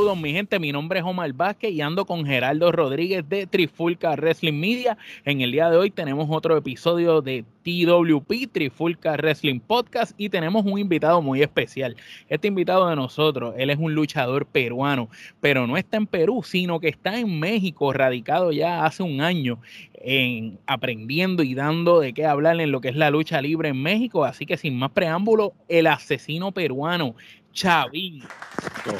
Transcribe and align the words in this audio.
Saludos, 0.00 0.18
mi 0.18 0.32
gente. 0.32 0.58
Mi 0.58 0.72
nombre 0.72 0.98
es 0.98 1.04
Omar 1.04 1.30
Vázquez 1.34 1.72
y 1.72 1.82
ando 1.82 2.06
con 2.06 2.24
Geraldo 2.24 2.72
Rodríguez 2.72 3.28
de 3.28 3.46
Trifulca 3.46 4.12
Wrestling 4.12 4.58
Media. 4.58 4.96
En 5.26 5.42
el 5.42 5.52
día 5.52 5.68
de 5.68 5.76
hoy 5.76 5.90
tenemos 5.90 6.26
otro 6.30 6.56
episodio 6.56 7.20
de 7.20 7.44
TWP, 7.62 8.50
Trifulca 8.50 9.12
Wrestling 9.12 9.60
Podcast, 9.60 10.12
y 10.16 10.30
tenemos 10.30 10.64
un 10.64 10.78
invitado 10.78 11.20
muy 11.20 11.42
especial. 11.42 11.96
Este 12.30 12.48
invitado 12.48 12.88
de 12.88 12.96
nosotros, 12.96 13.54
él 13.58 13.68
es 13.68 13.78
un 13.78 13.94
luchador 13.94 14.46
peruano, 14.46 15.10
pero 15.38 15.66
no 15.66 15.76
está 15.76 15.98
en 15.98 16.06
Perú, 16.06 16.42
sino 16.42 16.80
que 16.80 16.88
está 16.88 17.18
en 17.18 17.38
México, 17.38 17.92
radicado 17.92 18.52
ya 18.52 18.86
hace 18.86 19.02
un 19.02 19.20
año, 19.20 19.58
en 19.92 20.58
aprendiendo 20.66 21.42
y 21.42 21.52
dando 21.52 22.00
de 22.00 22.14
qué 22.14 22.24
hablar 22.24 22.58
en 22.58 22.72
lo 22.72 22.80
que 22.80 22.88
es 22.88 22.96
la 22.96 23.10
lucha 23.10 23.42
libre 23.42 23.68
en 23.68 23.82
México. 23.82 24.24
Así 24.24 24.46
que 24.46 24.56
sin 24.56 24.78
más 24.78 24.92
preámbulo, 24.92 25.52
el 25.68 25.88
asesino 25.88 26.52
peruano, 26.52 27.14
Chavín. 27.52 28.22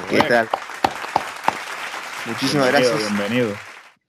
¿Qué 0.07 0.21
tal? 0.21 0.47
Muchísimas 2.25 2.71
bienvenido, 2.71 2.91
gracias. 2.91 3.17
Bienvenido. 3.17 3.55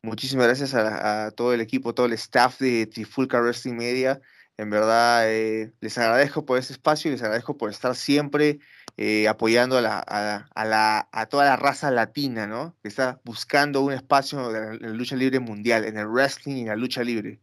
Muchísimas 0.03 0.47
gracias 0.47 0.75
a, 0.75 1.27
a, 1.27 1.31
todo 1.31 1.55
el 1.55 1.61
equipo, 1.61 1.95
todo 1.95 2.07
el 2.07 2.13
staff 2.13 2.59
de 2.59 2.87
Trifulca 2.87 3.41
Wrestling 3.41 3.75
Media. 3.75 4.21
En 4.59 4.69
verdad, 4.69 5.33
eh, 5.33 5.73
les 5.81 5.97
agradezco 5.97 6.45
por 6.45 6.59
este 6.59 6.75
espacio 6.75 7.09
y 7.09 7.13
les 7.13 7.23
agradezco 7.23 7.57
por 7.57 7.71
estar 7.71 7.95
siempre 7.95 8.59
eh, 8.99 9.27
apoyando 9.29 9.79
a, 9.79 9.81
la, 9.81 10.05
a, 10.07 10.47
a, 10.55 10.65
la, 10.67 11.09
a, 11.11 11.27
toda 11.27 11.47
la 11.47 11.57
raza 11.57 11.91
latina, 11.91 12.47
¿no? 12.47 12.77
Que 12.83 12.89
está 12.89 13.21
buscando 13.25 13.81
un 13.81 13.93
espacio 13.93 14.55
en 14.55 14.83
la 14.83 14.89
lucha 14.91 15.17
libre 15.17 15.41
mundial, 15.41 15.85
en 15.85 15.97
el 15.97 16.07
wrestling 16.07 16.57
y 16.57 16.61
en 16.61 16.69
la 16.69 16.77
lucha 16.77 17.03
libre. 17.03 17.41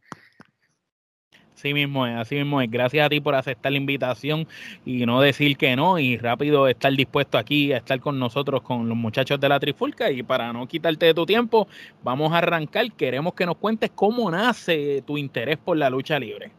Así 1.59 1.73
mismo 1.73 2.07
es, 2.07 2.15
así 2.15 2.35
mismo 2.35 2.61
es. 2.61 2.71
Gracias 2.71 3.05
a 3.05 3.09
ti 3.09 3.19
por 3.19 3.35
aceptar 3.35 3.73
la 3.73 3.77
invitación 3.77 4.47
y 4.85 5.05
no 5.05 5.19
decir 5.19 5.57
que 5.57 5.75
no 5.75 5.99
y 5.99 6.15
rápido 6.15 6.69
estar 6.69 6.93
dispuesto 6.93 7.37
aquí 7.37 7.73
a 7.73 7.77
estar 7.77 7.99
con 7.99 8.17
nosotros, 8.17 8.61
con 8.61 8.87
los 8.87 8.95
muchachos 8.95 9.41
de 9.41 9.49
la 9.49 9.59
Trifulca 9.59 10.09
y 10.09 10.23
para 10.23 10.53
no 10.53 10.65
quitarte 10.69 11.07
de 11.07 11.13
tu 11.13 11.25
tiempo, 11.25 11.67
vamos 12.01 12.31
a 12.31 12.37
arrancar. 12.37 12.89
Queremos 12.93 13.33
que 13.33 13.45
nos 13.45 13.57
cuentes 13.57 13.91
cómo 13.93 14.31
nace 14.31 15.03
tu 15.05 15.17
interés 15.17 15.57
por 15.57 15.75
la 15.75 15.89
lucha 15.89 16.17
libre. 16.17 16.53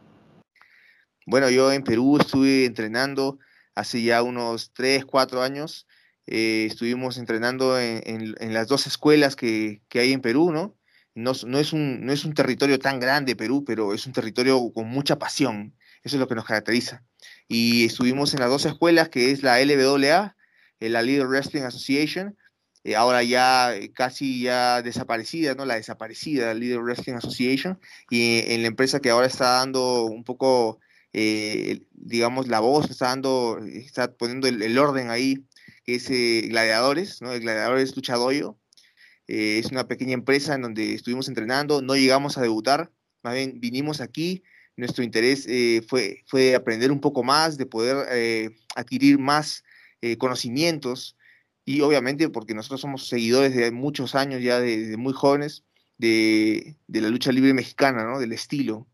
Bueno, 1.24 1.48
yo 1.48 1.72
en 1.72 1.82
Perú 1.82 2.18
estuve 2.20 2.66
entrenando 2.66 3.38
hace 3.74 4.02
ya 4.02 4.22
unos 4.22 4.74
3, 4.74 5.06
4 5.06 5.40
años. 5.40 5.86
Eh, 6.26 6.66
estuvimos 6.66 7.16
entrenando 7.16 7.80
en, 7.80 8.02
en, 8.38 8.52
las 8.52 8.68
dos 8.68 8.86
escuelas 8.86 9.34
que, 9.34 9.80
que 9.88 10.00
hay 10.00 10.12
en 10.12 10.20
Perú, 10.20 10.52
¿no? 10.52 10.76
No, 11.22 11.32
es 11.32 11.72
un, 11.72 12.04
no 12.06 12.12
es 12.12 12.24
un 12.24 12.34
territorio 12.34 12.78
tan 12.78 13.00
grande 13.00 13.36
Perú, 13.36 13.64
pero 13.64 13.94
es 13.94 14.06
un 14.06 14.12
territorio 14.12 14.72
con 14.72 14.88
mucha 14.88 15.18
pasión. 15.18 15.74
Eso 16.02 16.16
es 16.16 16.20
lo 16.20 16.28
que 16.28 16.34
nos 16.34 16.44
caracteriza. 16.44 17.04
Y 17.48 17.86
estuvimos 17.86 18.32
en 18.34 18.40
las 18.40 18.50
dos 18.50 18.64
escuelas, 18.66 19.08
que 19.08 19.30
es 19.30 19.42
la 19.42 19.60
LWA, 19.60 20.36
la 20.80 21.02
Leader 21.02 21.26
Wrestling 21.26 21.62
Association, 21.62 22.36
eh, 22.84 22.96
ahora 22.96 23.22
ya 23.22 23.76
eh, 23.76 23.92
casi 23.92 24.42
ya 24.42 24.80
desaparecida, 24.82 25.54
¿no? 25.54 25.66
La 25.66 25.74
desaparecida 25.74 26.54
Leader 26.54 26.80
Wrestling 26.80 27.14
Association, 27.14 27.78
y 28.08 28.42
en 28.46 28.62
la 28.62 28.68
empresa 28.68 29.00
que 29.00 29.10
ahora 29.10 29.26
está 29.26 29.58
dando 29.58 30.04
un 30.06 30.24
poco, 30.24 30.80
eh, 31.12 31.82
digamos, 31.92 32.48
la 32.48 32.60
voz, 32.60 32.90
está 32.90 33.08
dando, 33.08 33.58
está 33.66 34.12
poniendo 34.14 34.48
el, 34.48 34.62
el 34.62 34.78
orden 34.78 35.10
ahí, 35.10 35.44
que 35.84 35.96
es 35.96 36.10
eh, 36.10 36.46
Gladiadores, 36.48 37.20
¿no? 37.22 37.32
El 37.32 37.40
Gladiadores 37.40 37.94
Luchadoyo, 37.96 38.58
eh, 39.30 39.58
es 39.58 39.70
una 39.70 39.86
pequeña 39.86 40.14
empresa 40.14 40.54
en 40.54 40.62
donde 40.62 40.94
estuvimos 40.94 41.28
entrenando, 41.28 41.82
no 41.82 41.94
llegamos 41.94 42.36
a 42.36 42.42
debutar, 42.42 42.90
más 43.22 43.34
bien 43.34 43.60
vinimos 43.60 44.00
aquí, 44.00 44.42
nuestro 44.76 45.04
interés 45.04 45.46
eh, 45.48 45.82
fue, 45.86 46.24
fue 46.26 46.54
aprender 46.54 46.90
un 46.90 47.00
poco 47.00 47.22
más, 47.22 47.56
de 47.56 47.66
poder 47.66 48.06
eh, 48.10 48.50
adquirir 48.74 49.18
más 49.18 49.62
eh, 50.00 50.16
conocimientos 50.16 51.16
y 51.64 51.82
obviamente 51.82 52.28
porque 52.30 52.54
nosotros 52.54 52.80
somos 52.80 53.06
seguidores 53.06 53.54
de 53.54 53.70
muchos 53.70 54.14
años 54.14 54.42
ya, 54.42 54.58
de, 54.58 54.86
de 54.86 54.96
muy 54.96 55.12
jóvenes, 55.12 55.64
de, 55.98 56.76
de, 56.88 57.00
la 57.00 57.10
lucha 57.10 57.30
libre 57.30 57.52
mexicana, 57.52 58.04
¿no? 58.04 58.18
del 58.18 58.32
estilo. 58.32 58.88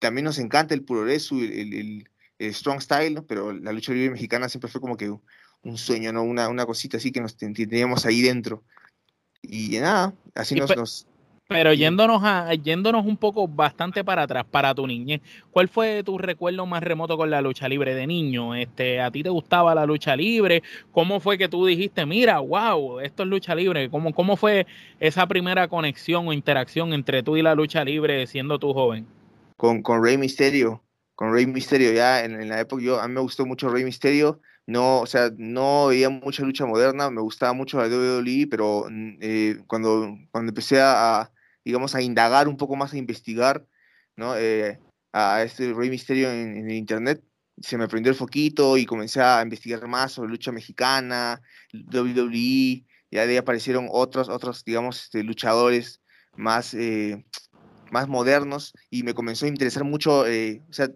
También 0.00 0.24
nos 0.24 0.38
encanta 0.38 0.74
el 0.74 0.84
puroresu, 0.84 1.40
el, 1.40 1.72
el, 1.74 2.08
el, 2.38 2.54
strong 2.54 2.80
style, 2.80 3.14
¿no? 3.14 3.26
pero 3.26 3.52
la 3.52 3.72
lucha 3.72 3.92
libre 3.92 4.10
mexicana 4.10 4.48
siempre 4.48 4.70
fue 4.70 4.80
como 4.80 4.96
que 4.96 5.08
un 5.08 5.78
sueño, 5.78 6.12
¿no? 6.12 6.22
una, 6.22 6.48
una 6.48 6.66
cosita 6.66 6.96
así 6.96 7.12
que 7.12 7.20
nos 7.20 7.36
teníamos 7.36 8.04
ahí 8.06 8.22
dentro. 8.22 8.64
Y 9.48 9.78
nada, 9.78 10.12
así 10.34 10.54
nos, 10.54 10.76
nos, 10.76 11.06
Pero 11.48 11.72
yéndonos, 11.72 12.22
a, 12.22 12.52
yéndonos 12.52 13.06
un 13.06 13.16
poco 13.16 13.48
bastante 13.48 14.04
para 14.04 14.24
atrás, 14.24 14.44
para 14.50 14.74
tu 14.74 14.86
niñez, 14.86 15.22
¿cuál 15.50 15.68
fue 15.68 16.02
tu 16.04 16.18
recuerdo 16.18 16.66
más 16.66 16.82
remoto 16.82 17.16
con 17.16 17.30
la 17.30 17.40
lucha 17.40 17.66
libre 17.66 17.94
de 17.94 18.06
niño? 18.06 18.54
Este, 18.54 19.00
¿A 19.00 19.10
ti 19.10 19.22
te 19.22 19.30
gustaba 19.30 19.74
la 19.74 19.86
lucha 19.86 20.14
libre? 20.14 20.62
¿Cómo 20.92 21.18
fue 21.18 21.38
que 21.38 21.48
tú 21.48 21.64
dijiste, 21.64 22.04
mira, 22.04 22.40
wow, 22.40 23.00
esto 23.00 23.22
es 23.22 23.28
lucha 23.30 23.54
libre? 23.54 23.88
¿Cómo, 23.88 24.12
cómo 24.12 24.36
fue 24.36 24.66
esa 25.00 25.26
primera 25.26 25.66
conexión 25.68 26.28
o 26.28 26.34
interacción 26.34 26.92
entre 26.92 27.22
tú 27.22 27.38
y 27.38 27.42
la 27.42 27.54
lucha 27.54 27.82
libre 27.84 28.26
siendo 28.26 28.58
tú 28.58 28.74
joven? 28.74 29.06
Con, 29.56 29.80
con 29.82 30.04
Rey 30.04 30.18
Misterio, 30.18 30.82
con 31.14 31.32
Rey 31.32 31.46
Misterio, 31.46 31.92
ya 31.92 32.22
en, 32.22 32.40
en 32.40 32.50
la 32.50 32.60
época 32.60 32.82
yo, 32.82 33.00
a 33.00 33.08
mí 33.08 33.14
me 33.14 33.22
gustó 33.22 33.46
mucho 33.46 33.70
Rey 33.70 33.82
Misterio, 33.82 34.40
no, 34.68 35.00
o 35.00 35.06
sea, 35.06 35.30
no 35.38 35.86
veía 35.86 36.10
mucha 36.10 36.42
lucha 36.42 36.66
moderna, 36.66 37.08
me 37.08 37.22
gustaba 37.22 37.54
mucho 37.54 37.78
la 37.78 37.88
WWE, 37.88 38.48
pero 38.50 38.86
eh, 39.18 39.56
cuando, 39.66 40.14
cuando 40.30 40.50
empecé 40.50 40.78
a, 40.82 41.32
digamos, 41.64 41.94
a 41.94 42.02
indagar 42.02 42.48
un 42.48 42.58
poco 42.58 42.76
más, 42.76 42.92
a 42.92 42.98
investigar, 42.98 43.66
¿no? 44.14 44.36
Eh, 44.36 44.78
a 45.14 45.42
este 45.42 45.72
Rey 45.72 45.88
Misterio 45.88 46.30
en, 46.30 46.68
el 46.68 46.72
internet, 46.76 47.24
se 47.62 47.78
me 47.78 47.88
prendió 47.88 48.12
el 48.12 48.18
foquito 48.18 48.76
y 48.76 48.84
comencé 48.84 49.22
a 49.22 49.40
investigar 49.40 49.88
más 49.88 50.12
sobre 50.12 50.32
lucha 50.32 50.52
mexicana, 50.52 51.40
WWE, 51.72 52.84
ya 53.10 53.22
ahí 53.22 53.38
aparecieron 53.38 53.88
otros, 53.90 54.28
otros, 54.28 54.66
digamos, 54.66 55.04
este, 55.04 55.22
luchadores 55.22 56.02
más, 56.36 56.74
eh, 56.74 57.24
más 57.90 58.06
modernos 58.06 58.74
y 58.90 59.02
me 59.02 59.14
comenzó 59.14 59.46
a 59.46 59.48
interesar 59.48 59.84
mucho, 59.84 60.24
o 60.24 60.72
sea, 60.72 60.90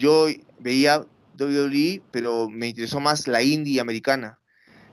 yo 0.00 0.26
veía 0.58 1.06
WWE, 1.38 2.02
pero 2.10 2.48
me 2.48 2.68
interesó 2.68 3.00
más 3.00 3.26
la 3.26 3.42
indie 3.42 3.80
americana. 3.80 4.38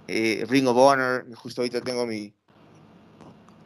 Eh, 0.07 0.45
Ring 0.49 0.67
of 0.67 0.77
Honor, 0.77 1.25
justo 1.35 1.61
ahorita 1.61 1.81
tengo 1.81 2.05
mi. 2.05 2.33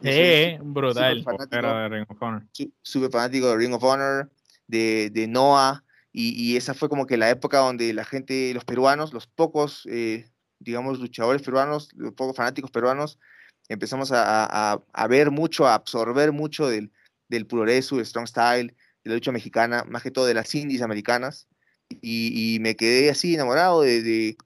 Eh, 0.03 0.59
brutal. 0.61 1.19
Super 1.19 1.37
fanático, 1.37 1.67
de 1.67 1.89
Ring 1.89 2.05
of 2.07 2.21
Honor. 2.21 2.47
Super 2.81 3.11
fanático 3.11 3.47
de 3.47 3.57
Ring 3.57 3.73
of 3.73 3.83
Honor, 3.83 4.31
de, 4.67 5.09
de 5.11 5.27
Noah, 5.27 5.83
y, 6.11 6.29
y, 6.41 6.55
esa 6.55 6.73
fue 6.73 6.87
como 6.87 7.05
que 7.07 7.17
la 7.17 7.29
época 7.29 7.59
donde 7.59 7.93
la 7.93 8.05
gente, 8.05 8.53
los 8.53 8.63
peruanos, 8.63 9.13
los 9.13 9.27
pocos, 9.27 9.85
eh, 9.89 10.29
digamos, 10.59 10.99
luchadores 10.99 11.41
peruanos, 11.41 11.89
los 11.95 12.13
pocos 12.13 12.35
fanáticos 12.35 12.71
peruanos, 12.71 13.19
empezamos 13.67 14.11
a, 14.11 14.45
a, 14.45 14.81
a 14.93 15.07
ver 15.07 15.31
mucho, 15.31 15.67
a 15.67 15.73
absorber 15.73 16.31
mucho 16.31 16.69
del, 16.69 16.91
del 17.27 17.47
puroresu, 17.47 17.97
del 17.97 18.05
strong 18.05 18.27
style, 18.27 18.75
de 19.03 19.09
la 19.09 19.15
lucha 19.15 19.31
mexicana, 19.31 19.83
más 19.85 20.03
que 20.03 20.11
todo 20.11 20.25
de 20.25 20.35
las 20.35 20.53
indies 20.55 20.81
americanas 20.81 21.47
y, 21.89 22.57
me 22.61 22.75
quedé 22.75 23.09
así 23.09 23.35
enamorado 23.35 23.81
de, 23.81 24.37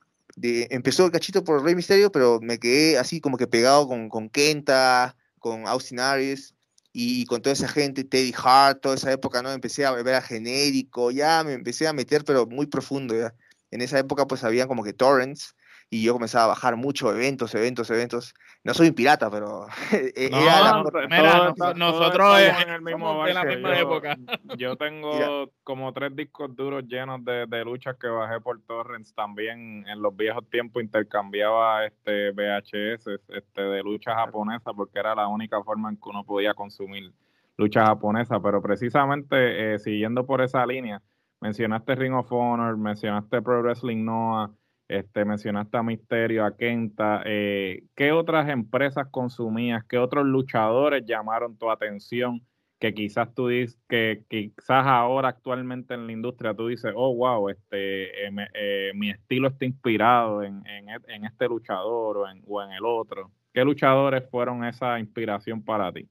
Empezó 0.42 1.06
el 1.06 1.12
cachito 1.12 1.44
por 1.44 1.64
Rey 1.64 1.76
Misterio, 1.76 2.12
pero 2.12 2.40
me 2.42 2.60
quedé 2.60 2.98
así 2.98 3.20
como 3.20 3.38
que 3.38 3.48
pegado 3.48 3.88
con, 3.88 4.08
con 4.08 4.30
Kenta, 4.30 5.18
con 5.40 5.68
Austin 5.68 6.00
Aries 6.00 6.56
y, 6.94 7.26
con 7.26 7.42
toda 7.42 7.54
esa 7.54 7.68
gente, 7.68 8.04
Teddy 8.06 8.34
Hart, 8.42 8.82
toda 8.82 8.96
esa 8.96 9.12
época, 9.12 9.42
¿no? 9.42 9.52
Empecé 9.52 9.86
a 9.86 9.92
ver 9.92 10.16
a 10.16 10.22
genérico, 10.22 11.12
ya 11.12 11.44
me 11.44 11.54
empecé 11.54 11.88
a 11.88 11.94
meter, 11.94 12.24
pero 12.24 12.46
muy 12.48 12.68
profundo, 12.68 13.16
ya. 13.16 13.34
En 13.72 13.82
esa 13.82 14.00
época, 14.00 14.28
pues, 14.28 14.44
habían 14.44 14.68
como 14.68 14.84
que 14.84 14.94
torrents 14.94 15.56
y 15.92 16.04
yo 16.04 16.14
comenzaba 16.14 16.46
a 16.46 16.48
bajar 16.50 16.76
mucho 16.76 17.12
eventos, 17.12 17.56
eventos, 17.56 17.90
eventos. 17.90 18.36
No 18.64 18.76
soy 18.76 18.90
un 18.90 18.94
pirata, 18.94 19.32
pero 19.32 19.66
no, 20.32 20.46
la... 20.46 20.84
no, 20.84 21.02
mira, 21.10 21.54
todos, 21.56 21.76
nosotros 21.76 22.40
en 22.40 22.70
el 22.70 22.82
mismo 22.84 23.26
en 23.26 23.34
la 23.34 23.44
misma 23.44 23.76
yo, 23.76 23.82
época. 23.82 24.18
Yo 24.58 24.76
tengo 24.76 25.14
mira. 25.14 25.30
como 25.64 25.92
tres 25.92 26.16
discos 26.16 26.56
duros 26.56 26.84
llenos 26.88 27.26
de, 27.26 27.48
de, 27.48 27.66
luchas 27.66 27.96
que 28.00 28.08
bajé 28.08 28.40
por 28.40 28.62
torrents. 28.62 29.16
También 29.16 29.84
en 29.88 30.02
los 30.02 30.16
viejos 30.16 30.48
tiempos 30.52 30.84
intercambiaba 30.84 31.86
este 31.86 32.32
VHS 32.32 33.08
este, 33.30 33.62
de 33.62 33.82
lucha 33.82 34.14
japonesa 34.14 34.72
porque 34.74 35.00
era 35.00 35.16
la 35.16 35.28
única 35.28 35.64
forma 35.64 35.90
en 35.90 35.96
que 35.96 36.10
uno 36.10 36.24
podía 36.24 36.54
consumir 36.54 37.12
lucha 37.58 37.86
japonesa. 37.86 38.40
Pero 38.40 38.62
precisamente 38.62 39.74
eh, 39.74 39.80
siguiendo 39.80 40.24
por 40.24 40.42
esa 40.42 40.64
línea, 40.68 41.02
mencionaste 41.42 41.96
Ring 41.96 42.14
of 42.14 42.32
Honor, 42.32 42.78
mencionaste 42.78 43.42
Pro 43.42 43.64
Wrestling 43.64 44.06
Noah. 44.06 44.52
Este, 44.90 45.24
mencionaste 45.24 45.78
a 45.78 45.84
Misterio, 45.84 46.44
a 46.44 46.58
Kenta. 46.58 47.22
Eh, 47.24 47.84
¿Qué 47.96 48.12
otras 48.12 48.50
empresas 48.50 49.08
consumías? 49.12 49.86
¿Qué 49.86 50.00
otros 50.00 50.26
luchadores 50.26 51.06
llamaron 51.06 51.56
tu 51.58 51.70
atención? 51.70 52.42
Que 52.80 52.96
quizás 52.96 53.32
tú 53.36 53.50
dices, 53.50 53.78
que 53.88 54.24
quizás 54.28 54.88
ahora 54.88 55.30
actualmente 55.30 55.94
en 55.94 56.08
la 56.08 56.12
industria 56.12 56.56
tú 56.56 56.68
dices, 56.68 56.92
oh, 56.96 57.16
wow, 57.16 57.50
este, 57.50 58.28
eh, 58.28 58.32
eh, 58.56 58.92
mi 58.96 59.12
estilo 59.12 59.50
está 59.50 59.66
inspirado 59.66 60.42
en, 60.42 60.66
en, 60.66 60.88
en 61.08 61.26
este 61.26 61.48
luchador 61.48 62.18
o 62.18 62.28
en, 62.28 62.42
o 62.48 62.64
en, 62.64 62.72
el 62.72 62.84
otro. 62.84 63.32
¿Qué 63.54 63.64
luchadores 63.64 64.28
fueron 64.32 64.66
esa 64.66 65.00
inspiración 65.00 65.64
para 65.64 65.94
ti? 65.94 66.10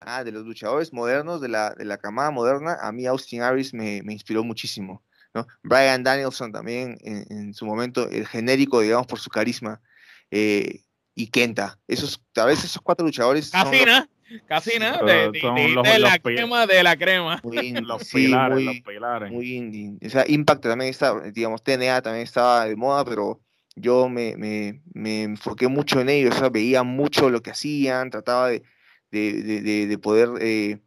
Ah, 0.00 0.22
de 0.22 0.30
los 0.30 0.44
luchadores 0.44 0.92
modernos, 0.92 1.40
de 1.40 1.48
la, 1.48 1.74
de 1.74 1.84
la 1.84 1.98
camada 1.98 2.30
moderna, 2.30 2.76
a 2.80 2.92
mí 2.92 3.06
Austin 3.06 3.42
Aries 3.42 3.74
me, 3.74 4.02
me 4.04 4.12
inspiró 4.12 4.44
muchísimo. 4.44 5.02
¿No? 5.40 5.46
Brian 5.62 6.02
Danielson 6.02 6.52
también 6.52 6.98
en, 7.00 7.24
en, 7.30 7.54
su 7.54 7.66
momento, 7.66 8.08
el 8.08 8.26
genérico, 8.26 8.80
digamos, 8.80 9.06
por 9.06 9.18
su 9.18 9.30
carisma. 9.30 9.80
Eh, 10.30 10.82
y 11.18 11.26
Kenta. 11.26 11.78
Esos, 11.88 12.22
a 12.36 12.44
veces 12.44 12.66
esos 12.66 12.82
cuatro 12.82 13.04
luchadores. 13.04 13.50
Casi 13.50 13.84
nada, 13.84 14.08
casi 14.46 14.78
nada. 14.78 15.02
De, 15.02 15.30
de, 15.32 15.98
la 15.98 16.18
crema 16.20 16.66
de 16.66 16.82
la 16.82 16.96
crema. 16.96 17.40
Muy 17.42 17.72
los 17.82 18.04
pilares, 18.08 18.62
los 18.62 18.80
pilares. 18.80 19.32
Muy 19.32 19.56
indie. 19.56 19.98
O 20.06 20.10
sea, 20.10 20.24
Impact 20.28 20.62
también 20.62 20.90
está, 20.90 21.20
digamos, 21.32 21.62
TNA 21.62 22.02
también 22.02 22.22
estaba 22.22 22.66
de 22.66 22.76
moda, 22.76 23.04
pero 23.04 23.40
yo 23.74 24.08
me, 24.08 24.36
me, 24.36 24.80
me 24.94 25.24
enfoqué 25.24 25.66
mucho 25.66 26.00
en 26.00 26.08
ellos, 26.08 26.36
o 26.36 26.38
sea, 26.38 26.48
veía 26.50 26.84
mucho 26.84 27.30
lo 27.30 27.42
que 27.42 27.50
hacían, 27.50 28.10
trataba 28.10 28.48
de, 28.48 28.62
de, 29.10 29.86
de 29.86 29.98
poder 29.98 30.30
eh, 30.40 30.78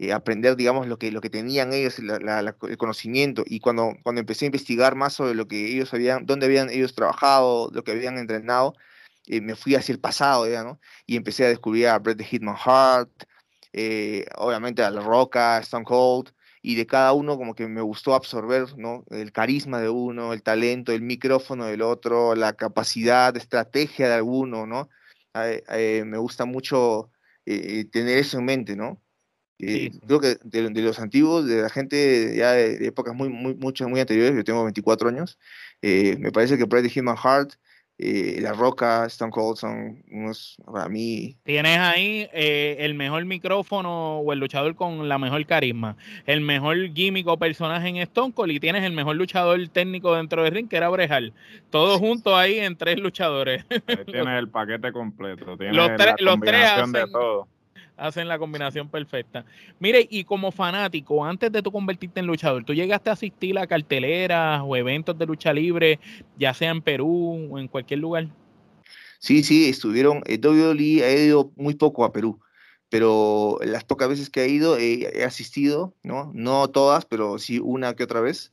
eh, 0.00 0.12
aprender, 0.12 0.54
digamos, 0.56 0.86
lo 0.86 0.96
que, 0.98 1.10
lo 1.10 1.20
que 1.20 1.30
tenían 1.30 1.72
ellos, 1.72 1.98
el 1.98 2.78
conocimiento. 2.78 3.42
Y 3.46 3.58
cuando, 3.60 3.94
cuando 4.04 4.20
empecé 4.20 4.44
a 4.44 4.46
investigar 4.46 4.94
más 4.94 5.14
sobre 5.14 5.34
lo 5.34 5.48
que 5.48 5.72
ellos 5.72 5.92
habían, 5.92 6.24
dónde 6.24 6.46
habían 6.46 6.70
ellos 6.70 6.94
trabajado, 6.94 7.70
lo 7.72 7.82
que 7.82 7.92
habían 7.92 8.16
entrenado, 8.16 8.74
eh, 9.26 9.40
me 9.40 9.56
fui 9.56 9.74
hacia 9.74 9.92
el 9.92 10.00
pasado, 10.00 10.48
ya, 10.48 10.62
¿no? 10.64 10.80
Y 11.06 11.16
empecé 11.16 11.46
a 11.46 11.48
descubrir 11.48 11.88
a 11.88 11.98
Bret 11.98 12.18
the 12.18 12.24
Hitman 12.24 12.56
Hart, 12.64 13.10
eh, 13.72 14.26
obviamente 14.36 14.82
a 14.82 14.90
La 14.90 15.00
Roca, 15.02 15.58
Stone 15.58 15.84
Cold, 15.84 16.30
y 16.62 16.76
de 16.76 16.86
cada 16.86 17.12
uno 17.12 17.36
como 17.36 17.54
que 17.54 17.68
me 17.68 17.82
gustó 17.82 18.14
absorber, 18.14 18.78
¿no? 18.78 19.04
El 19.10 19.32
carisma 19.32 19.80
de 19.80 19.88
uno, 19.90 20.32
el 20.32 20.42
talento, 20.42 20.92
el 20.92 21.02
micrófono 21.02 21.66
del 21.66 21.82
otro, 21.82 22.34
la 22.36 22.54
capacidad, 22.54 23.36
estrategia 23.36 24.08
de 24.08 24.14
alguno, 24.14 24.66
¿no? 24.66 24.88
me 25.34 26.18
gusta 26.18 26.46
mucho 26.46 27.10
tener 27.44 28.18
eso 28.18 28.38
en 28.38 28.44
mente, 28.44 28.76
¿no? 28.76 29.00
Eh, 29.60 29.90
creo 30.06 30.20
que 30.20 30.36
de, 30.44 30.82
los 30.82 31.00
antiguos, 31.00 31.46
de 31.46 31.62
la 31.62 31.68
gente 31.68 32.34
ya 32.36 32.52
de, 32.52 32.86
épocas 32.86 33.14
muy, 33.14 33.28
muy, 33.28 33.54
muchas, 33.56 33.88
muy 33.88 33.98
anteriores, 33.98 34.36
yo 34.36 34.44
tengo 34.44 34.62
24 34.62 35.08
años, 35.08 35.38
eh, 35.82 36.16
me 36.18 36.30
parece 36.30 36.56
que 36.56 36.64
Brady 36.64 36.88
Human 36.96 37.16
Heart, 37.16 37.54
eh, 38.00 38.38
La 38.40 38.52
Roca, 38.52 39.06
Stone 39.06 39.32
Cold 39.32 39.56
son 39.56 40.04
unos, 40.12 40.56
para 40.64 40.88
mí... 40.88 41.36
Tienes 41.42 41.76
ahí 41.80 42.28
el 42.32 42.94
mejor 42.94 43.24
micrófono 43.24 44.18
o 44.20 44.32
el 44.32 44.38
luchador 44.38 44.76
con 44.76 45.08
la 45.08 45.18
mejor 45.18 45.44
carisma, 45.46 45.96
el 46.24 46.40
mejor 46.40 46.76
gimmick 46.94 47.26
o 47.26 47.36
personaje 47.36 47.88
en 47.88 47.96
Stone 47.96 48.32
Cold 48.32 48.52
y 48.52 48.60
tienes 48.60 48.84
el 48.84 48.92
mejor 48.92 49.16
luchador 49.16 49.58
técnico 49.70 50.14
dentro 50.14 50.44
del 50.44 50.54
ring 50.54 50.68
que 50.68 50.76
era 50.76 50.88
Brejal. 50.88 51.32
Todos 51.70 51.98
juntos 51.98 52.32
ahí 52.34 52.60
en 52.60 52.76
tres 52.76 53.00
luchadores. 53.00 53.64
tienes 54.06 54.38
el 54.38 54.48
paquete 54.48 54.92
completo, 54.92 55.56
tienes 55.56 55.74
los, 55.74 55.88
la 55.88 56.14
los 56.20 56.38
tres 56.38 56.92
de 56.92 57.06
todo 57.10 57.48
hacen 57.98 58.28
la 58.28 58.38
combinación 58.38 58.88
perfecta. 58.88 59.44
Mire, 59.78 60.06
y 60.08 60.24
como 60.24 60.50
fanático, 60.50 61.24
antes 61.24 61.52
de 61.52 61.62
tú 61.62 61.72
convertirte 61.72 62.20
en 62.20 62.26
luchador, 62.26 62.64
¿tú 62.64 62.74
llegaste 62.74 63.10
a 63.10 63.14
asistir 63.14 63.58
a 63.58 63.66
carteleras 63.66 64.62
o 64.64 64.76
eventos 64.76 65.18
de 65.18 65.26
lucha 65.26 65.52
libre, 65.52 65.98
ya 66.38 66.54
sea 66.54 66.70
en 66.70 66.82
Perú 66.82 67.48
o 67.50 67.58
en 67.58 67.68
cualquier 67.68 68.00
lugar? 68.00 68.28
Sí, 69.18 69.42
sí, 69.42 69.68
estuvieron, 69.68 70.22
eh, 70.26 70.38
WWE 70.42 71.04
ha 71.04 71.12
ido 71.12 71.52
muy 71.56 71.74
poco 71.74 72.04
a 72.04 72.12
Perú, 72.12 72.40
pero 72.88 73.58
las 73.62 73.84
pocas 73.84 74.08
veces 74.08 74.30
que 74.30 74.40
ha 74.40 74.46
ido 74.46 74.78
he 74.78 75.24
asistido, 75.24 75.94
¿no? 76.02 76.30
No 76.34 76.68
todas, 76.68 77.04
pero 77.04 77.38
sí 77.38 77.58
una 77.58 77.94
que 77.94 78.04
otra 78.04 78.20
vez. 78.20 78.52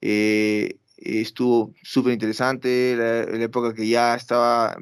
Eh, 0.00 0.78
estuvo 0.96 1.74
súper 1.82 2.12
interesante, 2.12 2.96
la, 2.96 3.24
la, 3.24 3.44
época 3.44 3.74
que 3.74 3.88
ya 3.88 4.14
estaba, 4.14 4.76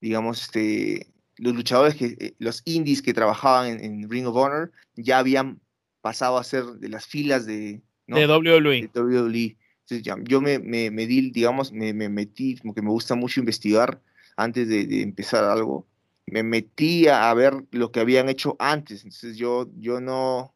digamos, 0.00 0.42
este, 0.42 1.08
los 1.38 1.54
luchadores, 1.54 1.94
que, 1.94 2.16
eh, 2.18 2.34
los 2.38 2.62
indies 2.64 3.02
que 3.02 3.14
trabajaban 3.14 3.82
en, 3.82 4.08
Ring 4.08 4.26
of 4.26 4.36
Honor 4.36 4.72
ya 4.96 5.18
habían 5.18 5.60
pasado 6.00 6.38
a 6.38 6.44
ser 6.44 6.64
de 6.64 6.88
las 6.88 7.06
filas 7.06 7.46
de, 7.46 7.82
de 8.06 8.26
WWE. 8.26 8.90
WWE. 8.94 9.56
yo 10.24 10.40
me, 10.40 10.58
me, 10.58 10.90
me, 10.90 11.06
di, 11.06 11.30
digamos, 11.30 11.72
me, 11.72 11.92
me, 11.92 12.08
metí, 12.08 12.56
como 12.56 12.74
que 12.74 12.82
me 12.82 12.90
gusta 12.90 13.14
mucho 13.14 13.40
investigar 13.40 14.00
antes 14.36 14.68
de, 14.68 15.02
empezar 15.02 15.44
algo. 15.44 15.86
Me 16.26 16.42
metí 16.42 17.08
a, 17.08 17.32
ver 17.34 17.64
lo 17.70 17.92
que 17.92 18.00
habían 18.00 18.28
hecho 18.28 18.56
antes. 18.58 19.04
Entonces 19.04 19.36
yo, 19.36 19.68
yo 19.76 20.00
no, 20.00 20.54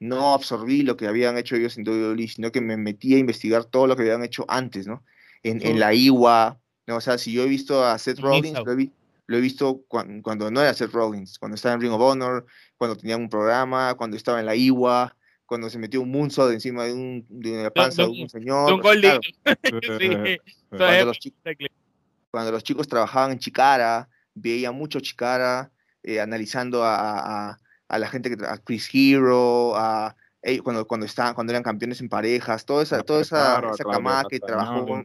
no 0.00 0.34
absorbí 0.34 0.82
lo 0.82 0.96
que 0.96 1.06
habían 1.06 1.38
hecho 1.38 1.56
ellos 1.56 1.76
en 1.76 1.86
WWE, 1.86 2.28
sino 2.28 2.50
que 2.50 2.60
me 2.60 2.76
metí 2.76 3.14
a 3.14 3.18
investigar 3.18 3.64
todo 3.64 3.86
lo 3.86 3.96
que 3.96 4.02
habían 4.02 4.24
hecho 4.24 4.44
antes, 4.48 4.86
¿no? 4.86 5.04
En, 5.42 5.64
en 5.66 5.80
la 5.80 5.92
IWA, 5.92 6.60
¿no? 6.86 6.96
O 6.96 7.00
sea, 7.00 7.18
si 7.18 7.32
yo 7.32 7.42
he 7.42 7.48
visto 7.48 7.84
a 7.84 7.98
Seth 7.98 8.20
Rollins, 8.20 8.58
lo 8.64 8.72
he, 8.72 8.90
lo 9.32 9.38
he 9.38 9.40
visto 9.40 9.82
cuando, 9.88 10.50
no 10.50 10.60
era 10.60 10.74
Seth 10.74 10.92
Rollins, 10.92 11.38
cuando 11.38 11.54
estaba 11.54 11.74
en 11.74 11.80
Ring 11.80 11.92
of 11.92 12.02
Honor, 12.02 12.44
cuando 12.76 12.98
tenía 12.98 13.16
un 13.16 13.30
programa, 13.30 13.94
cuando 13.94 14.14
estaba 14.14 14.40
en 14.40 14.46
la 14.46 14.54
IWA, 14.54 15.16
cuando 15.46 15.70
se 15.70 15.78
metió 15.78 16.02
un 16.02 16.10
moonsault 16.10 16.52
encima 16.52 16.84
de, 16.84 16.92
un, 16.92 17.24
de 17.30 17.62
la 17.62 17.70
panza 17.70 18.02
de 18.02 18.08
un 18.08 18.28
señor. 18.28 18.82
cuando, 22.30 22.52
los 22.52 22.62
chicos, 22.62 22.86
trabajaban 22.86 23.32
en 23.32 23.38
Chicara, 23.38 24.10
veía 24.34 24.70
mucho 24.70 25.00
Chicara, 25.00 25.72
eh, 26.02 26.20
analizando 26.20 26.82
a, 26.84 27.58
la 27.88 28.08
gente 28.08 28.36
que 28.36 28.44
a 28.44 28.58
Chris 28.58 28.90
Hero, 28.92 29.74
a 29.76 30.14
cuando, 30.62 30.86
cuando, 30.86 31.06
estaban, 31.06 31.34
cuando 31.34 31.54
eran 31.54 31.62
campeones 31.62 32.02
en 32.02 32.10
parejas, 32.10 32.66
toda 32.66 32.82
esa, 32.82 33.02
toda 33.02 33.22
esa, 33.22 33.62
esa 33.72 33.84
camada 33.84 34.24
que 34.28 34.40
trabajó 34.40 34.86
con, 34.86 35.04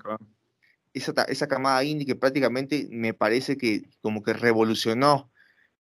esa, 0.97 1.23
esa 1.23 1.47
camada 1.47 1.83
indie 1.83 2.05
que 2.05 2.15
prácticamente 2.15 2.87
me 2.91 3.13
parece 3.13 3.57
que 3.57 3.83
como 4.01 4.23
que 4.23 4.33
revolucionó 4.33 5.31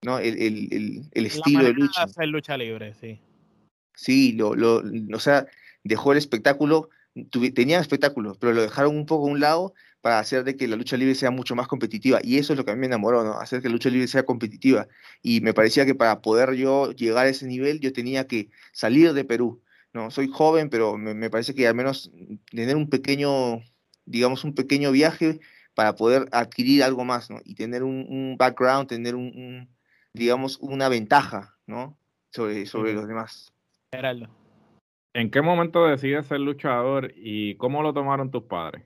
¿no? 0.04 0.20
el, 0.20 0.38
el, 0.42 1.04
el, 1.12 1.26
estilo 1.26 1.64
de 1.64 1.74
lucha. 1.74 2.06
De 2.18 2.28
lucha 2.28 2.58
libre, 2.58 2.94
sí. 3.00 3.20
Sí, 3.96 4.32
lo, 4.34 4.56
lo, 4.56 4.82
o 5.14 5.20
sea, 5.20 5.46
dejó 5.84 6.12
el 6.12 6.18
espectáculo, 6.18 6.90
tenían 7.54 7.82
espectáculo, 7.82 8.36
pero 8.40 8.54
lo 8.54 8.62
dejaron 8.62 8.96
un 8.98 9.06
poco 9.06 9.28
a 9.28 9.32
un 9.32 9.40
lado 9.40 9.74
para 10.02 10.18
hacer 10.18 10.44
de 10.44 10.56
que 10.56 10.68
la 10.68 10.76
lucha 10.76 10.98
libre 10.98 11.14
sea 11.14 11.30
mucho 11.30 11.56
más 11.56 11.68
competitiva. 11.68 12.20
Y 12.24 12.38
eso 12.38 12.54
es 12.54 12.58
lo 12.58 12.66
que 12.66 12.72
a 12.72 12.74
mí 12.74 12.80
me 12.80 12.88
enamoró, 12.88 13.24
¿no? 13.24 13.34
Hacer 13.34 13.62
que 13.62 13.68
la 13.68 13.74
lucha 13.74 13.90
libre 13.90 14.08
sea 14.08 14.24
competitiva. 14.24 14.88
Y 15.22 15.42
me 15.42 15.54
parecía 15.54 15.86
que 15.86 15.94
para 15.94 16.22
poder 16.22 16.54
yo 16.56 16.92
llegar 16.94 17.28
a 17.28 17.30
ese 17.30 17.46
nivel, 17.46 17.80
yo 17.80 17.94
tenía 17.94 18.26
que 18.26 18.50
salir 18.72 19.14
de 19.14 19.24
Perú. 19.24 19.62
¿no? 19.94 20.10
Soy 20.10 20.28
joven, 20.28 20.70
pero 20.70 20.98
me, 20.98 21.14
me 21.14 21.30
parece 21.30 21.54
que 21.54 21.68
al 21.68 21.76
menos 21.76 22.12
tener 22.50 22.76
un 22.76 22.90
pequeño 22.90 23.62
digamos, 24.06 24.44
un 24.44 24.56
pequeño 24.56 24.92
viaje 24.92 25.40
para 25.74 25.96
poder 25.96 26.28
adquirir 26.32 26.84
algo 26.84 27.06
más, 27.06 27.30
¿no? 27.30 27.40
Y 27.46 27.56
tener 27.56 27.84
un, 27.84 28.36
background, 28.38 28.88
tener 28.88 29.16
un, 29.16 29.70
digamos, 30.14 30.58
una 30.60 30.90
ventaja, 30.90 31.58
¿no? 31.66 31.98
Sobre, 32.32 32.66
sobre 32.66 32.94
los 32.94 33.08
demás. 33.08 33.54
Geraldo. 33.94 34.30
¿En 35.14 35.30
qué 35.30 35.42
momento 35.42 35.86
decides 35.86 36.28
ser 36.28 36.40
luchador 36.40 37.14
y 37.16 37.56
cómo 37.56 37.84
lo 37.84 37.94
tomaron 37.94 38.32
tus 38.32 38.44
padres? 38.44 38.86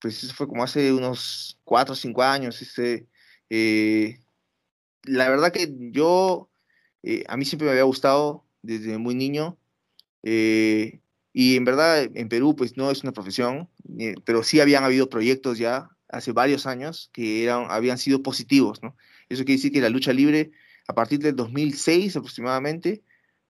Pues 0.00 0.22
eso 0.24 0.34
fue 0.34 0.48
como 0.48 0.64
hace 0.64 0.92
unos 0.92 1.60
cuatro 1.64 1.92
o 1.92 1.96
cinco 1.96 2.22
años. 2.22 2.62
Este, 2.62 3.06
eh, 3.50 4.18
la 5.02 5.28
verdad 5.28 5.52
que 5.52 5.74
yo, 5.90 6.50
eh, 7.02 7.24
a 7.28 7.36
mí 7.36 7.44
siempre 7.44 7.66
me 7.66 7.72
había 7.72 7.84
gustado 7.84 8.44
desde 8.62 8.96
muy 8.96 9.14
niño. 9.14 9.58
Eh, 10.22 11.00
y 11.38 11.54
en 11.54 11.66
verdad, 11.66 12.08
en 12.14 12.30
Perú, 12.30 12.56
pues 12.56 12.78
no 12.78 12.90
es 12.90 13.02
una 13.02 13.12
profesión, 13.12 13.68
eh, 13.98 14.14
pero 14.24 14.42
sí 14.42 14.58
habían 14.58 14.84
habido 14.84 15.10
proyectos 15.10 15.58
ya 15.58 15.90
hace 16.08 16.32
varios 16.32 16.64
años 16.64 17.10
que 17.12 17.44
eran, 17.44 17.66
habían 17.68 17.98
sido 17.98 18.22
positivos, 18.22 18.82
¿no? 18.82 18.96
Eso 19.28 19.44
quiere 19.44 19.58
decir 19.58 19.70
que 19.70 19.82
la 19.82 19.90
lucha 19.90 20.14
libre, 20.14 20.50
a 20.88 20.94
partir 20.94 21.18
del 21.18 21.36
2006 21.36 22.16
aproximadamente, 22.16 23.02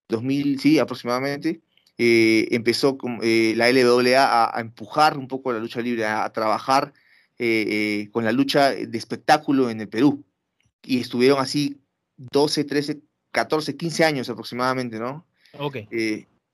2000, 0.09 0.59
sí, 0.59 0.81
aproximadamente, 0.81 1.61
eh, 1.97 2.49
empezó 2.51 2.99
con, 2.99 3.21
eh, 3.23 3.55
la 3.55 3.71
LWA 3.71 4.51
a, 4.53 4.61
empujar 4.61 5.17
un 5.17 5.29
poco 5.29 5.53
la 5.53 5.61
lucha 5.61 5.81
libre, 5.81 6.07
a, 6.07 6.29
trabajar 6.33 6.93
con 8.11 8.25
la 8.25 8.33
lucha 8.33 8.71
de 8.73 8.99
espectáculo 8.99 9.71
en 9.71 9.81
el 9.83 9.89
Perú. 9.89 10.25
Y 10.83 10.99
estuvieron 10.99 11.39
así 11.39 11.79
12, 12.17 12.65
13, 12.65 12.99
14, 13.31 13.77
15 13.77 14.05
años 14.05 14.29
aproximadamente, 14.29 14.99
¿no? 14.99 15.25
Ok 15.57 15.77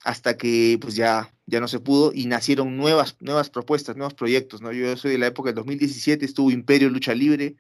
hasta 0.05 0.37
que 0.37 0.79
pues 0.81 0.95
ya, 0.97 1.33
ya 1.47 1.61
no 1.61 1.69
se 1.69 1.81
pudo 1.81 2.13
y 2.15 2.27
nacieron 2.27 2.77
nuevas, 2.77 3.17
nuevas 3.21 3.51
propuestas, 3.51 3.97
nuevos 3.97 4.15
proyectos. 4.15 4.61
¿no? 4.61 4.73
Yo 4.73 4.97
soy 4.97 5.13
de 5.13 5.19
la 5.19 5.29
época 5.29 5.49
del 5.49 5.57
2017, 5.57 6.25
estuvo 6.25 6.51
Imperio 6.51 6.89
Lucha 6.91 7.15
Libre, 7.15 7.57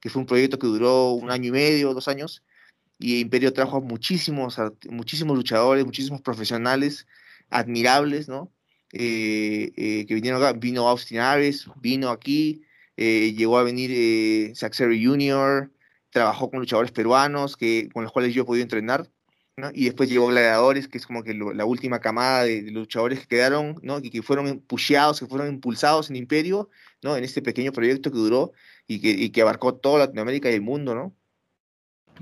que 0.00 0.10
fue 0.10 0.20
un 0.20 0.26
proyecto 0.26 0.58
que 0.58 0.66
duró 0.66 1.12
un 1.12 1.30
año 1.30 1.48
y 1.48 1.52
medio, 1.52 1.94
dos 1.94 2.08
años, 2.08 2.42
y 2.98 3.20
Imperio 3.20 3.52
trajo 3.52 3.78
a 3.78 3.80
muchísimos, 3.80 4.56
muchísimos 4.90 5.36
luchadores, 5.36 5.84
muchísimos 5.84 6.20
profesionales 6.20 7.06
admirables, 7.50 8.28
¿no? 8.28 8.52
Eh, 8.92 9.72
eh, 9.76 10.06
que 10.06 10.14
vinieron 10.14 10.42
acá, 10.42 10.58
vino 10.58 10.88
Austin 10.88 11.18
Ares, 11.18 11.66
vino 11.76 12.08
aquí, 12.10 12.62
eh, 12.96 13.34
llegó 13.36 13.58
a 13.58 13.62
venir 13.62 14.56
Zack 14.56 14.74
Jr., 14.76 15.70
trabajó 16.10 16.50
con 16.50 16.60
luchadores 16.60 16.90
peruanos 16.90 17.56
que, 17.56 17.88
con 17.92 18.02
los 18.02 18.12
cuales 18.12 18.34
yo 18.34 18.42
he 18.42 18.46
podido 18.46 18.62
entrenar. 18.62 19.10
Y 19.74 19.86
después 19.86 20.08
llegó 20.08 20.28
Gladiadores, 20.28 20.88
que 20.88 20.98
es 20.98 21.06
como 21.06 21.22
que 21.22 21.34
la 21.34 21.64
última 21.64 22.00
camada 22.00 22.44
de, 22.44 22.62
luchadores 22.70 23.20
que 23.20 23.26
quedaron, 23.26 23.76
¿no? 23.82 23.98
Y 23.98 24.10
que 24.10 24.22
fueron 24.22 24.60
pusheados, 24.60 25.20
que 25.20 25.26
fueron 25.26 25.48
impulsados 25.48 26.10
en 26.10 26.16
Imperio, 26.16 26.70
¿no? 27.02 27.16
En 27.16 27.24
este 27.24 27.42
pequeño 27.42 27.72
proyecto 27.72 28.10
que 28.10 28.18
duró 28.18 28.52
y 28.86 29.00
que, 29.00 29.10
y 29.10 29.30
que 29.30 29.42
abarcó 29.42 29.74
toda 29.74 30.00
Latinoamérica 30.00 30.50
y 30.50 30.54
el 30.54 30.60
mundo, 30.60 30.94
¿no? 30.94 31.14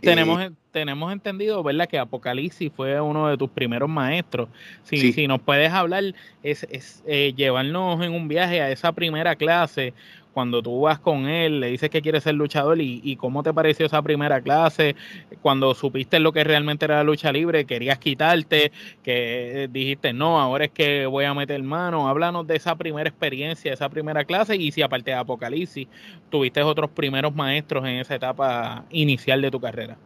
Tenemos, 0.00 0.42
eh, 0.42 0.50
tenemos 0.72 1.12
entendido, 1.12 1.62
¿verdad? 1.62 1.88
Que 1.88 1.98
Apocalipsis 1.98 2.70
fue 2.74 3.00
uno 3.00 3.28
de 3.28 3.36
tus 3.36 3.50
primeros 3.50 3.88
maestros. 3.88 4.48
Si, 4.82 5.12
si 5.12 5.26
nos 5.26 5.40
puedes 5.40 5.72
hablar, 5.72 6.14
es, 6.42 6.66
es 6.70 7.02
eh, 7.06 7.32
llevarnos 7.34 8.02
en 8.04 8.12
un 8.12 8.28
viaje 8.28 8.60
a 8.60 8.70
esa 8.70 8.92
primera 8.92 9.36
clase, 9.36 9.94
cuando 10.36 10.62
tú 10.62 10.82
vas 10.82 10.98
con 10.98 11.30
él, 11.30 11.60
le 11.60 11.70
dices 11.70 11.88
que 11.88 12.02
quieres 12.02 12.24
ser 12.24 12.34
luchador 12.34 12.78
y, 12.78 13.16
cómo 13.16 13.42
te 13.42 13.54
pareció 13.54 13.86
esa 13.86 14.02
primera 14.02 14.42
clase, 14.42 14.94
cuando 15.40 15.74
supiste 15.74 16.20
lo 16.20 16.30
que 16.30 16.44
realmente 16.44 16.84
era 16.84 16.96
la 16.96 17.04
lucha 17.04 17.32
libre, 17.32 17.64
querías 17.64 17.98
quitarte, 17.98 18.70
que 19.02 19.70
dijiste, 19.72 20.12
no, 20.12 20.38
ahora 20.38 20.66
es 20.66 20.72
que 20.72 21.06
voy 21.06 21.24
a 21.24 21.32
meter 21.32 21.62
mano. 21.62 22.06
Háblanos 22.06 22.46
de 22.46 22.56
esa 22.56 22.76
primera 22.76 23.08
experiencia, 23.08 23.72
esa 23.72 23.88
primera 23.88 24.26
clase 24.26 24.56
y 24.56 24.72
si 24.72 24.82
aparte 24.82 25.12
de 25.12 25.16
Apocalipsis, 25.16 25.88
tuviste 26.28 26.62
otros 26.62 26.90
primeros 26.90 27.34
maestros 27.34 27.86
en 27.86 28.00
esa 28.00 28.16
etapa 28.16 28.84
inicial 28.90 29.40
de 29.40 29.50
tu 29.50 29.58
carrera. 29.58 29.96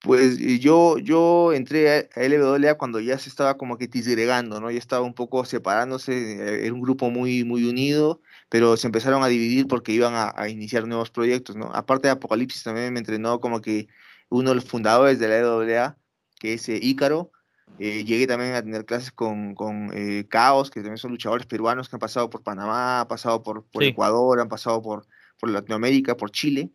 Pues 0.00 0.38
yo, 0.60 0.98
yo 0.98 1.52
entré 1.52 2.08
a 2.14 2.20
LWA 2.20 2.74
cuando 2.74 2.98
ya 2.98 3.16
se 3.18 3.28
estaba 3.28 3.56
como 3.56 3.78
que 3.78 3.86
disgregando, 3.86 4.60
¿no? 4.60 4.72
Ya 4.72 4.78
estaba 4.78 5.06
un 5.06 5.14
poco 5.14 5.44
separándose, 5.44 6.64
era 6.64 6.74
un 6.74 6.80
grupo 6.80 7.10
muy, 7.10 7.44
muy 7.44 7.64
unido, 7.64 8.20
pero 8.48 8.76
se 8.76 8.86
empezaron 8.86 9.22
a 9.22 9.28
dividir 9.28 9.66
porque 9.66 9.92
iban 9.92 10.14
a, 10.14 10.48
iniciar 10.48 10.86
nuevos 10.86 11.10
proyectos, 11.10 11.56
¿no? 11.56 11.70
Aparte 11.74 12.08
de 12.08 12.12
Apocalipsis 12.12 12.62
también 12.62 12.92
me 12.92 13.00
entrenó 13.00 13.40
como 13.40 13.60
que 13.60 13.88
uno 14.28 14.50
de 14.50 14.56
los 14.56 14.64
fundadores 14.64 15.18
de 15.18 15.28
la 15.28 15.38
LWA, 15.38 15.96
que 16.38 16.54
es 16.54 16.68
eh, 16.68 16.78
Ícaro, 16.80 17.30
eh, 17.78 18.04
llegué 18.04 18.26
también 18.26 18.54
a 18.54 18.62
tener 18.62 18.84
clases 18.84 19.10
con, 19.12 19.54
con 19.54 19.90
eh, 19.92 20.26
Caos, 20.28 20.70
que 20.70 20.80
también 20.80 20.98
son 20.98 21.10
luchadores 21.10 21.46
peruanos 21.46 21.88
que 21.88 21.96
han 21.96 22.00
pasado 22.00 22.30
por 22.30 22.42
Panamá, 22.42 23.00
han 23.00 23.08
pasado 23.08 23.42
por, 23.42 23.64
por 23.66 23.82
Ecuador, 23.82 24.40
han 24.40 24.48
pasado 24.48 24.80
por, 24.82 25.06
por 25.38 25.50
Latinoamérica, 25.50 26.16
por 26.16 26.30
Chile 26.30 26.70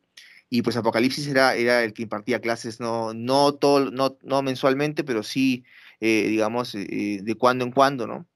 y 0.54 0.64
pues 0.64 0.76
Apocalipsis 0.76 1.28
era, 1.28 1.56
era 1.56 1.82
el 1.82 1.94
que 1.94 2.04
impartía 2.04 2.42
clases, 2.42 2.82
no, 2.82 3.14
no, 3.14 3.54
todo, 3.54 3.90
no, 3.90 4.18
no 4.22 4.42
mensualmente, 4.42 5.06
pero 5.06 5.24
sí, 5.24 5.64
eh, 6.02 6.28
digamos, 6.28 6.76
eh, 6.76 7.22
de 7.24 7.36
cuando 7.36 7.64
en 7.64 7.72
cuando, 7.72 8.06
¿no? 8.06 8.28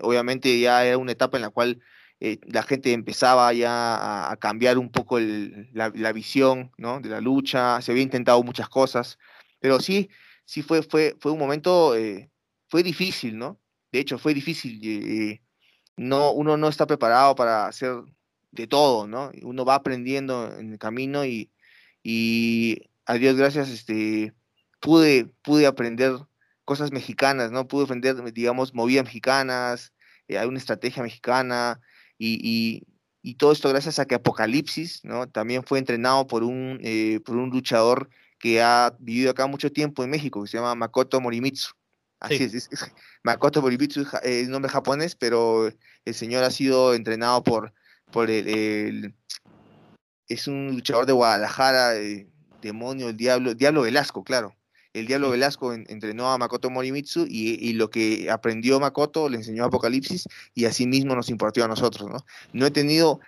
Obviamente 0.00 0.58
ya 0.58 0.84
era 0.84 0.98
una 0.98 1.12
etapa 1.12 1.38
en 1.38 1.42
la 1.42 1.50
cual 1.50 1.80
la 2.20 2.62
gente 2.62 2.92
empezaba 2.92 3.52
ya 3.52 4.30
a, 4.30 4.36
cambiar 4.36 4.78
un 4.78 4.90
poco 4.90 5.18
la, 5.20 5.92
la, 5.94 6.12
visión, 6.12 6.72
¿no? 6.78 7.00
De 7.00 7.08
la 7.08 7.20
lucha, 7.20 7.80
se 7.82 7.92
había 7.92 8.02
intentado 8.02 8.42
muchas 8.42 8.68
cosas, 8.68 9.18
pero 9.60 9.80
sí, 9.80 10.08
sí 10.44 10.62
fue, 10.62 10.82
fue, 10.82 11.14
fue 11.20 11.32
un 11.32 11.38
momento, 11.38 11.94
fue 12.68 12.82
difícil, 12.82 13.38
¿no? 13.38 13.60
De 13.92 14.00
hecho, 14.00 14.18
fue 14.18 14.34
difícil. 14.34 15.40
no, 15.96 16.32
uno 16.32 16.56
no 16.56 16.68
está 16.68 16.86
preparado 16.86 17.34
para 17.34 17.66
hacer 17.66 18.02
de 18.50 18.66
todo, 18.66 19.06
¿no? 19.06 19.30
Uno 19.42 19.64
va 19.64 19.76
aprendiendo 19.76 20.52
en 20.58 20.72
el 20.72 20.78
camino 20.78 21.24
y, 21.24 21.50
y 22.02 22.78
a 23.06 23.14
Dios 23.14 23.36
gracias, 23.36 23.68
este, 23.70 24.34
pude, 24.80 25.26
pude 25.42 25.66
aprender 25.66 26.16
cosas 26.64 26.92
mexicanas, 26.92 27.52
¿no? 27.52 27.68
Pude 27.68 27.84
aprender, 27.84 28.32
digamos, 28.32 28.74
movidas 28.74 29.04
mexicanas, 29.04 29.92
eh, 30.28 30.38
hay 30.38 30.46
una 30.48 30.58
estrategia 30.58 31.02
mexicana 31.02 31.80
y, 32.18 32.82
y, 33.22 33.34
todo 33.34 33.52
esto 33.52 33.68
gracias 33.68 33.98
a 33.98 34.06
que 34.06 34.14
Apocalipsis, 34.14 35.04
¿no? 35.04 35.26
También 35.26 35.64
fue 35.64 35.78
entrenado 35.78 36.26
por 36.26 36.44
un, 36.44 36.78
eh, 36.82 37.20
por 37.24 37.36
un 37.36 37.50
luchador 37.50 38.08
que 38.38 38.62
ha 38.62 38.94
vivido 39.00 39.30
acá 39.32 39.46
mucho 39.46 39.72
tiempo 39.72 40.04
en 40.04 40.10
México, 40.10 40.42
que 40.42 40.48
se 40.48 40.56
llama 40.56 40.74
Makoto 40.74 41.20
Morimitsu. 41.20 41.72
Así 42.20 42.44
es, 42.44 42.70
Makoto 43.24 43.60
Morimitsu 43.60 44.06
es 44.22 44.48
nombre 44.48 44.70
japonés, 44.70 45.16
pero 45.16 45.68
el 46.04 46.14
señor 46.14 46.44
ha 46.44 46.50
sido 46.50 46.94
entrenado 46.94 47.42
por 47.42 47.72
por 48.10 48.30
el, 48.30 49.14
es 50.28 50.46
un 50.46 50.68
luchador 50.74 51.06
de 51.06 51.12
Guadalajara, 51.12 51.92
demonio, 52.62 53.08
el 53.08 53.16
diablo, 53.16 53.54
Diablo 53.54 53.82
Velasco, 53.82 54.24
claro. 54.24 54.55
El 54.96 55.06
Diablo 55.06 55.28
Velasco 55.28 55.74
entrenó 55.74 56.32
a 56.32 56.38
Makoto 56.38 56.70
Morimitsu 56.70 57.26
y, 57.28 57.74
lo 57.74 57.90
que 57.90 58.30
aprendió 58.30 58.80
Makoto 58.80 59.28
le 59.28 59.36
enseñó 59.36 59.66
Apocalipsis 59.66 60.26
y 60.54 60.64
así 60.64 60.86
mismo 60.86 61.14
nos 61.14 61.28
impartió 61.28 61.66
a 61.66 61.68
nosotros, 61.68 62.08
¿no? 62.08 62.24
No 62.54 62.64
he 62.64 62.70
tenido, 62.70 63.20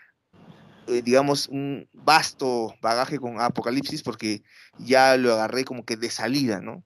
eh, 0.86 1.02
digamos, 1.02 1.46
un 1.48 1.86
vasto 1.92 2.74
bagaje 2.80 3.18
con 3.18 3.38
Apocalipsis 3.38 4.02
porque 4.02 4.42
ya 4.78 5.18
lo 5.18 5.34
agarré 5.34 5.66
como 5.66 5.84
que 5.84 5.98
de 5.98 6.08
salida, 6.08 6.62
¿no? 6.62 6.84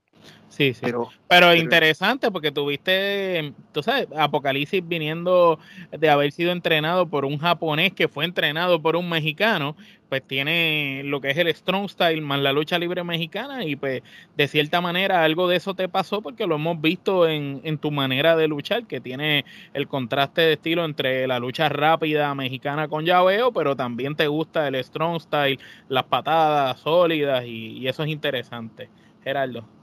Sí, 0.52 0.74
sí. 0.74 0.80
Pero, 0.82 1.08
pero, 1.28 1.54
interesante 1.54 2.30
porque 2.30 2.52
tuviste, 2.52 3.54
tú 3.72 3.82
sabes, 3.82 4.06
Apocalipsis 4.14 4.86
viniendo 4.86 5.58
de 5.90 6.10
haber 6.10 6.30
sido 6.30 6.52
entrenado 6.52 7.06
por 7.06 7.24
un 7.24 7.38
japonés 7.38 7.94
que 7.94 8.06
fue 8.06 8.26
entrenado 8.26 8.82
por 8.82 8.94
un 8.94 9.08
mexicano, 9.08 9.76
pues 10.10 10.22
tiene 10.22 11.04
lo 11.06 11.22
que 11.22 11.30
es 11.30 11.38
el 11.38 11.48
strong 11.54 11.88
style 11.88 12.20
más 12.20 12.38
la 12.40 12.52
lucha 12.52 12.78
libre 12.78 13.02
mexicana 13.02 13.64
y 13.64 13.76
pues 13.76 14.02
de 14.36 14.46
cierta 14.46 14.82
manera 14.82 15.24
algo 15.24 15.48
de 15.48 15.56
eso 15.56 15.72
te 15.72 15.88
pasó 15.88 16.20
porque 16.20 16.46
lo 16.46 16.56
hemos 16.56 16.78
visto 16.82 17.26
en, 17.26 17.62
en 17.64 17.78
tu 17.78 17.90
manera 17.90 18.36
de 18.36 18.46
luchar, 18.46 18.86
que 18.86 19.00
tiene 19.00 19.46
el 19.72 19.88
contraste 19.88 20.42
de 20.42 20.52
estilo 20.52 20.84
entre 20.84 21.26
la 21.26 21.38
lucha 21.38 21.70
rápida 21.70 22.34
mexicana 22.34 22.88
con 22.88 23.06
llaveo, 23.06 23.52
pero 23.52 23.74
también 23.74 24.16
te 24.16 24.26
gusta 24.26 24.68
el 24.68 24.74
strong 24.84 25.18
style, 25.18 25.58
las 25.88 26.04
patadas 26.04 26.78
sólidas 26.80 27.46
y, 27.46 27.78
y 27.78 27.88
eso 27.88 28.02
es 28.02 28.10
interesante. 28.10 28.90
Gerardo. 29.24 29.81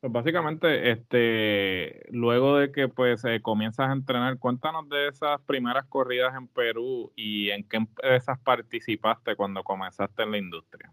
Pues 0.00 0.12
básicamente, 0.12 0.92
este, 0.92 2.06
luego 2.10 2.58
de 2.58 2.70
que 2.70 2.86
pues 2.86 3.24
eh, 3.24 3.40
comienzas 3.42 3.88
a 3.88 3.92
entrenar, 3.92 4.38
cuéntanos 4.38 4.88
de 4.88 5.08
esas 5.08 5.40
primeras 5.40 5.86
corridas 5.86 6.34
en 6.36 6.46
Perú 6.46 7.12
y 7.16 7.50
en 7.50 7.68
qué 7.68 7.78
empresas 7.78 8.38
participaste 8.44 9.34
cuando 9.34 9.64
comenzaste 9.64 10.22
en 10.22 10.30
la 10.30 10.38
industria. 10.38 10.92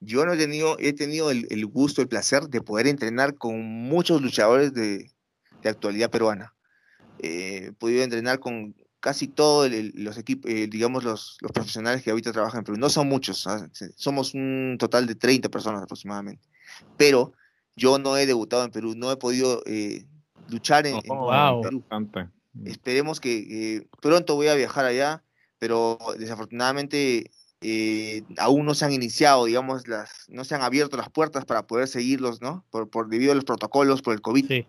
Yo 0.00 0.26
no 0.26 0.32
he 0.32 0.36
tenido, 0.36 0.76
he 0.80 0.92
tenido 0.92 1.30
el, 1.30 1.66
gusto, 1.66 2.02
el 2.02 2.08
placer 2.08 2.48
de 2.48 2.60
poder 2.60 2.88
entrenar 2.88 3.36
con 3.36 3.62
muchos 3.62 4.20
luchadores 4.20 4.74
de, 4.74 5.12
actualidad 5.64 6.10
peruana. 6.10 6.52
Eh, 7.20 7.66
he 7.68 7.72
podido 7.72 8.02
entrenar 8.02 8.40
con 8.40 8.74
casi 8.98 9.28
todos 9.28 9.70
los 9.94 10.18
equipos, 10.18 10.50
eh, 10.50 10.66
digamos, 10.66 11.04
los, 11.04 11.38
los, 11.40 11.52
profesionales 11.52 12.02
que 12.02 12.10
ahorita 12.10 12.32
trabajan 12.32 12.58
en 12.58 12.64
Perú. 12.64 12.78
No 12.78 12.90
son 12.90 13.08
muchos, 13.08 13.46
somos 13.94 14.34
un 14.34 14.76
total 14.76 15.06
de 15.06 15.14
30 15.14 15.48
personas 15.50 15.84
aproximadamente. 15.84 16.48
Pero 16.96 17.32
yo 17.76 17.98
no 17.98 18.16
he 18.16 18.26
debutado 18.26 18.64
en 18.64 18.70
Perú, 18.70 18.94
no 18.96 19.10
he 19.10 19.16
podido 19.16 19.62
eh, 19.66 20.06
luchar 20.48 20.86
en, 20.86 20.96
oh, 21.08 21.60
Perú. 21.62 21.84
Mm. 22.52 22.66
Esperemos 22.66 23.20
que 23.20 23.86
pronto 24.00 24.34
voy 24.34 24.48
a 24.48 24.54
viajar 24.54 24.84
allá, 24.84 25.22
pero 25.58 25.98
desafortunadamente 26.18 27.30
eh, 27.62 28.24
aún 28.38 28.66
no 28.66 28.74
se 28.74 28.84
han 28.84 28.92
iniciado, 28.92 29.44
digamos, 29.44 29.86
las, 29.86 30.26
no 30.28 30.44
se 30.44 30.54
han 30.54 30.62
abierto 30.62 30.96
las 30.96 31.08
puertas 31.10 31.44
para 31.44 31.66
poder 31.66 31.86
seguirlos, 31.86 32.40
¿no? 32.42 32.64
Por, 32.70 32.90
por 32.90 33.08
debido 33.08 33.32
a 33.32 33.34
los 33.36 33.44
protocolos, 33.44 34.02
por 34.02 34.14
el 34.14 34.20
COVID. 34.20 34.46
Sí. 34.48 34.66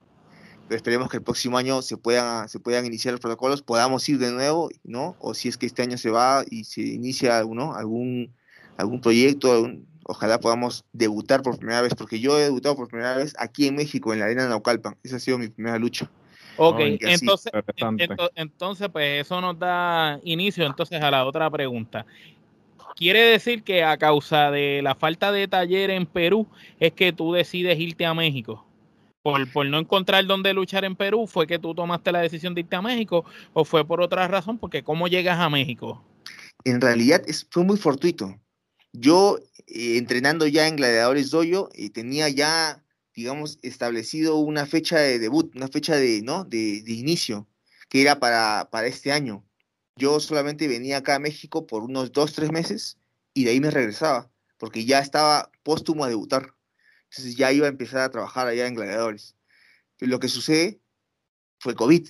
Pero 0.68 0.78
esperemos 0.78 1.10
que 1.10 1.18
el 1.18 1.24
próximo 1.24 1.58
año 1.58 1.82
se 1.82 1.98
puedan, 1.98 2.48
se 2.48 2.60
puedan 2.60 2.86
iniciar 2.86 3.14
los 3.14 3.20
protocolos, 3.20 3.64
podamos 3.64 4.08
ir 4.08 4.20
de 4.20 4.32
nuevo, 4.32 4.70
¿no? 4.84 5.16
O 5.20 5.34
si 5.34 5.50
es 5.50 5.58
que 5.58 5.66
este 5.66 5.82
año 5.82 5.98
se 5.98 6.10
va 6.10 6.44
y 6.50 6.66
se 6.66 6.82
inicia 6.82 7.44
¿no? 7.44 7.74
algún, 7.74 8.34
algún 8.78 9.02
proyecto, 9.02 9.52
algún, 9.52 9.88
ojalá 10.06 10.40
podamos 10.40 10.86
debutar 10.94 11.42
por 11.42 11.58
primera 11.58 11.82
vez, 11.82 11.94
porque 11.96 12.20
yo 12.20 12.38
he 12.38 12.44
debutado 12.44 12.76
por 12.76 12.88
primera 12.88 13.16
vez 13.16 13.34
aquí 13.40 13.68
en 13.68 13.76
México, 13.76 14.14
en 14.14 14.20
la 14.20 14.26
arena 14.26 14.44
de 14.44 14.50
Naucalpan. 14.50 14.98
Esa 15.04 15.18
ha 15.18 15.20
sido 15.20 15.38
mi 15.38 15.48
primera 15.48 15.78
lucha. 15.78 16.10
Ok, 16.58 16.80
entonces, 16.80 17.52
entonces, 18.36 18.90
pues 18.90 19.26
eso 19.26 19.42
nos 19.42 19.58
da 19.58 20.20
inicio 20.24 20.66
entonces 20.66 21.02
a 21.02 21.10
la 21.10 21.26
otra 21.26 21.50
pregunta. 21.50 22.06
Quiere 22.96 23.22
decir 23.22 23.64
que 23.64 23.84
a 23.84 23.98
causa 23.98 24.52
de 24.52 24.82
la 24.84 24.94
falta 24.94 25.32
de 25.32 25.48
taller 25.48 25.90
en 25.90 26.06
Perú 26.06 26.48
es 26.80 26.94
que 26.94 27.12
tú 27.12 27.34
decides 27.34 27.80
irte 27.80 28.06
a 28.06 28.14
México. 28.14 28.66
Por, 29.24 29.52
por 29.52 29.66
no 29.66 29.80
encontrar 29.80 30.26
dónde 30.26 30.54
luchar 30.54 30.86
en 30.86 30.96
Perú, 30.96 31.26
¿fue 31.28 31.48
que 31.48 31.58
tú 31.58 31.74
tomaste 31.74 32.12
la 32.12 32.20
decisión 32.20 32.54
de 32.54 32.62
irte 32.62 32.76
a 32.76 32.82
México 32.82 33.26
o 33.54 33.66
fue 33.66 33.88
por 33.88 34.02
otra 34.02 34.28
razón? 34.28 34.60
Porque 34.60 34.84
¿cómo 34.84 35.08
llegas 35.08 35.40
a 35.40 35.50
México? 35.50 36.04
En 36.66 36.82
realidad 36.82 37.22
es, 37.26 37.48
fue 37.50 37.64
muy 37.64 37.78
fortuito. 37.78 38.36
Yo 38.94 39.40
eh, 39.68 39.98
entrenando 39.98 40.48
ya 40.48 40.68
en 40.68 40.76
Gladiadores 40.76 41.32
Doyo, 41.32 41.70
y 41.74 41.90
tenía 41.90 42.30
ya, 42.30 42.84
digamos, 43.16 43.60
establecido 43.62 44.38
una 44.38 44.66
fecha 44.66 45.00
de 45.00 45.20
debut, 45.20 45.56
una 45.56 45.68
fecha 45.68 45.96
de, 45.96 46.22
¿no? 46.22 46.46
de, 46.46 46.84
inicio, 46.88 47.48
que 47.90 48.02
era 48.02 48.20
para, 48.20 48.70
para 48.72 48.88
este 48.88 49.12
año. 49.12 49.44
Yo 49.96 50.20
solamente 50.20 50.68
venía 50.68 50.98
acá 50.98 51.16
a 51.16 51.20
México 51.20 51.68
por 51.68 51.84
unos 51.84 52.12
dos, 52.12 52.34
tres 52.34 52.52
meses 52.52 52.98
y 53.34 53.44
de 53.44 53.52
ahí 53.52 53.60
me 53.60 53.72
regresaba, 53.72 54.32
porque 54.58 54.86
ya 54.86 55.00
estaba 55.00 55.52
póstumo 55.64 56.04
a 56.04 56.10
debutar. 56.10 56.54
Entonces 57.10 57.36
ya 57.36 57.52
iba 57.52 57.68
a 57.68 57.70
empezar 57.70 58.02
a 58.02 58.10
trabajar 58.10 58.48
allá 58.48 58.66
en 58.66 58.74
Gladiadores. 58.74 59.36
Pero 59.98 60.12
lo 60.12 60.20
que 60.20 60.28
sucede 60.28 60.80
fue 61.60 61.76
COVID. 61.76 62.08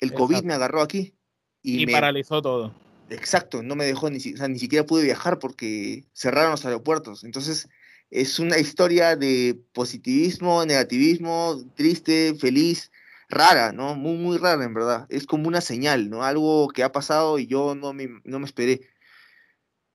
El 0.00 0.12
COVID 0.12 0.42
me 0.44 0.54
agarró 0.54 0.80
aquí. 0.80 1.14
Y, 1.62 1.86
me, 1.86 1.92
paralizó 1.92 2.40
todo. 2.40 2.72
Exacto, 3.10 3.62
no 3.62 3.74
me 3.76 3.86
dejó 3.86 4.10
ni, 4.10 4.18
ni 4.18 4.58
siquiera 4.58 4.86
pude 4.86 5.04
viajar 5.04 5.38
porque 5.38 6.04
cerraron 6.12 6.52
los 6.52 6.64
aeropuertos. 6.64 7.24
Entonces, 7.24 7.68
es 8.10 8.38
una 8.38 8.58
historia 8.58 9.16
de 9.16 9.58
positivismo, 9.72 10.64
negativismo, 10.64 11.56
triste, 11.74 12.34
feliz, 12.34 12.90
rara, 13.28 13.72
¿no? 13.72 13.94
Muy, 13.94 14.16
muy 14.16 14.38
rara, 14.38 14.64
en 14.64 14.74
verdad. 14.74 15.06
Es 15.10 15.26
como 15.26 15.48
una 15.48 15.60
señal, 15.60 16.10
¿no? 16.10 16.24
Algo 16.24 16.68
que 16.68 16.82
ha 16.82 16.92
pasado 16.92 17.38
y 17.38 17.46
yo 17.46 17.74
no 17.74 17.92
me, 17.92 18.08
no 18.24 18.38
me 18.38 18.46
esperé. 18.46 18.80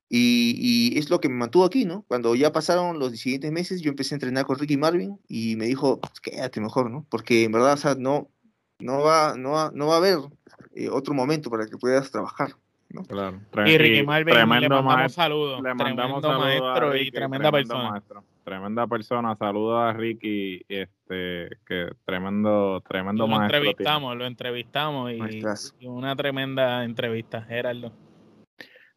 Y, 0.08 0.96
es 0.98 1.10
lo 1.10 1.20
que 1.20 1.28
me 1.28 1.34
mantuvo 1.36 1.64
aquí, 1.64 1.84
¿no? 1.84 2.04
Cuando 2.06 2.34
ya 2.36 2.52
pasaron 2.52 2.98
los 2.98 3.18
siguientes 3.18 3.50
meses, 3.50 3.80
yo 3.80 3.90
empecé 3.90 4.14
a 4.14 4.16
entrenar 4.16 4.44
con 4.46 4.58
Ricky 4.58 4.76
Marvin 4.76 5.18
y 5.28 5.56
me 5.56 5.66
dijo, 5.66 6.00
pues, 6.00 6.20
quédate 6.20 6.60
mejor, 6.60 6.90
¿no? 6.90 7.06
Porque 7.10 7.44
en 7.44 7.52
verdad, 7.52 7.72
o 7.74 7.76
sea, 7.76 7.94
no, 7.96 8.30
no, 8.78 9.00
va, 9.00 9.34
no, 9.36 9.52
va, 9.52 9.72
no 9.74 9.88
va 9.88 9.94
a 9.94 9.98
haber 9.98 10.18
eh, 10.74 10.88
otro 10.88 11.14
momento 11.14 11.50
para 11.50 11.66
que 11.66 11.78
puedas 11.78 12.10
trabajar. 12.10 12.56
Claro. 13.02 13.40
Y 13.66 13.78
Ricky 13.78 14.02
Marvin, 14.04 14.34
le 14.34 14.46
mandamos 14.46 15.12
saludos. 15.12 15.62
Le 15.62 15.74
mandamos 15.74 16.22
saludos 16.22 16.44
maestro 16.44 16.96
y 16.96 17.10
tremenda 17.10 17.50
persona. 17.50 18.02
Tremenda 18.44 18.86
persona. 18.86 19.34
Saludos 19.36 19.80
a 19.80 19.92
Ricky, 19.92 20.62
este, 20.68 21.48
que 21.66 21.90
tremendo, 22.04 22.82
tremendo 22.86 23.26
lo 23.26 23.42
Entrevistamos, 23.42 24.16
lo 24.16 24.26
entrevistamos 24.26 25.12
y, 25.12 25.86
una 25.86 26.14
tremenda 26.14 26.84
entrevista, 26.84 27.42
Gerardo. 27.42 27.92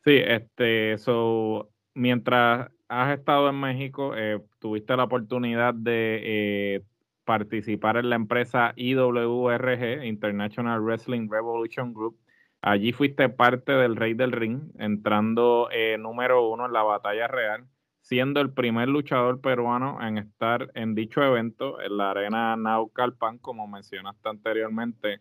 Sí, 0.04 0.16
este, 0.16 0.98
so, 0.98 1.70
mientras 1.94 2.70
has 2.90 3.18
estado 3.18 3.50
en 3.50 3.60
México, 3.60 4.14
eh, 4.16 4.40
tuviste 4.60 4.96
la 4.96 5.04
oportunidad 5.04 5.74
de 5.74 6.22
eh, 6.24 6.82
participar 7.26 7.98
en 7.98 8.10
la 8.10 8.16
empresa 8.16 8.74
IWRG, 8.76 10.06
International 10.06 10.82
Wrestling 10.82 11.30
Revolution 11.30 11.94
Group. 11.94 12.18
Allí 12.62 12.92
fuiste 12.92 13.30
parte 13.30 13.72
del 13.72 13.96
Rey 13.96 14.14
del 14.14 14.32
Ring, 14.32 14.72
entrando 14.80 15.70
eh, 15.72 15.98
número 16.00 16.50
uno 16.50 16.66
en 16.66 16.74
la 16.74 16.84
batalla 16.84 17.28
real, 17.28 17.68
siendo 18.02 18.42
el 18.42 18.52
primer 18.52 18.90
luchador 18.90 19.42
peruano 19.42 20.00
en 20.02 20.18
estar 20.18 20.72
en 20.74 20.96
dicho 20.96 21.22
evento 21.22 21.82
en 21.82 21.98
la 21.98 22.12
arena 22.12 22.56
Naucalpan, 22.56 23.38
como 23.38 23.68
mencionaste 23.68 24.30
anteriormente. 24.30 25.20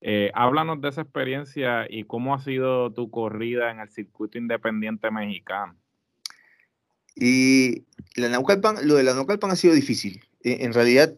Eh, 0.00 0.30
háblanos 0.34 0.80
de 0.80 0.88
esa 0.88 1.02
experiencia 1.02 1.86
y 1.88 2.04
cómo 2.04 2.34
ha 2.34 2.40
sido 2.40 2.92
tu 2.92 3.10
corrida 3.10 3.70
en 3.70 3.80
el 3.80 3.88
circuito 3.88 4.36
independiente 4.36 5.10
mexicano. 5.10 5.76
Y 7.14 7.86
la 8.16 8.28
Naucalpan, 8.28 8.86
lo 8.86 8.94
de 8.96 9.04
la 9.04 9.14
Naucalpan 9.14 9.52
ha 9.52 9.56
sido 9.56 9.74
difícil. 9.74 10.22
E, 10.42 10.64
en 10.64 10.74
realidad, 10.74 11.14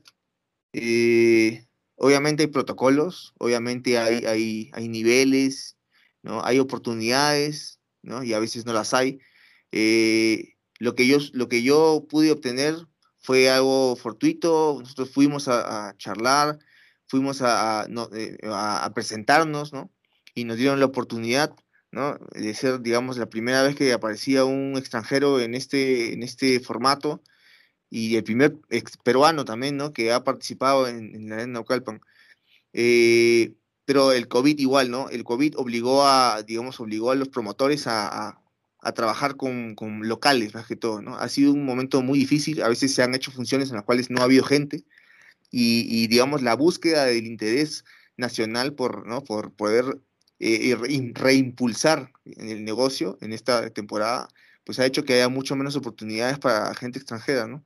eh, 0.72 1.65
obviamente 1.96 2.44
hay 2.44 2.48
protocolos, 2.48 3.34
obviamente 3.38 3.98
hay, 3.98 4.24
hay, 4.24 4.70
hay, 4.72 4.88
niveles, 4.88 5.76
¿no? 6.22 6.44
hay 6.44 6.58
oportunidades, 6.58 7.80
¿no? 8.02 8.22
y 8.22 8.32
a 8.32 8.38
veces 8.38 8.64
no 8.64 8.72
las 8.72 8.94
hay. 8.94 9.18
Eh, 9.72 10.54
lo, 10.78 10.94
que 10.94 11.06
yo, 11.06 11.18
lo 11.32 11.48
que 11.48 11.62
yo 11.62 12.06
pude 12.08 12.30
obtener 12.30 12.76
fue 13.18 13.50
algo 13.50 13.96
fortuito, 13.96 14.78
nosotros 14.80 15.10
fuimos 15.10 15.48
a 15.48 15.94
charlar, 15.98 16.58
fuimos 17.06 17.40
eh, 17.40 17.44
a, 17.44 18.84
a, 18.84 18.94
presentarnos, 18.94 19.72
¿no? 19.72 19.92
Y 20.34 20.44
nos 20.44 20.56
dieron 20.56 20.80
la 20.80 20.86
oportunidad, 20.86 21.54
¿no? 21.90 22.18
De 22.32 22.54
ser, 22.54 22.80
digamos, 22.80 23.16
la 23.16 23.26
primera 23.26 23.62
vez 23.62 23.74
que 23.76 23.92
aparecía 23.92 24.44
un 24.44 24.76
extranjero 24.76 25.40
en 25.40 25.54
este, 25.54 26.12
en 26.12 26.22
este 26.22 26.60
formato 26.60 27.22
y 27.96 28.16
el 28.16 28.24
primer 28.24 28.58
ex 28.68 28.98
peruano 28.98 29.46
también, 29.46 29.78
¿no? 29.78 29.94
Que 29.94 30.12
ha 30.12 30.22
participado 30.22 30.86
en, 30.86 31.30
la 31.30 31.46
Naucalpan. 31.46 32.02
Eh, 32.74 33.54
pero 33.86 34.12
el 34.12 34.28
COVID 34.28 34.58
igual, 34.58 34.90
¿no? 34.90 35.08
El 35.08 35.24
COVID 35.24 35.54
obligó 35.56 36.06
a, 36.06 36.42
digamos, 36.42 36.78
obligó 36.78 37.10
a 37.10 37.14
los 37.14 37.28
promotores 37.28 37.86
a, 37.86 38.38
a, 38.80 38.92
trabajar 38.92 39.36
con, 39.36 39.74
con, 39.74 40.06
locales, 40.06 40.52
más 40.54 40.66
que 40.66 40.76
todo, 40.76 41.00
¿no? 41.00 41.16
Ha 41.16 41.28
sido 41.30 41.52
un 41.52 41.64
momento 41.64 42.02
muy 42.02 42.18
difícil, 42.18 42.62
a 42.62 42.68
veces 42.68 42.94
se 42.94 43.02
han 43.02 43.14
hecho 43.14 43.30
funciones 43.30 43.70
en 43.70 43.76
las 43.76 43.84
cuales 43.84 44.10
no 44.10 44.20
ha 44.20 44.24
habido 44.24 44.44
gente, 44.44 44.84
y, 45.50 46.06
digamos, 46.08 46.42
la 46.42 46.54
búsqueda 46.54 47.06
del 47.06 47.26
interés 47.26 47.84
nacional 48.18 48.74
por, 48.74 49.06
¿no? 49.06 49.24
por 49.24 49.54
poder 49.54 50.02
eh, 50.38 50.76
reimpulsar 51.14 52.12
el 52.26 52.64
negocio 52.64 53.16
en 53.22 53.32
esta 53.32 53.70
temporada, 53.70 54.28
pues 54.64 54.78
ha 54.80 54.86
hecho 54.86 55.04
que 55.04 55.14
haya 55.14 55.30
mucho 55.30 55.56
menos 55.56 55.76
oportunidades 55.76 56.38
para 56.38 56.74
gente 56.74 56.98
extranjera, 56.98 57.46
¿no? 57.46 57.64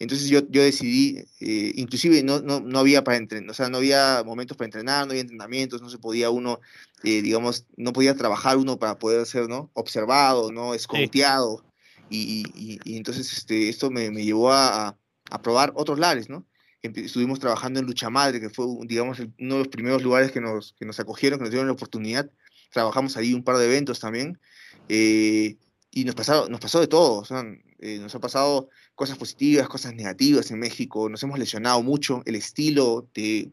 Entonces 0.00 0.30
yo, 0.30 0.40
yo 0.48 0.62
decidí, 0.62 1.18
eh, 1.40 1.72
inclusive 1.76 2.22
no, 2.22 2.40
no, 2.40 2.60
no, 2.60 2.78
había 2.78 3.04
para 3.04 3.18
entrenar, 3.18 3.50
o 3.50 3.54
sea, 3.54 3.68
no 3.68 3.76
había 3.76 4.22
momentos 4.24 4.56
para 4.56 4.64
entrenar, 4.64 5.06
no 5.06 5.10
había 5.10 5.20
entrenamientos, 5.20 5.82
no 5.82 5.90
se 5.90 5.98
podía 5.98 6.30
uno, 6.30 6.58
eh, 7.04 7.20
digamos, 7.20 7.66
no 7.76 7.92
podía 7.92 8.16
trabajar 8.16 8.56
uno 8.56 8.78
para 8.78 8.98
poder 8.98 9.26
ser, 9.26 9.46
¿no? 9.46 9.70
Observado, 9.74 10.52
¿no? 10.52 10.72
Escoteado. 10.72 11.62
Y, 12.08 12.44
y, 12.54 12.80
y, 12.82 12.96
entonces 12.96 13.30
este, 13.30 13.68
esto 13.68 13.90
me, 13.90 14.10
me 14.10 14.24
llevó 14.24 14.50
a, 14.50 14.96
a, 15.30 15.42
probar 15.42 15.72
otros 15.76 15.98
lares, 15.98 16.28
¿no? 16.28 16.46
estuvimos 16.82 17.38
trabajando 17.38 17.78
en 17.78 17.86
Lucha 17.86 18.08
Madre, 18.08 18.40
que 18.40 18.48
fue, 18.48 18.64
digamos, 18.86 19.18
uno 19.18 19.54
de 19.54 19.58
los 19.58 19.68
primeros 19.68 20.02
lugares 20.02 20.32
que 20.32 20.40
nos, 20.40 20.72
que 20.78 20.86
nos 20.86 20.98
acogieron, 20.98 21.38
que 21.38 21.44
nos 21.44 21.50
dieron 21.50 21.66
la 21.66 21.74
oportunidad. 21.74 22.30
Trabajamos 22.72 23.18
ahí 23.18 23.34
un 23.34 23.44
par 23.44 23.58
de 23.58 23.66
eventos 23.66 24.00
también. 24.00 24.40
Eh, 24.88 25.58
y 25.90 26.04
nos, 26.04 26.14
pasaron, 26.14 26.50
nos 26.50 26.58
pasó 26.58 26.80
de 26.80 26.86
todo. 26.86 27.22
Eh, 27.80 27.98
nos 27.98 28.14
ha 28.14 28.20
pasado 28.20 28.68
cosas 28.94 29.18
positivas, 29.18 29.68
cosas 29.68 29.94
negativas 29.94 30.50
en 30.50 30.58
México. 30.58 31.08
Nos 31.08 31.22
hemos 31.22 31.38
lesionado 31.38 31.82
mucho. 31.82 32.22
El 32.26 32.34
estilo 32.34 33.08
te, 33.12 33.50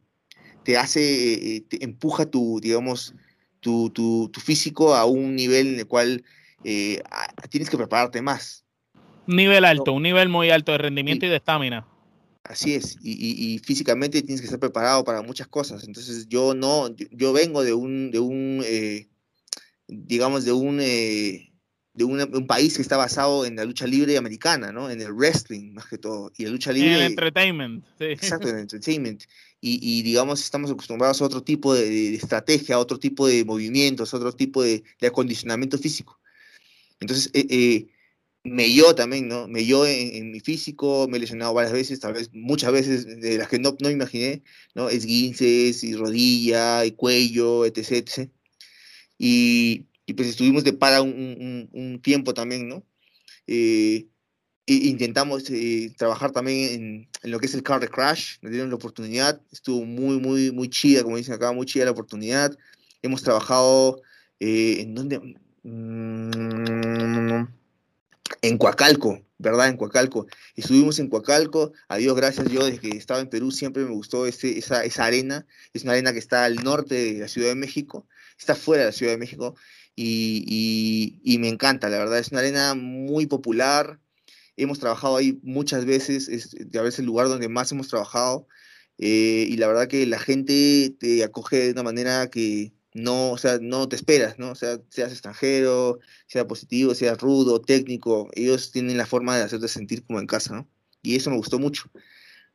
te 0.63 0.77
hace, 0.77 1.55
eh, 1.55 1.61
te 1.61 1.83
empuja 1.83 2.25
tu, 2.25 2.59
digamos, 2.61 3.13
tu, 3.59 3.89
tu, 3.89 4.29
tu, 4.29 4.39
físico 4.39 4.95
a 4.95 5.05
un 5.05 5.35
nivel 5.35 5.67
en 5.67 5.79
el 5.79 5.87
cual 5.87 6.23
tienes 7.49 7.69
que 7.69 7.77
prepararte 7.77 8.21
más. 8.21 8.65
Nivel 9.25 9.65
alto, 9.65 9.93
un 9.93 10.03
nivel 10.03 10.29
muy 10.29 10.49
alto 10.49 10.71
de 10.71 10.77
rendimiento 10.77 11.25
y 11.25 11.29
de 11.29 11.37
estamina. 11.37 11.87
Así 12.47 12.75
es, 12.75 12.97
y, 13.03 13.59
físicamente 13.59 14.21
tienes 14.21 14.39
que 14.39 14.45
estar 14.45 14.59
preparado 14.59 15.03
para 15.03 15.21
muchas 15.21 15.47
cosas. 15.47 15.83
Entonces 15.83 16.27
yo 16.29 16.53
no, 16.53 16.95
yo, 17.11 17.33
vengo 17.33 17.61
de 17.61 17.73
un, 17.73 18.09
de 18.09 18.19
un 18.19 18.63
eh, 18.65 19.09
digamos, 19.87 20.45
de 20.45 20.53
un, 20.53 20.79
eh, 20.81 21.46
de 21.97 22.03
un 22.03 22.45
país 22.45 22.75
que 22.75 22.83
está 22.83 22.95
basado 22.95 23.43
en 23.43 23.55
la 23.55 23.65
lucha 23.65 23.87
libre 23.87 24.17
americana, 24.17 24.71
¿no? 24.71 24.87
En 24.91 25.01
el 25.01 25.11
wrestling, 25.11 25.73
más 25.73 25.87
que 25.87 25.97
todo. 25.97 26.31
Y 26.37 26.43
la 26.43 26.51
lucha 26.51 26.71
libre... 26.71 26.93
En 26.93 26.97
el 26.97 27.05
entertainment, 27.07 27.83
sí. 27.97 28.05
Exacto, 28.05 28.47
en 28.49 28.55
el 28.55 28.61
entertainment. 28.61 29.23
Y, 29.59 30.03
digamos, 30.03 30.39
estamos 30.43 30.69
acostumbrados 30.69 31.19
a 31.19 31.25
otro 31.25 31.41
tipo 31.41 31.73
de, 31.73 32.13
estrategia, 32.13 32.75
a 32.75 32.79
otro 32.79 32.99
tipo 32.99 33.25
de 33.27 33.43
movimientos, 33.43 34.13
a 34.13 34.17
otro 34.17 34.31
tipo 34.31 34.61
de, 34.61 34.83
acondicionamiento 35.01 35.79
físico. 35.79 36.19
Entonces, 36.99 37.31
eh, 37.33 37.87
me 38.43 38.71
yo 38.71 38.93
también, 38.93 39.27
¿no? 39.27 39.47
Me 39.47 39.65
yo 39.65 39.87
en, 39.87 40.31
mi 40.31 40.39
físico, 40.39 41.07
me 41.09 41.17
he 41.17 41.21
lesionado 41.21 41.55
varias 41.55 41.73
veces, 41.73 41.99
tal 41.99 42.13
vez 42.13 42.29
muchas 42.31 42.71
veces 42.71 43.19
de 43.19 43.39
las 43.39 43.47
que 43.47 43.57
no, 43.57 43.75
no 43.81 43.89
imaginé, 43.89 44.43
¿no? 44.75 44.89
Esguinces 44.89 45.83
y 45.83 45.95
rodilla 45.95 46.85
y 46.85 46.91
cuello, 46.91 47.65
etc. 47.65 47.91
etc. 47.93 48.29
Y, 49.17 49.86
y, 50.07 50.13
pues 50.13 50.29
estuvimos 50.29 50.63
de 50.63 50.73
para 50.73 51.01
un, 51.03 51.69
un, 51.71 52.01
tiempo 52.01 52.33
también, 52.33 52.67
¿no? 52.67 52.83
E 53.45 54.07
intentamos 54.65 55.49
eh, 55.49 55.93
trabajar 55.97 56.31
también 56.31 57.07
en, 57.23 57.31
lo 57.31 57.39
que 57.39 57.45
es 57.45 57.53
el 57.53 57.63
car 57.63 57.87
crash, 57.89 58.37
nos 58.41 58.51
dieron 58.51 58.69
la 58.69 58.75
oportunidad, 58.75 59.41
estuvo 59.51 59.85
muy, 59.85 60.19
muy, 60.19 60.51
muy 60.51 60.69
chida, 60.69 61.03
como 61.03 61.17
dicen 61.17 61.35
acá, 61.35 61.51
muy 61.53 61.65
chida 61.65 61.85
la 61.85 61.91
oportunidad. 61.91 62.57
Hemos 63.01 63.23
trabajado 63.23 64.01
eh, 64.39 64.77
en 64.81 64.95
donde... 64.95 65.19
Mmm, 65.63 67.47
en 68.41 68.57
Coacalco, 68.57 69.21
¿verdad? 69.37 69.69
En 69.69 69.77
Coacalco. 69.77 70.27
Estuvimos 70.55 70.99
en 70.99 71.09
Coacalco, 71.09 71.73
a 71.87 71.97
Dios 71.97 72.15
gracias, 72.15 72.49
yo 72.49 72.65
desde 72.65 72.79
que 72.79 72.89
estaba 72.89 73.19
en 73.19 73.29
Perú 73.29 73.51
siempre 73.51 73.83
me 73.83 73.91
gustó 73.91 74.25
ese, 74.25 74.57
esa, 74.57 74.83
esa 74.83 75.05
arena, 75.05 75.45
es 75.73 75.83
una 75.83 75.93
arena 75.93 76.13
que 76.13 76.19
está 76.19 76.45
al 76.45 76.55
norte 76.55 76.95
de 76.95 77.19
la 77.19 77.27
Ciudad 77.27 77.49
de 77.49 77.55
México, 77.55 78.07
está 78.37 78.55
fuera 78.55 78.83
de 78.83 78.89
la 78.89 78.93
Ciudad 78.93 79.13
de 79.13 79.17
México 79.17 79.55
y, 79.97 81.19
y, 81.23 81.37
me 81.39 81.49
encanta, 81.49 81.89
la 81.89 81.97
verdad, 81.97 82.19
es 82.19 82.31
una 82.31 82.41
arena 82.41 82.75
muy 82.75 83.25
popular, 83.25 83.99
hemos 84.55 84.79
trabajado 84.79 85.17
ahí 85.17 85.39
muchas 85.43 85.85
veces, 85.85 86.29
es 86.29 86.55
a 86.77 86.81
veces 86.83 86.99
el 86.99 87.05
lugar 87.07 87.27
donde 87.27 87.49
más 87.49 87.71
hemos 87.71 87.87
trabajado 87.87 88.47
eh, 88.99 89.47
y 89.49 89.57
la 89.57 89.67
verdad 89.67 89.87
que 89.87 90.05
la 90.05 90.19
gente 90.19 90.95
te 90.99 91.23
acoge 91.23 91.57
de 91.65 91.71
una 91.71 91.83
manera 91.83 92.29
que 92.29 92.73
no, 92.93 93.31
o 93.31 93.37
sea, 93.37 93.59
no 93.61 93.89
te 93.89 93.95
esperas, 93.95 94.39
¿no? 94.39 94.51
O 94.51 94.55
sea, 94.55 94.79
seas 94.89 95.11
extranjero, 95.11 95.99
sea 96.27 96.47
positivo, 96.47 96.95
seas 96.95 97.19
rudo, 97.19 97.61
técnico, 97.61 98.29
ellos 98.33 98.71
tienen 98.71 98.97
la 98.97 99.05
forma 99.05 99.37
de 99.37 99.43
hacerte 99.43 99.67
sentir 99.67 100.03
como 100.03 100.19
en 100.19 100.27
casa, 100.27 100.55
¿no? 100.55 100.69
Y 101.03 101.15
eso 101.15 101.29
me 101.31 101.37
gustó 101.37 101.59
mucho. 101.59 101.89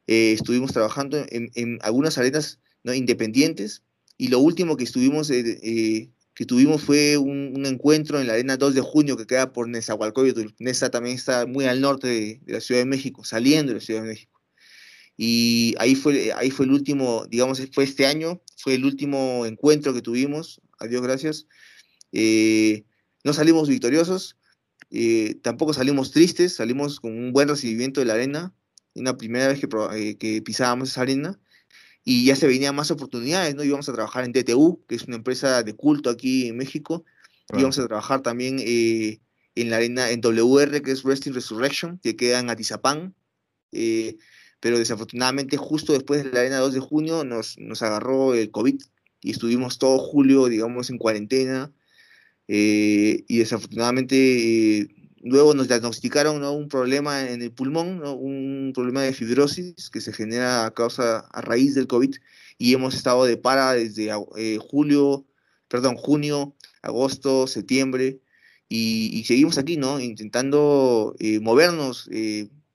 Eh, 0.07 0.33
estuvimos 0.33 0.73
trabajando 0.73 1.25
en, 1.29 1.79
algunas 1.83 2.19
arenas 2.19 2.61
¿no? 2.83 2.93
independientes 2.93 3.83
y 4.19 4.29
lo 4.29 4.41
último 4.41 4.77
que 4.77 4.85
estuvimos 4.85 5.31
eh, 5.31 5.59
eh, 5.63 6.11
que 6.43 6.47
tuvimos 6.47 6.83
fue 6.83 7.19
un, 7.19 7.65
encuentro 7.67 8.21
en 8.21 8.27
la 8.27 8.33
arena 8.33 8.57
2 8.57 8.75
de 8.75 8.81
junio 8.81 9.17
que 9.17 9.29
queda 9.29 9.53
por 9.53 9.69
Nezahualcóyotl. 9.69 10.49
Nesa 10.59 10.91
también 10.91 11.15
está 11.15 11.47
muy 11.47 11.67
al 11.67 11.81
norte 11.81 12.09
de, 12.09 12.41
de 12.43 12.53
la 12.55 12.61
Ciudad 12.61 12.81
de 12.81 12.85
México, 12.85 13.23
saliendo 13.23 13.71
de 13.71 13.79
la 13.79 13.85
Ciudad 13.85 14.03
de 14.03 14.09
México. 14.09 14.41
Y 15.17 15.77
ahí 15.79 15.95
fue, 15.95 16.33
ahí 16.35 16.51
fue 16.51 16.67
el 16.67 16.73
último, 16.73 17.27
digamos, 17.31 17.63
fue 17.73 17.85
este 17.85 18.07
año, 18.07 18.43
fue 18.57 18.75
el 18.75 18.85
último 18.85 19.47
encuentro 19.47 19.95
que 19.95 20.03
tuvimos, 20.03 20.61
a 20.81 20.89
Dios 20.89 21.01
gracias. 21.01 21.47
Eh, 22.11 22.87
no 23.23 23.33
salimos 23.33 23.69
victoriosos, 23.69 24.37
eh, 24.91 25.37
tampoco 25.45 25.73
salimos 25.75 26.11
tristes, 26.11 26.57
salimos 26.57 26.99
con 26.99 27.17
un 27.17 27.33
buen 27.33 27.47
recibimiento 27.47 28.01
de 28.01 28.07
la 28.07 28.15
arena, 28.15 28.53
una 28.95 29.17
primera 29.17 29.47
vez 29.47 29.61
que, 29.61 29.69
eh, 29.97 30.17
que 30.19 30.43
pisábamos 30.43 30.89
esa 30.89 31.03
arena, 31.03 31.39
y 32.05 32.25
ya 32.25 32.37
se 32.37 32.47
venían 32.47 32.75
más 32.75 32.91
oportunidades, 32.91 33.55
¿no? 33.55 33.63
Íbamos 33.63 33.89
a 33.89 33.93
trabajar 33.93 34.25
en 34.25 34.33
DTU, 34.33 34.85
que 34.89 34.97
es 34.97 35.05
una 35.05 35.17
empresa 35.17 35.63
de 35.63 35.75
culto 35.75 36.11
aquí 36.11 36.49
en 36.49 36.57
México, 36.57 37.05
íbamos 37.53 37.79
a 37.79 37.87
trabajar 37.87 38.23
también 38.23 38.59
en 38.61 39.71
la 39.71 39.77
arena, 39.77 40.11
en 40.11 40.21
WR, 40.21 40.83
que 40.83 40.91
es 40.91 41.05
Wrestling 41.05 41.33
Resurrection, 41.33 41.99
que 41.99 42.17
queda 42.17 42.41
en 42.41 42.51
Atizapán, 42.51 43.15
pero 43.71 44.79
desafortunadamente 44.79 45.57
justo 45.57 45.93
después 45.93 46.25
de 46.25 46.31
la 46.31 46.41
arena 46.41 46.59
2 46.59 46.75
de 46.75 46.81
junio 46.81 47.25
nos, 47.25 47.59
nos 47.59 47.83
agarró 47.83 48.35
el 48.35 48.51
COVID 48.51 48.81
y 49.21 49.31
estuvimos 49.31 49.79
todo 49.79 49.99
julio, 49.99 50.47
digamos, 50.47 50.91
en 50.91 50.99
cuarentena. 50.99 51.73
y 52.49 53.39
desafortunadamente 53.39 55.02
luego 55.23 55.55
nos 55.55 55.69
diagnosticaron 55.69 56.45
un 56.45 56.69
problema 56.69 57.29
en 57.29 57.43
el 57.43 57.53
pulmón, 57.53 58.03
un 58.05 58.73
problema 58.75 59.03
de 59.03 59.13
fibrosis 59.13 59.91
que 59.91 60.01
se 60.01 60.13
genera 60.13 60.67
a 60.67 60.73
causa, 60.73 61.21
a 61.31 61.41
raíz 61.41 61.75
del 61.75 61.87
COVID, 61.87 62.15
y 62.59 62.75
hemos 62.75 62.95
estado 62.95 63.25
de 63.25 63.37
para 63.37 63.73
desde 63.73 64.11
julio, 64.61 65.25
perdón, 65.69 65.97
junio, 65.97 66.55
agosto, 66.83 67.47
septiembre, 67.47 68.21
y, 68.69 69.25
seguimos 69.27 69.59
aquí, 69.59 69.77
¿no? 69.77 70.01
Intentando 70.01 71.15
movernos, 71.43 72.09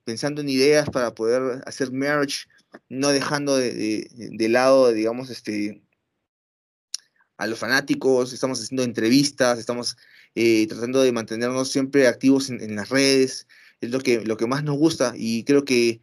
pensando 0.04 0.42
en 0.42 0.50
ideas 0.50 0.90
para 0.90 1.14
poder 1.16 1.64
hacer 1.66 1.92
merge, 1.92 2.48
no 2.88 3.10
dejando 3.10 3.58
de, 3.58 4.48
lado, 4.50 4.94
digamos, 4.94 5.30
este, 5.30 5.84
a 7.38 7.48
los 7.48 7.60
fanáticos, 7.60 8.32
estamos 8.32 8.62
haciendo 8.62 8.84
entrevistas, 8.84 9.60
estamos 9.60 9.98
eh, 10.40 10.68
tratando 10.68 11.02
de 11.02 11.12
mantenernos 11.12 11.72
siempre 11.72 12.06
activos 12.06 12.52
en, 12.52 12.76
las 12.76 12.90
redes, 12.90 13.48
es 13.82 13.90
lo 13.90 14.00
que, 14.02 14.22
lo 14.24 14.38
que 14.38 14.46
más 14.46 14.64
nos 14.64 14.78
gusta 14.78 15.14
y 15.18 15.44
creo 15.46 15.66
que 15.66 16.00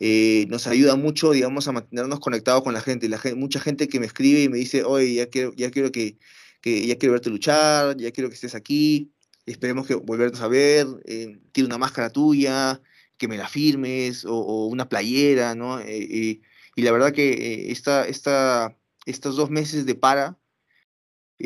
eh, 0.00 0.46
nos 0.48 0.66
ayuda 0.66 0.96
mucho, 0.96 1.32
digamos, 1.32 1.68
a 1.68 1.72
mantenernos 1.72 2.18
conectados 2.18 2.62
con 2.62 2.72
la 2.72 2.80
gente. 2.80 3.10
La 3.10 3.20
mucha 3.36 3.60
gente 3.60 3.86
que 3.86 4.00
me 4.00 4.06
escribe 4.06 4.42
y 4.44 4.48
me 4.48 4.56
dice, 4.56 4.84
oye, 4.84 5.12
ya 5.12 5.26
quiero, 5.28 5.52
ya 5.52 5.70
quiero 5.70 5.92
que, 5.92 6.16
ya 6.64 6.96
quiero 6.96 7.12
verte 7.12 7.28
luchar, 7.28 7.94
ya 7.98 8.10
quiero 8.10 8.30
que 8.30 8.36
estés 8.36 8.54
aquí, 8.54 9.12
esperemos 9.44 9.86
que 9.86 9.96
volvernos 9.96 10.40
a 10.40 10.48
ver, 10.48 10.86
eh, 11.04 11.38
quiero 11.52 11.66
una 11.66 11.76
máscara 11.76 12.08
tuya, 12.08 12.80
que 13.18 13.28
me 13.28 13.36
la 13.36 13.48
firmes 13.48 14.24
o, 14.24 14.66
una 14.66 14.88
playera, 14.88 15.54
¿no? 15.54 15.78
Y 15.82 16.40
la 16.76 16.90
verdad 16.90 17.12
que 17.12 17.70
esta, 17.70 18.06
esta, 18.08 18.78
estos 19.04 19.36
dos 19.36 19.50
meses 19.50 19.84
de 19.84 19.94
para, 19.94 20.38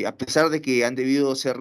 a 0.06 0.16
pesar 0.16 0.50
de 0.50 0.60
que 0.62 0.84
han 0.84 0.94
debido 0.94 1.34
ser 1.34 1.56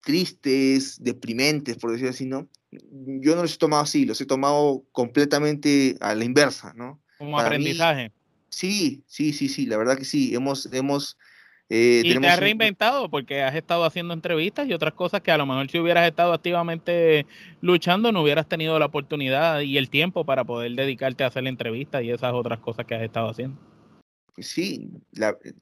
tristes, 0.00 1.02
deprimentes, 1.02 1.76
por 1.76 1.90
decirlo 1.90 2.10
así, 2.10 2.26
¿no? 2.26 2.48
Yo 2.70 3.34
no 3.34 3.42
los 3.42 3.54
he 3.54 3.58
tomado 3.58 3.82
así, 3.82 4.04
los 4.04 4.20
he 4.20 4.26
tomado 4.26 4.84
completamente 4.92 5.96
a 6.00 6.14
la 6.14 6.24
inversa, 6.24 6.72
¿no? 6.74 7.00
Como 7.18 7.38
aprendizaje. 7.38 8.12
sí, 8.48 9.02
sí, 9.06 9.32
sí, 9.32 9.48
sí, 9.48 9.66
la 9.66 9.76
verdad 9.76 9.96
que 9.96 10.04
sí, 10.04 10.34
hemos, 10.34 10.72
hemos 10.72 11.16
eh, 11.70 12.00
y 12.02 12.18
te 12.18 12.26
has 12.26 12.38
reinventado 12.38 13.10
porque 13.10 13.42
has 13.42 13.54
estado 13.54 13.84
haciendo 13.84 14.14
entrevistas 14.14 14.66
y 14.66 14.72
otras 14.72 14.94
cosas 14.94 15.20
que 15.20 15.30
a 15.30 15.36
lo 15.36 15.44
mejor 15.44 15.68
si 15.68 15.78
hubieras 15.78 16.08
estado 16.08 16.32
activamente 16.32 17.26
luchando 17.60 18.10
no 18.10 18.22
hubieras 18.22 18.48
tenido 18.48 18.78
la 18.78 18.86
oportunidad 18.86 19.60
y 19.60 19.76
el 19.76 19.90
tiempo 19.90 20.24
para 20.24 20.44
poder 20.44 20.72
dedicarte 20.72 21.24
a 21.24 21.26
hacer 21.26 21.42
la 21.42 21.50
entrevista 21.50 22.02
y 22.02 22.10
esas 22.10 22.32
otras 22.32 22.60
cosas 22.60 22.86
que 22.86 22.94
has 22.94 23.02
estado 23.02 23.28
haciendo. 23.28 23.60
Sí, 24.40 24.90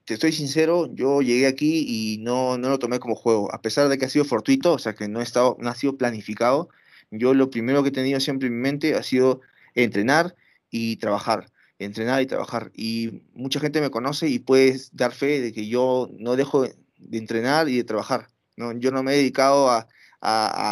te 0.05 0.15
estoy 0.15 0.33
sincero, 0.33 0.93
yo 0.95 1.23
llegué 1.23 1.47
aquí 1.47 1.85
y 1.87 2.19
no, 2.19 2.59
no 2.59 2.69
lo 2.69 2.79
tomé 2.79 2.99
como 2.99 3.15
juego, 3.15 3.53
a 3.55 3.62
pesar 3.62 3.89
de 3.89 3.99
que 3.99 4.05
ha 4.05 4.09
sido 4.09 4.25
fortuito, 4.25 4.73
o 4.75 4.79
sea 4.79 4.95
que 4.95 5.09
no, 5.09 5.21
he 5.21 5.23
estado, 5.23 5.57
no 5.61 5.69
ha 5.69 5.75
sido 5.75 5.97
planificado, 5.97 6.69
yo 7.11 7.35
lo 7.35 7.51
primero 7.51 7.83
que 7.83 7.89
he 7.91 7.93
tenido 7.93 8.21
siempre 8.21 8.49
en 8.49 8.55
mi 8.55 8.61
mente 8.61 8.95
ha 8.95 9.03
sido 9.03 9.41
entrenar 9.75 10.35
y 10.71 10.97
trabajar 10.97 11.51
entrenar 11.79 12.23
y 12.23 12.27
trabajar. 12.27 12.71
Y 12.75 13.23
mucha 13.35 13.61
gente 13.61 13.81
me 13.81 13.91
conoce 13.91 14.29
y 14.29 14.39
puedes 14.39 14.95
dar 14.95 15.12
fe 15.12 15.41
de 15.41 15.53
que 15.53 15.69
yo 15.69 16.09
no 16.19 16.37
dejo 16.37 16.62
de 16.62 17.19
entrenar 17.19 17.69
y 17.69 17.77
de 17.77 17.85
trabajar. 17.85 18.29
¿no? 18.57 18.73
Yo 18.73 18.91
no 18.91 19.03
me 19.03 19.15
he 19.15 19.17
dedicado 19.17 19.71
a, 19.71 19.89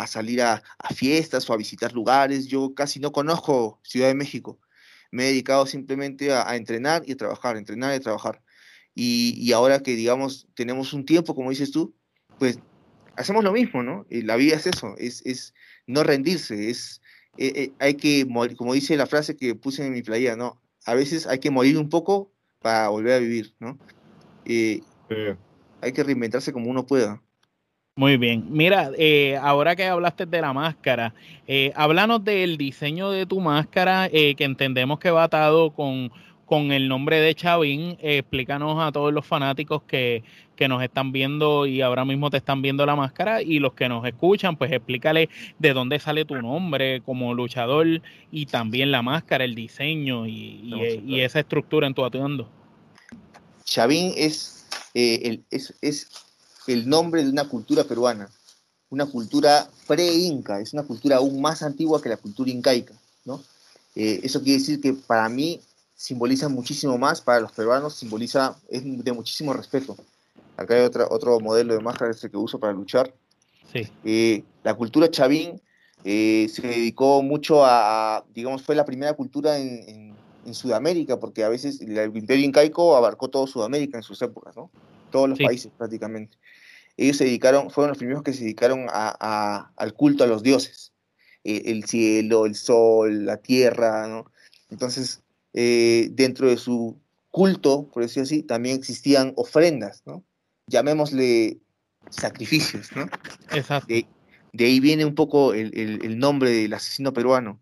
salir 0.07 0.43
a, 0.43 0.63
fiestas 0.95 1.49
o 1.49 1.53
a 1.53 1.57
visitar 1.57 1.93
lugares. 1.93 2.47
Yo 2.47 2.75
casi 2.75 3.01
no 3.01 3.13
conozco 3.13 3.81
Ciudad 3.83 4.09
de 4.09 4.15
México. 4.15 4.59
Me 5.15 5.25
he 5.25 5.27
dedicado 5.29 5.67
simplemente 5.67 6.33
a, 6.33 6.57
entrenar 6.57 7.03
y 7.07 7.13
a 7.13 7.17
trabajar, 7.17 7.57
entrenar 7.57 7.97
y 7.97 8.01
trabajar. 8.01 8.43
Y, 8.95 9.53
ahora 9.53 9.81
que, 9.81 9.97
digamos, 9.97 10.47
tenemos 10.55 10.93
un 10.93 11.05
tiempo, 11.05 11.35
como 11.35 11.51
dices 11.51 11.71
tú, 11.71 11.95
pues 12.39 12.59
hacemos 13.17 13.45
lo 13.45 13.53
mismo, 13.53 13.83
¿no? 13.83 14.07
Y 14.11 14.23
la 14.23 14.37
vida 14.37 14.57
es 14.57 14.67
eso, 14.67 14.95
es, 14.99 15.23
es 15.25 15.55
no 15.87 16.03
rendirse, 16.03 16.71
es, 16.71 17.01
eh, 17.39 17.53
eh, 17.55 17.73
hay 17.79 17.95
que, 17.95 18.27
como 18.57 18.75
dice 18.75 18.97
la 18.97 19.07
frase 19.07 19.37
que 19.37 19.55
puse 19.55 19.87
en 19.87 19.93
mi 19.93 20.03
playa, 20.03 20.37
¿no? 20.37 20.61
a 20.85 20.95
veces 20.95 21.27
hay 21.27 21.39
que 21.39 21.51
morir 21.51 21.79
un 21.79 21.89
poco 21.89 22.31
para 22.61 22.89
volver 22.89 23.15
a 23.15 23.19
vivir, 23.19 23.55
¿no? 23.59 23.79
Y 24.45 24.83
hay 25.81 25.93
que 25.93 26.05
reinventarse 26.05 26.53
como 26.53 26.71
uno 26.71 26.87
pueda. 26.87 27.23
Muy 27.97 28.17
bien. 28.17 28.47
Mira, 28.51 28.91
eh, 28.99 29.39
ahora 29.41 29.77
que 29.77 29.85
hablaste 29.85 30.27
de 30.27 30.41
la 30.41 30.53
máscara, 30.53 31.15
eh, 31.47 31.73
háblanos 31.77 32.25
del 32.25 32.57
diseño 32.57 33.11
de 33.11 33.25
tu 33.25 33.41
máscara, 33.41 34.09
eh, 34.13 34.35
que 34.35 34.43
entendemos 34.43 34.99
que 34.99 35.13
va 35.13 35.23
atado 35.23 35.71
con 35.71 36.11
con 36.45 36.73
el 36.73 36.89
nombre 36.89 37.21
de 37.21 37.35
Chavín. 37.35 37.97
explícanos 38.01 38.77
a 38.81 38.93
todos 38.93 39.13
los 39.13 39.27
fanáticos 39.27 39.83
que, 39.83 40.23
nos 40.69 40.83
están 40.83 41.13
viendo 41.13 41.67
y 41.67 41.83
ahora 41.83 42.05
mismo 42.05 42.31
te 42.31 42.39
están 42.39 42.63
viendo 42.63 42.87
la 42.87 42.97
máscara 42.97 43.43
y 43.43 43.59
los 43.59 43.75
que 43.75 43.89
nos 43.89 44.07
escuchan, 44.07 44.57
pues 44.57 44.73
explícale 44.73 45.29
de 45.59 45.73
dónde 45.75 45.99
sale 45.99 46.25
tu 46.25 46.41
nombre 46.41 47.01
como 47.03 47.35
luchador 47.35 48.01
y 48.31 48.47
también 48.47 48.91
la 48.91 49.03
máscara, 49.03 49.45
el 49.45 49.55
diseño 49.55 50.27
y, 50.27 51.21
esa 51.21 51.41
estructura 51.41 51.87
en 51.87 51.95
tu 51.95 52.05
atuendo. 52.05 52.49
Chavín 53.65 54.13
es, 54.17 54.67
eh, 54.95 55.21
el, 55.25 55.45
es, 55.51 55.77
es 55.83 56.24
el 56.67 56.89
nombre 56.89 57.23
de 57.25 57.31
una 57.31 57.49
cultura 57.49 57.85
peruana, 57.85 58.31
una 58.91 59.07
cultura 59.07 59.69
pre-inca, 59.87 60.61
es 60.61 60.73
una 60.73 60.85
cultura 60.85 61.17
aún 61.17 61.41
más 61.41 61.63
antigua 61.63 62.01
que 62.01 62.09
la 62.09 62.17
cultura 62.17 62.51
incaica, 62.51 62.95
¿no? 63.25 63.43
Eh, 63.95 64.21
eso 64.23 64.43
quiere 64.43 64.59
decir 64.59 64.81
que 64.81 64.93
para 64.93 65.29
mí 65.29 65.61
simboliza 65.95 66.49
muchísimo 66.49 66.99
más 66.99 67.21
para 67.21 67.41
los 67.41 67.53
peruanos, 67.53 67.95
simboliza, 67.95 68.57
es 68.69 68.83
de 68.85 69.13
muchísimo 69.13 69.53
respeto. 69.53 69.97
Acá 70.57 70.75
hay 70.75 70.83
otra, 70.83 71.07
otro 71.11 71.41
modelo 71.41 71.75
de 71.75 71.81
máscara 71.81 72.11
este 72.11 72.31
que 72.31 72.37
uso 72.37 72.59
para 72.59 72.73
luchar. 72.73 73.13
Sí. 73.73 73.89
Eh, 74.05 74.45
la 74.63 74.75
cultura 74.75 75.11
chavín 75.11 75.61
eh, 76.05 76.49
se 76.53 76.63
dedicó 76.63 77.23
mucho 77.23 77.65
a, 77.65 78.25
digamos, 78.35 78.63
fue 78.63 78.75
la 78.75 78.85
primera 78.85 79.15
cultura 79.15 79.59
en, 79.59 80.15
en, 80.45 80.55
Sudamérica, 80.55 81.19
porque 81.19 81.43
a 81.43 81.49
veces 81.49 81.81
el 81.81 82.15
imperio 82.15 82.45
incaico 82.45 82.95
abarcó 82.99 83.29
todo 83.29 83.47
Sudamérica 83.47 83.97
en 83.97 84.03
sus 84.03 84.21
épocas, 84.21 84.55
¿no? 84.55 84.71
Todos 85.11 85.27
los 85.27 85.39
países 85.39 85.73
prácticamente. 85.75 86.37
Ellos 86.97 87.17
se 87.17 87.25
dedicaron, 87.25 87.71
fueron 87.71 87.91
los 87.91 87.99
primeros 87.99 88.23
que 88.23 88.33
se 88.33 88.43
dedicaron 88.43 88.87
a, 88.89 89.17
a, 89.19 89.73
al 89.77 89.95
culto 89.95 90.25
a 90.25 90.27
los 90.27 90.43
dioses. 90.43 90.93
Eh, 91.45 91.63
el 91.67 91.85
cielo, 91.85 92.47
el 92.47 92.55
sol, 92.55 93.27
la 93.27 93.37
tierra, 93.37 94.09
¿no? 94.09 94.31
Entonces, 94.71 95.23
eh, 95.53 96.09
dentro 96.13 96.49
de 96.49 96.57
su 96.57 96.99
culto, 97.31 97.89
por 97.93 98.03
decirlo 98.03 98.23
así, 98.23 98.43
también 98.43 98.79
existían 98.79 99.35
ofrendas, 99.37 100.03
¿no? 100.07 100.25
Llamémosle 100.69 101.59
sacrificios, 102.09 102.91
¿no? 102.97 103.09
Exacto. 103.53 103.93
De, 103.93 104.65
ahí 104.65 104.81
viene 104.81 105.05
un 105.05 105.15
poco 105.15 105.53
el, 105.53 106.19
nombre 106.19 106.51
del 106.51 106.73
asesino 106.73 107.13
peruano, 107.13 107.61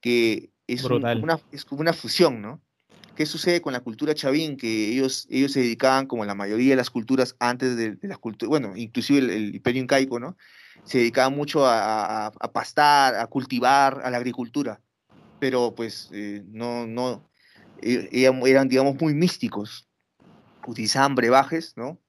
que 0.00 0.50
es, 0.66 0.84
una, 0.84 1.40
es 1.52 1.64
como 1.64 1.80
una 1.80 1.92
fusión, 1.94 2.42
¿no? 2.42 2.60
¿Qué 3.16 3.26
sucede 3.26 3.60
con 3.60 3.72
la 3.72 3.80
cultura 3.80 4.14
chavín? 4.14 4.56
Que 4.56 4.92
ellos, 4.92 5.26
ellos 5.30 5.52
se 5.52 5.60
dedicaban, 5.60 6.06
como 6.06 6.24
la 6.24 6.34
mayoría 6.34 6.70
de 6.70 6.76
las 6.76 6.90
culturas 6.90 7.34
antes 7.40 7.76
de, 7.76 7.98
las 8.02 8.18
culturas, 8.18 8.50
bueno, 8.50 8.76
inclusive 8.76 9.18
el, 9.18 9.54
imperio 9.56 9.82
incaico, 9.82 10.20
¿no? 10.20 10.36
Se 10.84 10.98
dedicaban 10.98 11.34
mucho 11.34 11.66
a, 11.66 12.30
pastar, 12.52 13.16
a 13.16 13.26
cultivar, 13.26 14.02
a 14.04 14.10
la 14.10 14.18
agricultura 14.18 14.80
pero 15.38 15.74
pues 15.74 16.08
eh, 16.12 16.42
no, 16.48 16.86
no, 16.86 17.28
e, 17.82 18.08
eran, 18.44 18.68
digamos, 18.68 19.00
muy 19.00 19.14
místicos. 19.14 19.88
Utilizaban 20.66 21.14
brebajes, 21.14 21.74
¿no? 21.76 22.00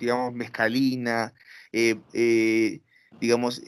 Digamos, 0.00 0.32
mezcalina, 0.32 1.32
eh, 1.72 2.00
eh, 2.12 2.80
digamos, 3.20 3.62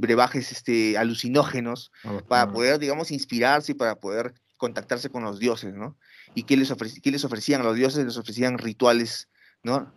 brebajes 0.00 0.50
este, 0.50 0.98
alucinógenos, 0.98 1.92
para 2.26 2.50
poder, 2.50 2.78
digamos, 2.78 3.12
inspirarse 3.12 3.72
y 3.72 3.74
para 3.76 3.94
poder 3.94 4.34
contactarse 4.64 5.10
con 5.10 5.22
los 5.22 5.38
dioses, 5.38 5.74
¿no? 5.74 5.96
¿Y 6.34 6.44
qué 6.44 6.56
les, 6.56 6.72
qué 7.02 7.10
les 7.10 7.24
ofrecían 7.24 7.60
a 7.60 7.64
los 7.64 7.76
dioses? 7.76 8.04
Les 8.04 8.16
ofrecían 8.16 8.58
rituales, 8.58 9.28
¿no? 9.62 9.92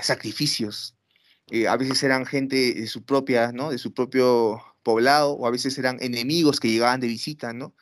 sacrificios. 0.00 0.96
a 1.68 1.76
veces 1.76 2.02
eran 2.02 2.24
gente 2.24 2.74
de 2.74 2.86
su 2.86 3.04
propia, 3.04 3.52
¿no? 3.52 3.70
De 3.70 3.78
su 3.78 3.92
propio 3.92 4.60
poblado, 4.86 5.32
o 5.32 5.48
a 5.48 5.50
veces 5.50 5.76
eran 5.78 5.98
enemigos 6.00 6.60
que 6.60 6.70
llegaban 6.70 7.00
de 7.00 7.08
visita, 7.08 7.52
¿no? 7.52 7.74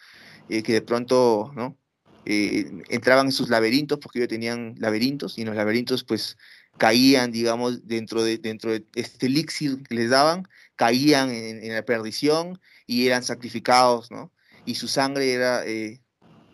Eh, 0.49 0.63
que 0.63 0.73
de 0.73 0.81
pronto, 0.81 1.53
¿no? 1.55 1.77
Eh, 2.25 2.65
entraban 2.89 3.27
en 3.27 3.33
sus 3.33 3.51
laberintos, 3.51 3.99
porque 3.99 4.21
ellos 4.21 4.31
tenían 4.31 4.75
laberintos, 4.79 5.37
y 5.37 5.43
en 5.43 5.49
los 5.49 5.57
laberintos, 5.57 6.03
pues, 6.03 6.39
caían, 6.79 7.31
digamos, 7.31 7.87
dentro 7.87 8.23
de, 8.23 8.39
dentro 8.39 8.71
de 8.73 8.87
este 8.95 9.27
elixir 9.27 9.83
que 9.83 9.95
les 9.95 10.09
daban, 10.09 10.49
caían 10.77 11.31
en, 11.31 11.75
la 11.75 11.85
perdición 11.85 12.59
y 12.87 13.07
eran 13.07 13.23
sacrificados, 13.23 14.11
¿no? 14.11 14.33
Y 14.65 14.77
su 14.77 14.89
sangre 14.89 15.33
era 15.35 15.63
eh, 15.67 16.01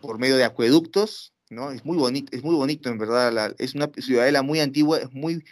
por 0.01 0.19
medio 0.19 0.37
de 0.37 0.43
acueductos, 0.43 1.33
¿no? 1.49 1.71
Es 1.71 1.85
muy 1.85 1.97
bonito, 1.97 2.35
es 2.35 2.43
muy 2.43 2.55
bonito, 2.55 2.89
en 2.89 2.97
verdad, 2.97 3.55
es 3.59 3.75
una 3.75 3.89
ciudadela 3.97 4.41
muy 4.41 4.59
antigua, 4.59 4.99
es 4.99 5.11
muy, 5.11 5.43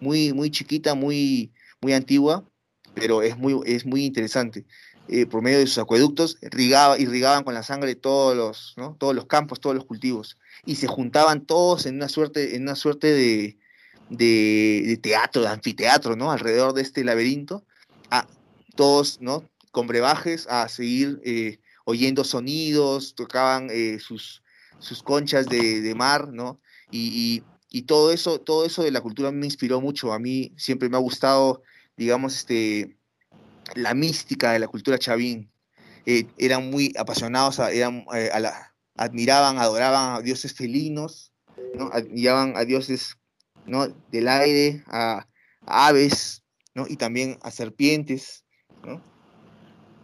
muy, 0.00 0.32
muy 0.32 0.50
chiquita, 0.50 0.94
muy, 0.94 1.52
muy 1.80 1.92
antigua, 1.92 2.44
pero 2.94 3.22
es 3.22 3.36
muy, 3.36 3.60
es 3.66 3.84
muy 3.84 4.04
interesante. 4.04 4.64
Eh, 5.10 5.24
por 5.24 5.40
medio 5.40 5.58
de 5.58 5.66
sus 5.66 5.78
acueductos, 5.78 6.36
irrigaba, 6.42 6.98
irrigaban 6.98 7.42
con 7.42 7.54
la 7.54 7.62
sangre 7.62 7.94
todos 7.94 8.36
los, 8.36 8.74
todos 8.98 9.14
los 9.14 9.24
campos, 9.24 9.58
todos 9.58 9.74
los 9.74 9.86
cultivos, 9.86 10.36
y 10.66 10.76
se 10.76 10.86
juntaban 10.86 11.46
todos 11.46 11.86
en 11.86 11.94
una 11.94 12.08
suerte, 12.08 12.56
en 12.56 12.62
una 12.62 12.74
suerte 12.74 13.12
de, 13.12 13.58
de, 14.10 14.98
teatro, 15.02 15.42
de 15.42 15.48
anfiteatro, 15.48 16.14
¿no? 16.14 16.30
Alrededor 16.30 16.74
de 16.74 16.82
este 16.82 17.04
laberinto, 17.04 17.64
a 18.10 18.26
todos, 18.76 19.20
¿no? 19.22 19.48
Con 19.70 19.86
brebajes 19.86 20.46
a 20.48 20.68
seguir 20.68 21.20
eh, 21.24 21.58
oyendo 21.88 22.22
sonidos, 22.22 23.14
tocaban 23.14 23.68
eh, 23.70 23.98
sus, 23.98 24.42
sus 24.78 25.02
conchas 25.02 25.46
de, 25.46 25.94
mar, 25.96 26.28
¿no? 26.30 26.60
Y, 26.90 27.42
todo 27.86 28.12
eso, 28.12 28.40
todo 28.40 28.66
eso 28.66 28.82
de 28.82 28.90
la 28.90 29.00
cultura 29.00 29.32
me 29.32 29.46
inspiró 29.46 29.80
mucho. 29.80 30.12
A 30.12 30.18
mí 30.18 30.52
siempre 30.58 30.90
me 30.90 30.98
ha 30.98 31.00
gustado, 31.00 31.62
digamos, 31.96 32.36
este, 32.36 32.98
la 33.74 33.94
mística 33.94 34.52
de 34.52 34.58
la 34.58 34.68
cultura 34.68 34.98
chavín. 34.98 35.50
Eh, 36.04 36.26
eran 36.36 36.68
muy 36.68 36.92
apasionados, 36.98 37.58
eran, 37.58 38.04
admiraban, 38.94 39.56
adoraban 39.56 40.16
a 40.16 40.20
dioses 40.20 40.52
felinos, 40.52 41.32
¿no? 41.74 41.88
admiraban 41.90 42.54
a 42.56 42.66
dioses 42.66 43.16
¿no? 43.64 43.88
del 44.12 44.28
aire, 44.28 44.84
a, 44.88 45.26
aves, 45.64 46.42
¿no? 46.74 46.84
y 46.86 46.96
también 46.96 47.38
a 47.40 47.50
serpientes. 47.50 48.44
¿no? 48.84 49.02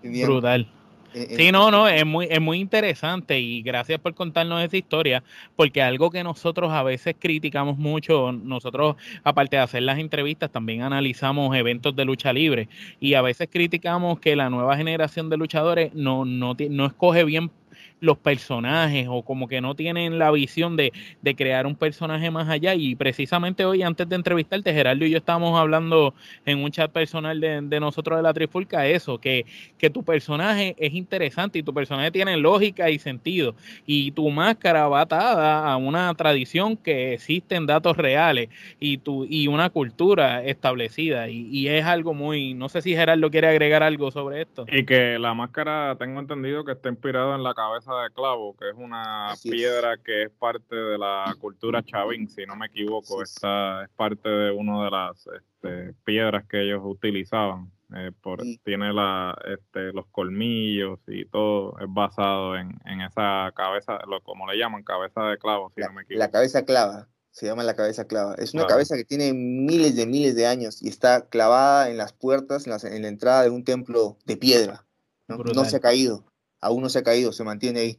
Brutal. 0.02 0.72
Sí, 1.14 1.52
no, 1.52 1.70
no, 1.70 1.86
es 1.86 2.04
muy, 2.04 2.26
es 2.28 2.40
muy 2.40 2.58
interesante 2.58 3.38
y 3.38 3.62
gracias 3.62 4.00
por 4.00 4.14
contarnos 4.14 4.62
esa 4.64 4.76
historia, 4.76 5.22
porque 5.54 5.80
algo 5.80 6.10
que 6.10 6.24
nosotros 6.24 6.72
a 6.72 6.82
veces 6.82 7.14
criticamos 7.16 7.78
mucho, 7.78 8.32
nosotros 8.32 8.96
aparte 9.22 9.54
de 9.56 9.62
hacer 9.62 9.84
las 9.84 10.00
entrevistas, 10.00 10.50
también 10.50 10.82
analizamos 10.82 11.54
eventos 11.56 11.94
de 11.94 12.04
lucha 12.04 12.32
libre 12.32 12.68
y 12.98 13.14
a 13.14 13.22
veces 13.22 13.48
criticamos 13.48 14.18
que 14.18 14.34
la 14.34 14.50
nueva 14.50 14.76
generación 14.76 15.30
de 15.30 15.36
luchadores 15.36 15.94
no, 15.94 16.24
no, 16.24 16.56
no 16.70 16.86
escoge 16.86 17.22
bien 17.22 17.52
los 18.00 18.18
personajes 18.18 19.06
o 19.08 19.22
como 19.22 19.48
que 19.48 19.60
no 19.60 19.74
tienen 19.74 20.18
la 20.18 20.30
visión 20.30 20.76
de, 20.76 20.92
crear 21.36 21.66
un 21.66 21.74
personaje 21.74 22.30
más 22.30 22.48
allá. 22.48 22.74
Y 22.74 22.94
precisamente 22.94 23.64
hoy, 23.64 23.82
antes 23.82 24.08
de 24.08 24.16
entrevistarte, 24.16 24.72
Gerardo 24.72 25.04
y 25.04 25.10
yo 25.10 25.18
estábamos 25.18 25.58
hablando 25.58 26.14
en 26.44 26.62
un 26.62 26.70
chat 26.70 26.90
personal 26.90 27.40
de, 27.40 27.80
nosotros 27.80 28.18
de 28.18 28.22
la 28.22 28.34
Trifulca, 28.34 28.86
eso, 28.86 29.18
que, 29.18 29.46
que 29.78 29.90
tu 29.90 30.04
personaje 30.04 30.76
es 30.78 30.94
interesante 30.94 31.58
y 31.58 31.62
tu 31.62 31.74
personaje 31.74 32.10
tiene 32.10 32.36
lógica 32.36 32.90
y 32.90 32.98
sentido. 32.98 33.54
Y 33.86 34.12
tu 34.12 34.30
máscara 34.30 34.86
va 34.88 35.02
atada 35.02 35.72
a 35.72 35.76
una 35.76 36.12
tradición 36.14 36.76
que 36.76 37.14
existen 37.14 37.66
datos 37.66 37.96
reales 37.96 38.48
y, 38.78 38.98
tu, 38.98 39.26
y 39.28 39.48
una 39.48 39.70
cultura 39.70 40.44
establecida. 40.44 41.28
Y, 41.28 41.48
y 41.50 41.68
es 41.68 41.84
algo 41.84 42.14
muy, 42.14 42.54
no 42.54 42.68
sé 42.68 42.82
si 42.82 42.94
Gerardo 42.94 43.30
quiere 43.30 43.48
agregar 43.48 43.82
algo 43.82 44.10
sobre 44.10 44.42
esto. 44.42 44.66
Y 44.70 44.84
que 44.84 45.18
la 45.18 45.34
máscara, 45.34 45.96
tengo 45.98 46.20
entendido 46.20 46.64
que 46.64 46.72
está 46.72 46.88
inspirada 46.90 47.34
en 47.34 47.42
la 47.42 47.54
cabeza 47.54 47.83
de 47.92 48.10
clavo, 48.14 48.56
que 48.56 48.70
es 48.70 48.74
una 48.76 49.34
piedra 49.42 49.96
que 49.98 50.24
es 50.24 50.30
parte 50.30 50.74
de 50.74 50.98
la 50.98 51.34
cultura 51.38 51.82
chavín, 51.82 52.28
si 52.28 52.46
no 52.46 52.56
me 52.56 52.66
equivoco, 52.66 53.22
esta 53.22 53.84
es 53.84 53.90
parte 53.90 54.28
de 54.28 54.50
una 54.50 54.84
de 54.84 54.90
las 54.90 55.26
este, 55.26 55.94
piedras 56.04 56.46
que 56.46 56.62
ellos 56.62 56.80
utilizaban. 56.84 57.70
Eh, 57.94 58.10
por, 58.22 58.42
Tiene 58.64 58.92
la, 58.92 59.36
este, 59.46 59.92
los 59.92 60.06
colmillos 60.06 60.98
y 61.06 61.26
todo 61.26 61.78
es 61.78 61.86
basado 61.88 62.56
en, 62.56 62.72
esa 63.02 63.52
cabeza, 63.54 63.98
lo, 64.08 64.20
como 64.22 64.50
le 64.50 64.58
llaman, 64.58 64.82
cabeza 64.82 65.22
de 65.24 65.38
clavo, 65.38 65.70
si 65.74 65.80
la, 65.80 65.88
no 65.88 65.94
me 65.94 66.02
equivoco. 66.02 66.18
La 66.18 66.30
cabeza 66.30 66.64
clava, 66.64 67.08
se 67.30 67.46
llama 67.46 67.62
la 67.62 67.76
cabeza 67.76 68.06
clava. 68.06 68.34
Es 68.36 68.54
una 68.54 68.66
cabeza 68.66 68.96
que 68.96 69.04
tiene 69.04 69.32
miles 69.34 69.94
de 69.96 70.06
miles 70.06 70.34
de 70.34 70.46
años 70.46 70.82
y 70.82 70.88
está 70.88 71.28
clavada 71.28 71.90
en 71.90 71.98
las 71.98 72.12
puertas, 72.12 72.66
en, 72.66 73.02
la 73.02 73.08
entrada 73.08 73.42
de 73.42 73.50
un 73.50 73.64
templo 73.64 74.16
de 74.24 74.36
piedra. 74.38 74.86
no 75.28 75.64
se 75.64 75.76
ha 75.76 75.80
caído 75.80 76.24
aún 76.64 76.82
no 76.82 76.88
se 76.88 76.98
ha 76.98 77.02
caído, 77.02 77.32
se 77.32 77.44
mantiene 77.44 77.80
ahí. 77.80 77.98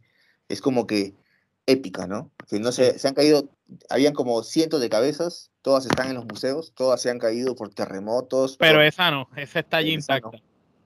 Es 0.49 0.61
como 0.61 0.87
que 0.87 1.13
épica, 1.67 2.07
¿no? 2.07 2.31
Que 2.49 2.59
no 2.59 2.71
se, 2.71 2.99
se 2.99 3.07
han 3.07 3.13
caído, 3.13 3.49
habían 3.89 4.13
como 4.13 4.43
cientos 4.43 4.81
de 4.81 4.89
cabezas, 4.89 5.51
todas 5.61 5.85
están 5.85 6.09
en 6.09 6.15
los 6.15 6.25
museos, 6.25 6.73
todas 6.75 7.01
se 7.01 7.09
han 7.09 7.19
caído 7.19 7.55
por 7.55 7.73
terremotos. 7.73 8.57
Pero 8.57 8.81
esa 8.81 9.11
no, 9.11 9.29
esa 9.35 9.59
está 9.59 9.77
allí 9.77 9.93
intacta. 9.93 10.41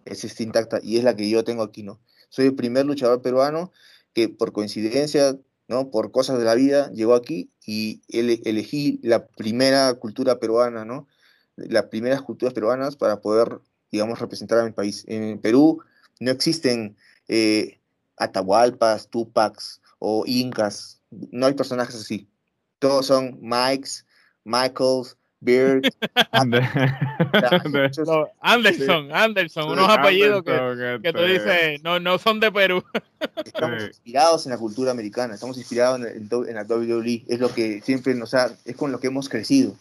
Esa 0.06 0.28
está 0.28 0.44
intacta 0.44 0.80
y 0.82 0.98
es 0.98 1.04
la 1.04 1.16
que 1.16 1.30
yo 1.30 1.44
tengo 1.44 1.64
aquí, 1.64 1.84
¿no? 1.84 2.00
Soy 2.30 2.46
el 2.46 2.56
primer 2.56 2.86
luchador 2.86 3.22
peruano 3.22 3.72
que 4.14 4.30
por 4.30 4.52
coincidencia, 4.52 5.38
¿no? 5.68 5.90
Por 5.92 6.12
cosas 6.12 6.38
de 6.40 6.46
la 6.46 6.56
vida, 6.56 6.92
llegó 6.92 7.16
aquí 7.16 7.50
y 7.66 8.02
elegí 8.10 9.00
la 9.04 9.28
primera 9.28 9.94
cultura 9.96 10.40
peruana, 10.40 10.86
¿no? 10.86 11.08
Las 11.56 11.86
primeras 11.86 12.22
culturas 12.22 12.54
peruanas 12.54 12.96
para 12.96 13.22
poder, 13.22 13.60
digamos, 13.92 14.20
representar 14.20 14.60
a 14.60 14.66
mi 14.66 14.72
país. 14.72 15.04
En 15.08 15.40
Perú 15.40 15.82
no 16.20 16.32
existen 16.32 16.96
eh, 17.30 17.80
Atahualpas, 18.18 19.08
Tupacs 19.10 19.82
o 20.00 20.26
Incas. 20.28 21.02
No 21.10 21.46
hay 21.46 21.54
personajes 21.54 21.96
así. 21.96 22.28
Todos 22.80 23.06
son 23.08 23.40
Mikes, 23.42 24.06
Michaels, 24.44 25.18
Beard. 25.40 25.84
Anderson, 28.42 29.12
Anderson, 29.12 29.70
unos 29.70 29.90
apellidos 29.90 30.44
que, 30.44 31.00
que, 31.02 31.14
tú 31.14 31.20
este 31.20 31.34
dices, 31.34 31.84
no, 31.84 32.00
no 32.00 32.18
son 32.18 32.40
de 32.40 32.52
Perú. 32.52 32.84
Estamos 33.46 33.84
inspirados 33.84 34.46
en 34.46 34.52
la 34.52 34.58
cultura 34.58 34.92
americana, 34.92 35.36
estamos 35.36 35.58
inspirados 35.58 36.00
en, 36.02 36.30
en, 36.32 36.56
la 36.56 36.64
WWE, 36.64 37.26
es 37.28 37.40
lo 37.40 37.54
que 37.54 37.82
siempre 37.82 38.16
nos 38.16 38.34
ha, 38.34 38.52
es 38.66 38.76
con 38.76 38.92
lo 38.92 39.00
que 39.00 39.08
hemos 39.08 39.30
crecido. 39.30 39.76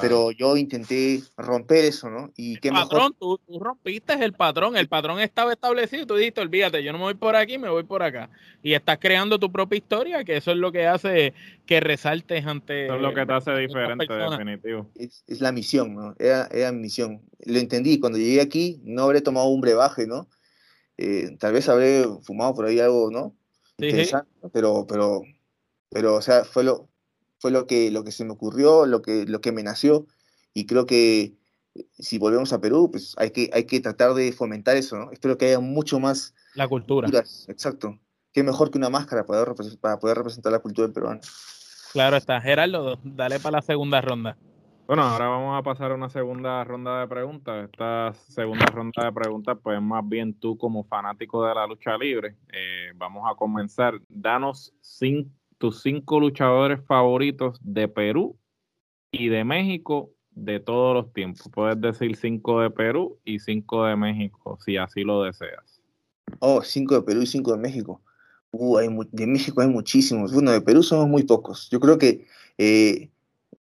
Pero 0.00 0.30
yo 0.30 0.56
intenté 0.56 1.22
romper 1.36 1.84
eso, 1.84 2.08
¿no? 2.08 2.32
Y 2.36 2.56
qué 2.58 2.70
patrón, 2.70 3.14
tú, 3.18 3.40
rompiste 3.58 4.12
el 4.12 4.32
patrón, 4.32 4.76
el 4.76 4.88
patrón 4.88 5.20
estaba 5.20 5.52
establecido, 5.52 6.06
tú 6.06 6.14
dijiste, 6.14 6.40
olvídate, 6.40 6.84
yo 6.84 6.92
no 6.92 6.98
me 6.98 7.04
voy 7.04 7.14
por 7.14 7.34
aquí, 7.34 7.58
me 7.58 7.68
voy 7.68 7.82
por 7.82 8.02
acá. 8.02 8.30
Y 8.62 8.74
estás 8.74 8.98
creando 9.00 9.40
tu 9.40 9.50
propia 9.50 9.78
historia, 9.78 10.22
que 10.22 10.36
eso 10.36 10.52
es 10.52 10.56
lo 10.56 10.70
que 10.70 10.86
hace 10.86 11.34
que 11.66 11.80
resaltes 11.80 12.46
ante... 12.46 12.86
Eso 12.86 12.94
es 12.94 13.02
lo 13.02 13.12
que 13.12 13.26
te 13.26 13.32
hace 13.32 13.56
diferente, 13.56 14.06
definitivo. 14.06 14.88
Es, 14.94 15.24
la 15.40 15.50
misión, 15.50 15.94
¿no? 15.94 16.14
Era, 16.18 16.46
era 16.52 16.70
mi 16.70 16.82
misión. 16.82 17.20
Lo 17.44 17.58
entendí, 17.58 17.98
cuando 17.98 18.18
llegué 18.18 18.40
aquí 18.40 18.80
no 18.84 19.02
habré 19.02 19.20
tomado 19.20 19.48
un 19.48 19.60
brebaje, 19.60 20.06
¿no? 20.06 20.28
Eh, 20.96 21.36
tal 21.40 21.54
vez 21.54 21.68
habré 21.68 22.04
fumado 22.22 22.54
por 22.54 22.66
ahí 22.66 22.78
algo, 22.78 23.10
¿no? 23.10 23.34
Sí, 23.78 23.90
Pero, 24.52 24.86
pero, 24.86 25.22
pero, 25.88 26.14
o 26.14 26.22
sea, 26.22 26.44
fue 26.44 26.62
lo, 26.62 26.88
fue 27.42 27.50
lo 27.50 27.66
que, 27.66 27.90
lo 27.90 28.04
que 28.04 28.12
se 28.12 28.24
me 28.24 28.30
ocurrió, 28.30 28.86
lo 28.86 29.02
que, 29.02 29.26
lo 29.26 29.40
que 29.40 29.50
me 29.50 29.64
nació, 29.64 30.06
y 30.54 30.64
creo 30.64 30.86
que 30.86 31.34
eh, 31.74 31.86
si 31.98 32.16
volvemos 32.18 32.52
a 32.52 32.60
Perú, 32.60 32.88
pues 32.88 33.16
hay 33.18 33.32
que, 33.32 33.50
hay 33.52 33.64
que 33.64 33.80
tratar 33.80 34.14
de 34.14 34.30
fomentar 34.32 34.76
eso, 34.76 34.96
¿no? 34.96 35.10
Espero 35.10 35.36
que 35.36 35.46
haya 35.46 35.58
mucho 35.58 35.98
más... 35.98 36.36
La 36.54 36.68
cultura. 36.68 37.08
exacto. 37.48 37.98
Qué 38.32 38.44
mejor 38.44 38.70
que 38.70 38.78
una 38.78 38.90
máscara 38.90 39.26
para 39.26 39.44
poder, 39.44 39.78
para 39.80 39.98
poder 39.98 40.18
representar 40.18 40.52
la 40.52 40.60
cultura 40.60 40.88
peruana. 40.92 41.20
Claro 41.92 42.16
está. 42.16 42.40
Gerardo, 42.40 42.98
dale 43.02 43.40
para 43.40 43.56
la 43.56 43.62
segunda 43.62 44.00
ronda. 44.00 44.36
Bueno, 44.86 45.02
ahora 45.02 45.26
vamos 45.26 45.58
a 45.58 45.62
pasar 45.64 45.90
a 45.90 45.94
una 45.96 46.10
segunda 46.10 46.62
ronda 46.62 47.00
de 47.00 47.08
preguntas. 47.08 47.64
Esta 47.64 48.14
segunda 48.28 48.66
ronda 48.66 49.04
de 49.04 49.12
preguntas, 49.12 49.58
pues 49.60 49.82
más 49.82 50.08
bien 50.08 50.32
tú 50.34 50.56
como 50.56 50.84
fanático 50.84 51.44
de 51.44 51.54
la 51.56 51.66
lucha 51.66 51.98
libre. 51.98 52.36
Eh, 52.52 52.92
vamos 52.94 53.24
a 53.28 53.34
comenzar. 53.34 54.00
Danos 54.08 54.72
cinco 54.80 55.41
tus 55.62 55.80
cinco 55.80 56.18
luchadores 56.18 56.80
favoritos 56.88 57.60
de 57.62 57.86
Perú 57.86 58.36
y 59.12 59.28
de 59.28 59.44
México 59.44 60.10
de 60.32 60.58
todos 60.58 60.92
los 60.92 61.12
tiempos. 61.12 61.48
Puedes 61.54 61.80
decir 61.80 62.16
cinco 62.16 62.62
de 62.62 62.70
Perú 62.70 63.20
y 63.24 63.38
cinco 63.38 63.84
de 63.84 63.94
México, 63.94 64.58
si 64.60 64.76
así 64.76 65.04
lo 65.04 65.22
deseas. 65.22 65.80
Oh, 66.40 66.62
cinco 66.62 66.96
de 66.96 67.02
Perú 67.02 67.22
y 67.22 67.26
cinco 67.26 67.52
de 67.52 67.58
México. 67.58 68.02
Uh, 68.50 69.04
de 69.12 69.26
México 69.28 69.60
hay 69.60 69.68
muchísimos. 69.68 70.32
Bueno, 70.32 70.50
de 70.50 70.60
Perú 70.60 70.82
somos 70.82 71.06
muy 71.06 71.22
pocos. 71.22 71.70
Yo 71.70 71.78
creo 71.78 71.96
que 71.96 72.26
eh, 72.58 73.10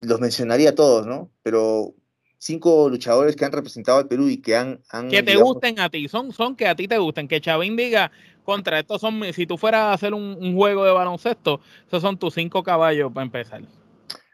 los 0.02 0.20
mencionaría 0.20 0.76
todos, 0.76 1.08
¿no? 1.08 1.30
Pero 1.44 1.94
cinco 2.40 2.90
luchadores 2.90 3.38
que 3.38 3.46
han 3.46 3.54
representado 3.54 4.00
al 4.00 4.10
Perú 4.10 4.28
y 4.28 4.42
que 4.42 4.58
han... 4.58 4.82
que 5.10 5.24
te 5.24 5.38
gusten 5.38 5.80
a 5.80 5.90
ti, 5.90 6.10
son, 6.10 6.34
son 6.34 6.58
que 6.58 6.68
a 6.68 6.76
ti 6.76 6.90
te 6.90 6.98
gusten. 6.98 7.30
Que 7.30 7.40
Chavín 7.40 7.78
diga, 7.78 8.12
contra 8.46 8.80
estos 8.80 9.02
son, 9.02 9.22
si 9.34 9.46
tú 9.46 9.58
fueras 9.58 9.82
a 9.82 9.94
hacer 9.94 10.14
un, 10.14 10.56
juego 10.56 10.86
de 10.86 10.92
baloncesto, 10.92 11.60
esos 11.88 12.02
son 12.02 12.18
tus 12.18 12.34
cinco 12.34 12.64
caballos 12.64 13.12
para 13.12 13.26
empezar. 13.26 13.62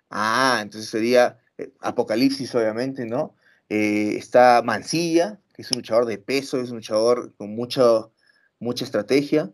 Ah, 0.09 0.59
entonces 0.61 0.89
sería 0.89 1.39
eh, 1.57 1.71
Apocalipsis, 1.79 2.53
obviamente, 2.53 3.05
¿no? 3.05 3.35
Eh, 3.69 4.15
está 4.17 4.61
Mancilla, 4.63 5.39
que 5.53 5.61
es 5.63 5.71
un 5.71 5.77
luchador 5.77 6.05
de 6.05 6.17
peso, 6.17 6.59
es 6.59 6.69
un 6.69 6.77
luchador 6.77 7.33
con 7.37 7.55
mucho, 7.55 8.13
mucha 8.59 8.83
estrategia. 8.83 9.51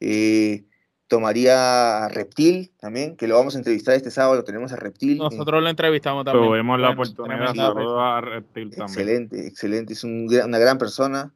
Eh, 0.00 0.64
tomaría 1.10 2.04
a 2.04 2.08
Reptil 2.08 2.72
también, 2.78 3.16
que 3.16 3.26
lo 3.26 3.34
vamos 3.34 3.56
a 3.56 3.58
entrevistar 3.58 3.96
este 3.96 4.12
sábado, 4.12 4.36
lo 4.36 4.44
tenemos 4.44 4.72
a 4.72 4.76
Reptil. 4.76 5.18
Nosotros 5.18 5.60
lo 5.60 5.68
entrevistamos 5.68 6.24
también. 6.24 6.48
Tuvimos 6.48 6.78
la 6.78 6.90
oportunidad 6.90 7.52
de 7.52 7.62
a 7.62 8.20
Reptil 8.20 8.70
también. 8.70 8.88
Excelente, 8.88 9.46
excelente, 9.46 9.92
es 9.92 10.04
una 10.04 10.58
gran 10.58 10.78
persona, 10.78 11.34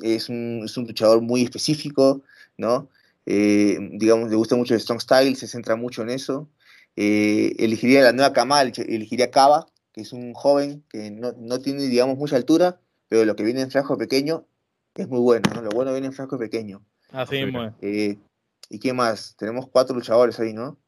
es 0.00 0.28
un, 0.28 0.62
es 0.64 0.76
un 0.76 0.86
luchador 0.86 1.20
muy 1.22 1.42
específico, 1.42 2.22
¿no? 2.56 2.88
Eh, 3.26 3.78
digamos, 3.92 4.30
le 4.30 4.36
gusta 4.36 4.56
mucho 4.56 4.74
el 4.74 4.80
Strong 4.80 5.00
Style, 5.00 5.36
se 5.36 5.48
centra 5.48 5.76
mucho 5.76 6.02
en 6.02 6.10
eso. 6.10 6.48
Eh, 6.94 7.54
elegiría 7.58 8.02
la 8.02 8.12
nueva 8.12 8.32
Kamal, 8.32 8.72
elegiría 8.76 9.30
Kaba, 9.30 9.66
que 9.92 10.02
es 10.02 10.12
un 10.12 10.32
joven 10.32 10.84
que 10.88 11.10
no, 11.10 11.32
no, 11.38 11.58
tiene, 11.60 11.82
digamos, 11.84 12.16
mucha 12.16 12.36
altura, 12.36 12.80
pero 13.08 13.24
lo 13.24 13.36
que 13.36 13.44
viene 13.44 13.60
en 13.62 13.70
frasco 13.70 13.98
pequeño 13.98 14.46
es 14.94 15.08
muy 15.08 15.20
bueno, 15.20 15.50
¿no? 15.54 15.62
Lo 15.62 15.70
bueno 15.70 15.92
viene 15.92 16.06
en 16.06 16.12
frasco 16.12 16.38
pequeño. 16.38 16.82
Así 17.10 17.36
es. 17.36 17.54
Eh, 17.82 18.18
¿Y 18.70 18.78
qué 18.78 18.92
más? 18.92 19.36
Tenemos 19.38 19.68
cuatro 19.68 19.94
luchadores 19.94 20.38
ahí, 20.40 20.52
¿no? 20.52 20.78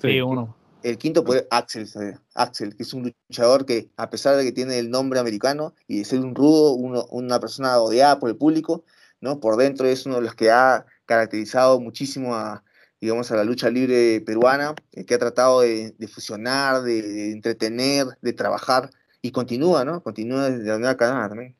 Sí, 0.00 0.20
uno. 0.20 0.57
El 0.82 0.98
quinto 0.98 1.24
poder, 1.24 1.46
Axel, 1.50 1.88
Axel, 2.34 2.76
que 2.76 2.82
es 2.82 2.94
un 2.94 3.14
luchador 3.28 3.66
que, 3.66 3.90
a 3.96 4.10
pesar 4.10 4.36
de 4.36 4.44
que 4.44 4.52
tiene 4.52 4.78
el 4.78 4.90
nombre 4.90 5.18
americano 5.18 5.74
y 5.86 5.98
de 5.98 6.04
ser 6.04 6.20
un 6.20 6.34
rudo, 6.34 6.74
una 6.74 7.40
persona 7.40 7.78
odiada 7.78 8.18
por 8.18 8.30
el 8.30 8.36
público, 8.36 8.84
¿no? 9.20 9.40
Por 9.40 9.56
dentro 9.56 9.86
es 9.86 10.06
uno 10.06 10.16
de 10.16 10.22
los 10.22 10.34
que 10.34 10.50
ha 10.50 10.86
caracterizado 11.06 11.80
muchísimo 11.80 12.34
a, 12.34 12.62
digamos, 13.00 13.30
a 13.30 13.36
la 13.36 13.44
lucha 13.44 13.70
libre 13.70 14.20
peruana, 14.20 14.74
eh, 14.92 15.04
que 15.04 15.14
ha 15.14 15.18
tratado 15.18 15.60
de, 15.60 15.94
fusionar, 16.12 16.82
de, 16.82 17.32
entretener, 17.32 18.06
de 18.20 18.32
trabajar, 18.32 18.90
y 19.20 19.32
continúa, 19.32 19.84
¿no? 19.84 20.02
Continúa 20.02 20.48
desde 20.48 20.68
la 20.68 20.78
Nueva 20.78 20.96
Canadá 20.96 21.28
también. 21.28 21.56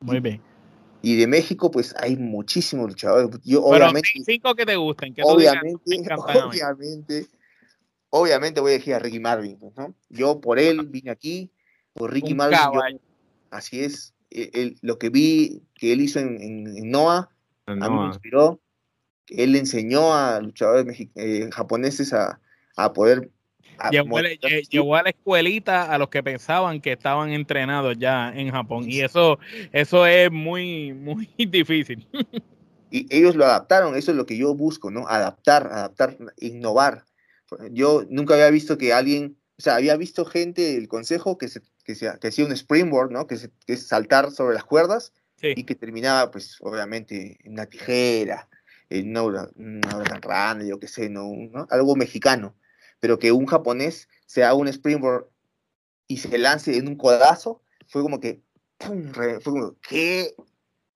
Muy 0.00 0.18
bien. 0.18 0.42
Y 1.00 1.16
de 1.16 1.26
México, 1.26 1.70
pues 1.70 1.94
hay 1.98 2.16
muchísimos 2.16 2.88
luchadores. 2.88 3.28
Yo, 3.44 3.62
Pero 3.70 3.84
obviamente, 3.84 4.08
cinco 4.24 4.54
que 4.54 4.66
te 4.66 4.76
gusten. 4.76 5.14
Que 5.14 5.22
obviamente, 5.24 5.80
obviamente, 6.16 7.26
obviamente 8.12 8.60
voy 8.60 8.72
a 8.72 8.74
elegir 8.74 8.94
a 8.94 8.98
Ricky 8.98 9.18
Marvin, 9.18 9.58
pues, 9.58 9.74
¿no? 9.76 9.94
Yo 10.10 10.40
por 10.40 10.58
él 10.58 10.86
vine 10.86 11.10
aquí, 11.10 11.50
por 11.94 12.12
Ricky 12.12 12.34
Marvin. 12.34 13.00
así 13.50 13.80
es. 13.80 14.14
E, 14.30 14.76
lo 14.80 14.98
que 14.98 15.10
vi 15.10 15.62
que 15.74 15.92
él 15.92 16.00
hizo 16.00 16.18
en, 16.18 16.40
en, 16.40 16.90
Noah, 16.90 17.30
a 17.66 17.74
mí 17.74 17.98
me 17.98 18.06
inspiró. 18.06 18.60
Él 19.28 19.56
enseñó 19.56 20.14
a 20.14 20.40
luchadores 20.40 21.08
eh, 21.14 21.48
japoneses 21.52 22.12
a, 22.12 22.40
a 22.76 22.92
poder 22.92 23.30
Llevó, 23.90 24.96
a 24.96 25.02
la 25.02 25.10
escuelita 25.10 25.92
a 25.92 25.98
los 25.98 26.08
que 26.08 26.22
pensaban 26.22 26.80
que 26.80 26.92
estaban 26.92 27.30
entrenados 27.32 27.98
ya 27.98 28.32
en 28.34 28.50
Japón. 28.50 28.84
Y 28.88 29.00
eso, 29.00 29.38
eso 29.72 30.06
es 30.06 30.30
muy, 30.30 30.92
muy 30.92 31.28
difícil. 31.48 32.06
Y 32.90 33.06
ellos 33.14 33.34
lo 33.34 33.44
adaptaron, 33.44 33.96
eso 33.96 34.10
es 34.10 34.16
lo 34.16 34.26
que 34.26 34.36
yo 34.36 34.54
busco, 34.54 34.90
¿no? 34.90 35.08
Adaptar, 35.08 35.66
adaptar, 35.66 36.16
innovar. 36.38 37.04
Yo 37.70 38.04
nunca 38.08 38.34
había 38.34 38.50
visto 38.50 38.78
que 38.78 38.92
alguien, 38.92 39.38
o 39.58 39.62
sea, 39.62 39.76
había 39.76 39.96
visto 39.96 40.24
gente 40.24 40.74
del 40.74 40.88
consejo 40.88 41.38
que, 41.38 41.48
se, 41.48 41.60
que, 41.84 41.94
que 41.94 42.28
hacía 42.28 42.44
un 42.44 42.52
springboard, 42.52 43.10
¿no? 43.10 43.26
Que, 43.26 43.38
es 43.66 43.86
saltar 43.86 44.30
sobre 44.30 44.54
las 44.54 44.64
cuerdas 44.64 45.12
y 45.40 45.64
que 45.64 45.74
terminaba, 45.74 46.30
pues, 46.30 46.56
obviamente, 46.60 47.38
en 47.42 47.54
una 47.54 47.66
tijera, 47.66 48.48
en 48.88 49.16
una, 49.16 49.48
una 49.56 50.20
rana, 50.20 50.64
yo 50.64 50.78
qué 50.78 50.86
sé, 50.86 51.08
¿no? 51.08 51.26
Algo 51.70 51.96
mexicano 51.96 52.54
pero 53.02 53.18
que 53.18 53.32
un 53.32 53.46
japonés 53.46 54.08
se 54.26 54.44
haga 54.44 54.54
un 54.54 54.68
springboard 54.68 55.28
y 56.06 56.18
se 56.18 56.38
lance 56.38 56.76
en 56.76 56.86
un 56.86 56.94
codazo, 56.94 57.60
fue 57.88 58.00
como 58.00 58.20
que, 58.20 58.40
fue 58.78 59.40
como, 59.42 59.74
¿qué? 59.80 60.36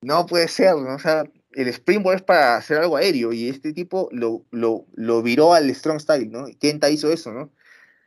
No 0.02 0.24
puede 0.24 0.46
ser, 0.46 0.76
¿no? 0.76 0.94
O 0.94 0.98
sea, 1.00 1.24
el 1.56 1.68
springboard 1.68 2.16
es 2.16 2.22
para 2.22 2.56
hacer 2.56 2.76
algo 2.76 2.98
aéreo 2.98 3.32
y 3.32 3.48
este 3.48 3.72
tipo 3.72 4.10
lo, 4.12 4.44
lo, 4.50 4.84
lo 4.94 5.22
viró 5.22 5.54
al 5.54 5.74
strong 5.74 5.98
style, 5.98 6.30
¿no? 6.30 6.46
Kenta 6.60 6.90
hizo 6.90 7.10
eso, 7.10 7.32
¿no? 7.32 7.50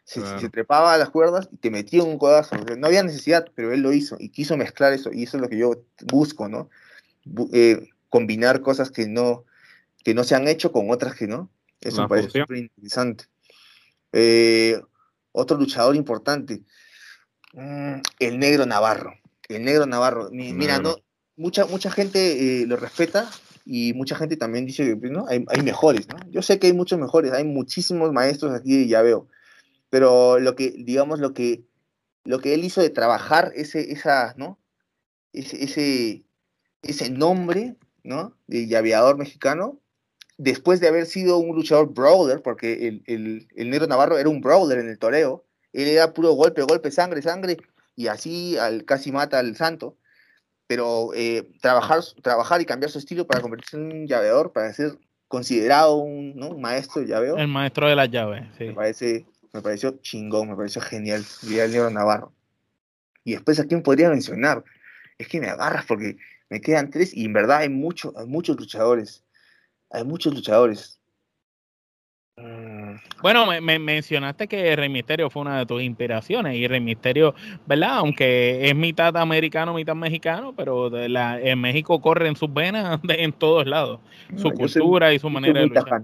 Se, 0.03 0.21
trepaba 0.49 0.93
a 0.93 0.97
las 0.97 1.09
cuerdas 1.09 1.49
y 1.51 1.57
te 1.57 1.71
metía 1.71 2.03
un 2.03 2.17
codazo. 2.19 2.55
no 2.77 2.87
había 2.87 3.03
necesidad, 3.03 3.47
pero 3.55 3.73
él 3.73 3.81
lo 3.81 3.91
hizo 3.91 4.17
y 4.19 4.29
quiso 4.29 4.55
mezclar 4.55 4.93
eso 4.93 5.11
y 5.11 5.23
eso 5.23 5.37
es 5.37 5.41
lo 5.41 5.49
que 5.49 5.57
yo 5.57 5.83
busco, 6.05 6.47
¿no? 6.47 6.69
Eh, 7.51 7.89
combinar 8.09 8.61
cosas 8.61 8.91
que 8.91 9.07
no, 9.07 9.45
que 10.03 10.13
no 10.13 10.23
se 10.23 10.35
han 10.35 10.47
hecho 10.47 10.71
con 10.71 10.89
otras 10.91 11.15
que 11.15 11.27
no. 11.27 11.49
Eso 11.81 12.03
me 12.03 12.07
parece 12.07 12.41
súper 12.41 12.57
interesante. 12.57 13.25
Eh, 14.13 14.79
otro 15.31 15.57
luchador 15.57 15.95
importante, 15.95 16.61
mm, 17.53 17.95
el 18.19 18.39
negro 18.39 18.67
Navarro. 18.67 19.13
El 19.47 19.63
negro 19.63 19.87
Navarro. 19.87 20.29
Mira, 20.31 20.79
no, 20.79 20.97
mucha, 21.39 21.65
mucha 21.65 21.89
gente 21.89 22.61
eh, 22.61 22.67
lo 22.67 22.75
respeta 22.75 23.29
y 23.65 23.93
mucha 23.93 24.15
gente 24.15 24.35
también 24.35 24.65
dice 24.65 24.85
que 24.85 24.95
pues, 24.95 25.11
¿no? 25.11 25.25
hay, 25.27 25.45
mejores. 25.63 26.07
¿no? 26.09 26.17
Yo 26.29 26.41
sé 26.41 26.59
que 26.59 26.67
hay 26.67 26.73
muchos 26.73 26.99
mejores, 26.99 27.31
hay 27.31 27.45
muchísimos 27.45 28.11
maestros 28.11 28.53
aquí, 28.53 28.87
ya 28.87 29.01
veo. 29.01 29.27
Pero 29.89 30.39
lo 30.39 30.55
que, 30.55 30.71
digamos, 30.71 31.19
lo 31.19 31.33
que, 31.33 31.63
lo 32.25 32.39
que 32.39 32.53
él 32.53 32.63
hizo 32.63 32.81
de 32.81 32.89
trabajar 32.89 33.51
ese, 33.55 33.91
esa, 33.91 34.35
¿no? 34.37 34.59
ese, 35.33 35.63
ese, 35.63 36.23
ese 36.81 37.09
nombre 37.09 37.75
¿no? 38.03 38.35
de 38.47 38.67
llaveador 38.67 39.17
mexicano, 39.17 39.79
después 40.37 40.81
de 40.81 40.89
haber 40.89 41.05
sido 41.05 41.37
un 41.37 41.55
luchador 41.55 41.93
brawler, 41.93 42.41
porque 42.41 42.87
el, 42.87 43.47
el, 43.55 43.69
Negro 43.69 43.87
Navarro 43.87 44.17
era 44.17 44.29
un 44.29 44.41
brawler 44.41 44.79
en 44.79 44.89
el 44.89 44.99
toreo, 44.99 45.45
él 45.71 45.87
era 45.87 46.13
puro 46.13 46.33
golpe, 46.33 46.63
golpe, 46.63 46.91
sangre, 46.91 47.21
sangre, 47.21 47.57
y 47.95 48.07
así 48.07 48.57
al, 48.57 48.83
casi 48.85 49.11
mata 49.11 49.39
al 49.39 49.55
santo. 49.55 49.97
Pero 50.69 51.09
eh, 51.15 51.49
trabajar, 51.61 52.01
trabajar 52.21 52.61
y 52.61 52.65
cambiar 52.65 52.91
su 52.91 52.99
estilo 52.99 53.25
para 53.25 53.41
convertirse 53.41 53.75
en 53.75 53.91
un 53.91 54.07
llaveador, 54.07 54.53
para 54.53 54.71
ser 54.71 54.99
considerado 55.27 55.95
un, 55.95 56.35
¿no? 56.35 56.57
maestro 56.57 57.01
de 57.01 57.07
llaveo. 57.07 57.37
El 57.37 57.47
maestro 57.47 57.89
de 57.89 57.95
las 57.95 58.09
llaves, 58.09 58.45
sí. 58.57 58.65
Me, 58.65 58.73
parece, 58.73 59.25
me 59.51 59.61
pareció 59.61 59.97
chingón, 60.01 60.49
me 60.49 60.55
pareció 60.55 60.81
genial, 60.81 61.25
el 61.43 61.71
Negro 61.71 61.89
Navarro. 61.89 62.33
Y 63.23 63.33
después, 63.33 63.59
¿a 63.59 63.65
quién 63.65 63.81
podría 63.81 64.09
mencionar? 64.09 64.63
Es 65.17 65.27
que 65.27 65.41
me 65.41 65.47
agarras 65.47 65.85
porque 65.85 66.17
me 66.49 66.61
quedan 66.61 66.91
tres 66.91 67.15
y 67.15 67.25
en 67.25 67.33
verdad 67.33 67.57
hay, 67.57 67.69
mucho, 67.69 68.13
hay 68.15 68.27
muchos 68.27 68.55
luchadores 68.57 69.23
hay 69.89 70.03
muchos 70.03 70.33
luchadores. 70.33 70.98
Mm. 72.41 72.95
Bueno, 73.21 73.45
me, 73.45 73.79
mencionaste 73.79 74.47
que 74.47 74.75
Rey 74.75 74.89
Misterio 74.89 75.29
fue 75.29 75.41
una 75.41 75.59
de 75.59 75.65
tus 75.65 75.81
inspiraciones 75.81 76.55
y 76.55 76.67
Rey 76.67 76.79
Misterio, 76.79 77.35
¿verdad? 77.65 77.97
Aunque 77.97 78.69
es 78.69 78.75
mitad 78.75 79.15
americano, 79.17 79.73
mitad 79.73 79.95
mexicano, 79.95 80.53
pero 80.55 80.89
de 80.89 81.09
la, 81.09 81.39
en 81.39 81.59
México 81.59 82.01
corre 82.01 82.27
en 82.27 82.35
sus 82.35 82.53
venas 82.53 82.99
en 83.09 83.33
todos 83.33 83.67
lados, 83.67 83.99
su 84.37 84.51
cultura 84.51 85.13
y 85.13 85.19
su 85.19 85.29
manera 85.29 85.59
de 85.59 85.67
luchar. 85.67 86.03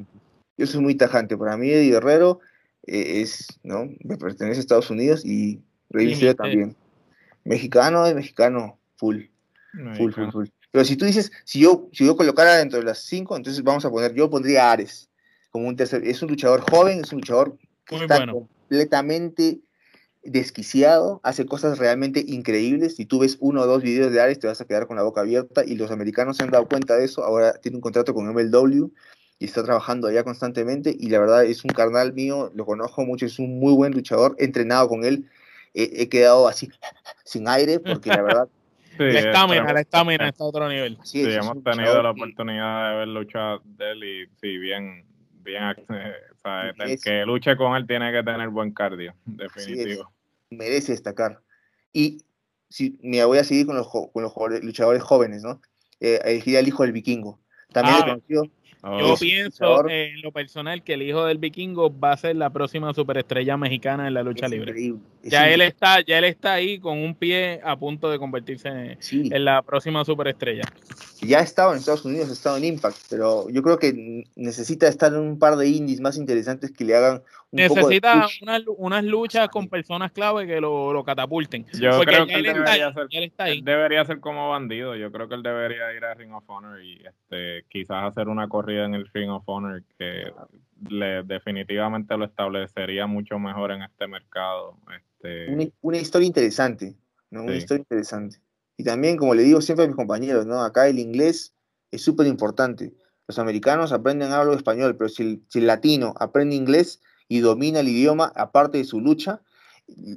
Yo 0.57 0.67
soy 0.67 0.81
muy 0.81 0.95
tajante, 0.95 1.37
para 1.37 1.57
mí 1.57 1.69
Eddie 1.69 1.91
Guerrero 1.91 2.39
eh, 2.85 3.21
es, 3.21 3.59
¿no? 3.63 3.89
Me 4.03 4.17
pertenece 4.17 4.59
a 4.59 4.61
Estados 4.61 4.89
Unidos 4.89 5.25
y 5.25 5.61
Rey 5.89 6.07
Misterio 6.07 6.35
también. 6.35 6.75
Mexicano 7.43 8.05
es 8.05 8.15
mexicano, 8.15 8.79
full. 8.97 9.25
Full, 9.97 10.11
full, 10.13 10.31
full. 10.31 10.47
Pero 10.71 10.85
si 10.85 10.95
tú 10.95 11.05
dices, 11.05 11.31
si 11.43 11.59
yo, 11.59 11.89
si 11.93 12.05
yo 12.05 12.15
colocara 12.15 12.55
dentro 12.55 12.79
de 12.79 12.85
las 12.85 12.99
cinco, 12.99 13.35
entonces 13.35 13.63
vamos 13.63 13.85
a 13.85 13.89
poner, 13.89 14.13
yo 14.13 14.29
pondría 14.29 14.71
Ares 14.71 15.09
como 15.55 15.69
un 15.69 15.77
tercer. 15.77 16.05
Es 16.05 16.21
un 16.21 16.27
luchador 16.27 16.69
joven, 16.69 16.99
es 16.99 17.13
un 17.13 17.19
luchador 17.19 17.57
que 17.85 17.95
está 17.95 18.27
completamente 18.27 19.61
desquiciado, 20.21 21.21
hace 21.23 21.45
cosas 21.45 21.77
realmente 21.77 22.21
increíbles. 22.27 22.97
Si 22.97 23.05
tú 23.05 23.19
ves 23.19 23.37
uno 23.39 23.61
o 23.61 23.65
dos 23.65 23.81
videos 23.81 24.11
de 24.11 24.19
Ares, 24.19 24.37
te 24.37 24.47
vas 24.47 24.59
a 24.59 24.65
quedar 24.65 24.85
con 24.85 24.97
la 24.97 25.03
boca 25.03 25.21
abierta. 25.21 25.63
Y 25.65 25.77
los 25.77 25.91
americanos 25.91 26.35
se 26.35 26.43
han 26.43 26.51
dado 26.51 26.67
cuenta 26.67 26.97
de 26.97 27.05
eso. 27.05 27.23
Ahora 27.23 27.53
tiene 27.53 27.77
un 27.77 27.81
contrato 27.81 28.13
con 28.13 28.27
MLW 28.27 28.89
y 29.39 29.45
está 29.45 29.63
trabajando 29.63 30.09
allá 30.09 30.25
constantemente. 30.25 30.93
Y 30.99 31.07
la 31.07 31.19
verdad 31.19 31.45
es 31.45 31.63
un 31.63 31.69
carnal 31.69 32.11
mío, 32.11 32.51
lo 32.53 32.65
conozco 32.65 33.05
mucho, 33.05 33.25
es 33.25 33.39
un 33.39 33.57
muy 33.57 33.71
buen 33.71 33.93
luchador. 33.93 34.35
He 34.37 34.43
entrenado 34.43 34.89
con 34.89 35.05
él, 35.05 35.29
he 35.73 36.09
quedado 36.09 36.49
así, 36.49 36.67
sin 37.23 37.47
aire, 37.47 37.79
porque 37.79 38.09
la 38.09 38.21
verdad 38.21 38.49
la 38.97 39.19
estamina, 39.19 39.71
la 39.71 39.79
estamina 39.79 40.27
está 40.27 40.43
a 40.43 40.47
otro 40.47 40.67
nivel. 40.67 40.97
Sí, 41.03 41.23
hemos 41.23 41.63
tenido 41.63 42.03
la 42.03 42.11
oportunidad 42.11 42.91
de 42.91 42.97
ver 42.97 43.07
luchar 43.07 43.61
de 43.63 43.91
él 43.91 44.03
y 44.03 44.25
sí, 44.41 44.57
bien, 44.57 45.05
bien, 45.45 45.63
el 46.79 47.01
que 47.01 47.25
luche 47.25 47.55
con 47.55 47.75
él 47.75 47.87
tiene 47.87 48.11
que 48.11 48.23
tener 48.23 48.49
buen 48.49 48.73
cardio, 48.73 49.15
definitivo. 49.25 50.11
Merece 50.49 50.91
destacar. 50.91 51.39
Y 51.93 52.23
si, 52.69 52.99
mira, 53.01 53.25
voy 53.25 53.37
a 53.37 53.43
seguir 53.43 53.65
con 53.65 53.77
los, 53.77 53.87
con 53.87 54.23
los 54.23 54.33
luchadores 54.63 55.01
jóvenes, 55.01 55.43
¿no? 55.43 55.61
Eh, 55.99 56.41
el 56.45 56.67
hijo 56.67 56.83
del 56.83 56.91
vikingo. 56.91 57.39
También 57.71 57.97
ah, 57.99 58.05
conoció 58.05 58.43
yo 58.83 59.15
pienso 59.19 59.89
en 59.89 60.21
lo 60.21 60.31
personal 60.31 60.83
que 60.83 60.93
el 60.93 61.01
hijo 61.01 61.25
del 61.25 61.37
vikingo 61.37 61.91
va 61.97 62.13
a 62.13 62.17
ser 62.17 62.35
la 62.35 62.49
próxima 62.51 62.93
superestrella 62.93 63.57
mexicana 63.57 64.07
en 64.07 64.13
la 64.13 64.23
lucha 64.23 64.47
libre. 64.47 64.93
Ya 65.23 65.49
él 65.49 65.61
está, 65.61 66.01
ya 66.01 66.19
él 66.19 66.25
está 66.25 66.53
ahí 66.53 66.79
con 66.79 66.99
un 66.99 67.15
pie 67.15 67.59
a 67.63 67.75
punto 67.77 68.11
de 68.11 68.19
convertirse 68.19 68.97
en, 69.11 69.45
la 69.45 69.61
próxima 69.63 70.05
superestrella. 70.05 70.63
Ya 71.21 71.39
ha 71.39 71.43
estado 71.43 71.71
en 71.71 71.79
Estados 71.79 72.05
Unidos, 72.05 72.29
ha 72.29 72.33
estado 72.33 72.57
en 72.57 72.65
Impact, 72.65 72.97
pero 73.09 73.49
yo 73.49 73.63
creo 73.63 73.79
que 73.79 74.25
necesita 74.35 74.87
estar 74.87 75.11
en 75.13 75.19
un 75.19 75.39
par 75.39 75.55
de 75.55 75.67
indies 75.67 75.99
más 75.99 76.17
interesantes 76.17 76.71
que 76.71 76.85
le 76.85 76.95
hagan 76.95 77.23
un 77.55 77.75
necesita 77.75 78.13
de 78.13 78.25
unas, 78.41 78.63
unas 78.77 79.03
luchas 79.03 79.49
con 79.49 79.67
personas 79.67 80.11
clave 80.11 80.45
que 80.45 80.59
lo, 80.59 80.93
lo 80.93 81.03
catapulten. 81.03 81.65
Yo 81.73 81.99
creo 82.01 82.25
que 82.27 82.33
él, 82.35 82.43
debería, 82.43 82.93
ser, 82.93 83.07
él 83.47 83.63
debería 83.63 84.05
ser 84.05 84.19
como 84.19 84.49
bandido. 84.49 84.95
Yo 84.95 85.11
creo 85.11 85.27
que 85.27 85.35
él 85.35 85.43
debería 85.43 85.93
ir 85.93 86.03
a 86.05 86.13
Ring 86.13 86.33
of 86.33 86.43
Honor 86.47 86.83
y 86.83 87.01
este, 87.05 87.65
quizás 87.69 88.03
hacer 88.03 88.27
una 88.27 88.47
corrida 88.47 88.85
en 88.85 88.93
el 88.93 89.07
Ring 89.13 89.29
of 89.29 89.43
Honor 89.47 89.83
que 89.97 90.31
le, 90.89 91.23
definitivamente 91.23 92.17
lo 92.17 92.25
establecería 92.25 93.07
mucho 93.07 93.39
mejor 93.39 93.71
en 93.71 93.83
este 93.83 94.07
mercado. 94.07 94.77
Este... 94.95 95.71
Una, 95.81 95.97
historia 95.97 96.27
interesante, 96.27 96.95
¿no? 97.31 97.43
Una 97.43 97.55
historia 97.55 97.79
interesante. 97.79 98.37
Y 98.77 98.83
también, 98.83 99.17
como 99.17 99.33
le 99.33 99.43
digo 99.43 99.61
siempre 99.61 99.85
a 99.85 99.87
mis 99.87 99.95
compañeros, 99.95 100.45
¿no? 100.45 100.61
Acá 100.61 100.87
el 100.87 100.99
inglés 100.99 101.55
es 101.91 102.03
súper 102.03 102.27
importante. 102.27 102.93
Los 103.27 103.39
americanos 103.39 103.91
aprenden 103.91 104.31
algo 104.31 104.53
español, 104.53 104.95
pero 104.97 105.09
si 105.09 105.41
el, 105.53 105.67
latino 105.67 106.13
aprende 106.19 106.55
inglés 106.55 107.01
y 107.27 107.39
domina 107.39 107.79
el 107.79 107.89
idioma, 107.89 108.31
aparte 108.35 108.77
de 108.77 108.83
su 108.85 109.01
lucha, 109.01 109.41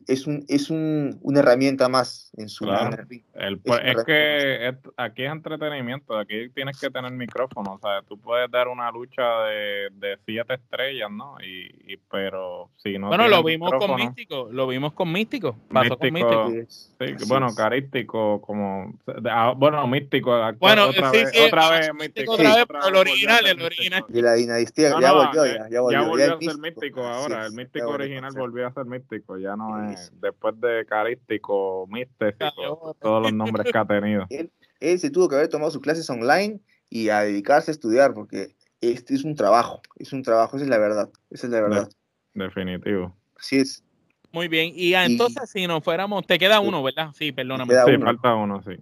es, 0.06 0.26
un, 0.26 0.44
es 0.48 0.70
un, 0.70 1.18
una 1.22 1.40
herramienta 1.40 1.88
más 1.88 2.30
en 2.36 2.48
su 2.48 2.68
es, 2.70 4.04
que 4.04 4.74
aquí 4.96 5.24
es 5.24 5.32
entretenimiento, 5.32 6.16
aquí 6.16 6.48
tienes 6.50 6.80
que 6.80 6.90
tener 6.90 7.10
micrófono, 7.12 7.74
o 7.74 7.78
sea, 7.78 8.02
tú 8.08 8.18
puedes 8.18 8.50
dar 8.50 8.68
una 8.68 8.90
lucha 8.90 9.22
de, 9.44 9.88
de 9.92 10.18
siete 10.24 10.54
estrellas, 10.54 11.10
¿no? 11.10 11.36
Y, 11.40 11.98
pero 12.10 12.70
si 12.76 12.98
no 12.98 13.08
Bueno, 13.08 13.28
lo 13.28 13.42
vimos 13.42 13.70
con 13.72 13.96
Místico, 13.96 14.48
lo 14.50 14.66
vimos 14.66 14.92
con 14.94 15.12
Místico, 15.12 15.56
pasó 15.70 15.98
con 15.98 16.12
Místico. 16.12 16.50
Sí, 16.68 17.14
bueno, 17.26 17.54
carístico 17.54 18.40
como 18.40 18.98
ah, 19.30 19.52
bueno, 19.56 19.86
Místico, 19.86 20.30
bueno, 20.58 20.88
otra 20.88 21.10
vez, 21.10 21.32
otra 21.46 21.70
vez 21.70 21.94
Místico, 21.94 22.32
otra 22.32 22.56
vez, 22.56 22.66
el 22.86 22.96
original, 22.96 23.46
el 23.46 23.62
original. 23.62 24.04
De 24.08 24.22
la 24.22 24.34
dinastía, 24.34 24.98
ya 25.00 25.12
volvió, 25.12 25.46
ya, 25.46 25.68
ya 25.68 25.80
volvió. 25.80 26.00
Ya 26.00 26.08
volvió 26.08 26.34
a 26.34 26.38
ser 26.38 26.58
Místico 26.58 27.04
ahora, 27.04 27.46
el 27.46 27.52
Místico 27.52 27.88
original 27.90 28.32
volvió 28.34 28.66
a 28.66 28.72
ser 28.72 28.86
Místico, 28.86 29.36
ya 29.36 29.56
no 29.58 29.90
es 29.90 30.12
después 30.20 30.58
de 30.60 30.86
carístico, 30.86 31.86
místico, 31.88 32.96
todos 33.00 33.22
los 33.22 33.32
nombres 33.32 33.70
que 33.70 33.78
ha 33.78 33.84
tenido. 33.84 34.26
Él, 34.80 34.98
se 34.98 35.10
tuvo 35.10 35.28
que 35.28 35.34
haber 35.34 35.48
tomado 35.48 35.70
sus 35.70 35.82
clases 35.82 36.08
online 36.08 36.60
y 36.88 37.08
a 37.08 37.22
dedicarse 37.22 37.70
a 37.70 37.72
estudiar, 37.72 38.14
porque 38.14 38.54
este 38.80 39.14
es 39.14 39.24
un 39.24 39.34
trabajo, 39.34 39.82
es 39.96 40.12
un 40.12 40.22
trabajo, 40.22 40.56
esa 40.56 40.64
es 40.64 40.70
la 40.70 40.78
verdad, 40.78 41.10
esa 41.30 41.46
es 41.48 41.52
la 41.52 41.60
verdad. 41.60 41.88
definitivo. 42.32 43.16
Así 43.36 43.58
es. 43.58 43.84
Muy 44.30 44.46
bien, 44.46 44.72
y, 44.74 44.94
entonces 44.94 45.50
si 45.50 45.66
nos 45.66 45.82
fuéramos, 45.82 46.26
te 46.26 46.38
queda 46.38 46.60
uno, 46.60 46.82
¿verdad? 46.82 47.10
Sí, 47.14 47.32
perdóname. 47.32 47.74
Sí, 47.74 47.98
falta 47.98 48.34
uno, 48.34 48.62
sí. 48.62 48.76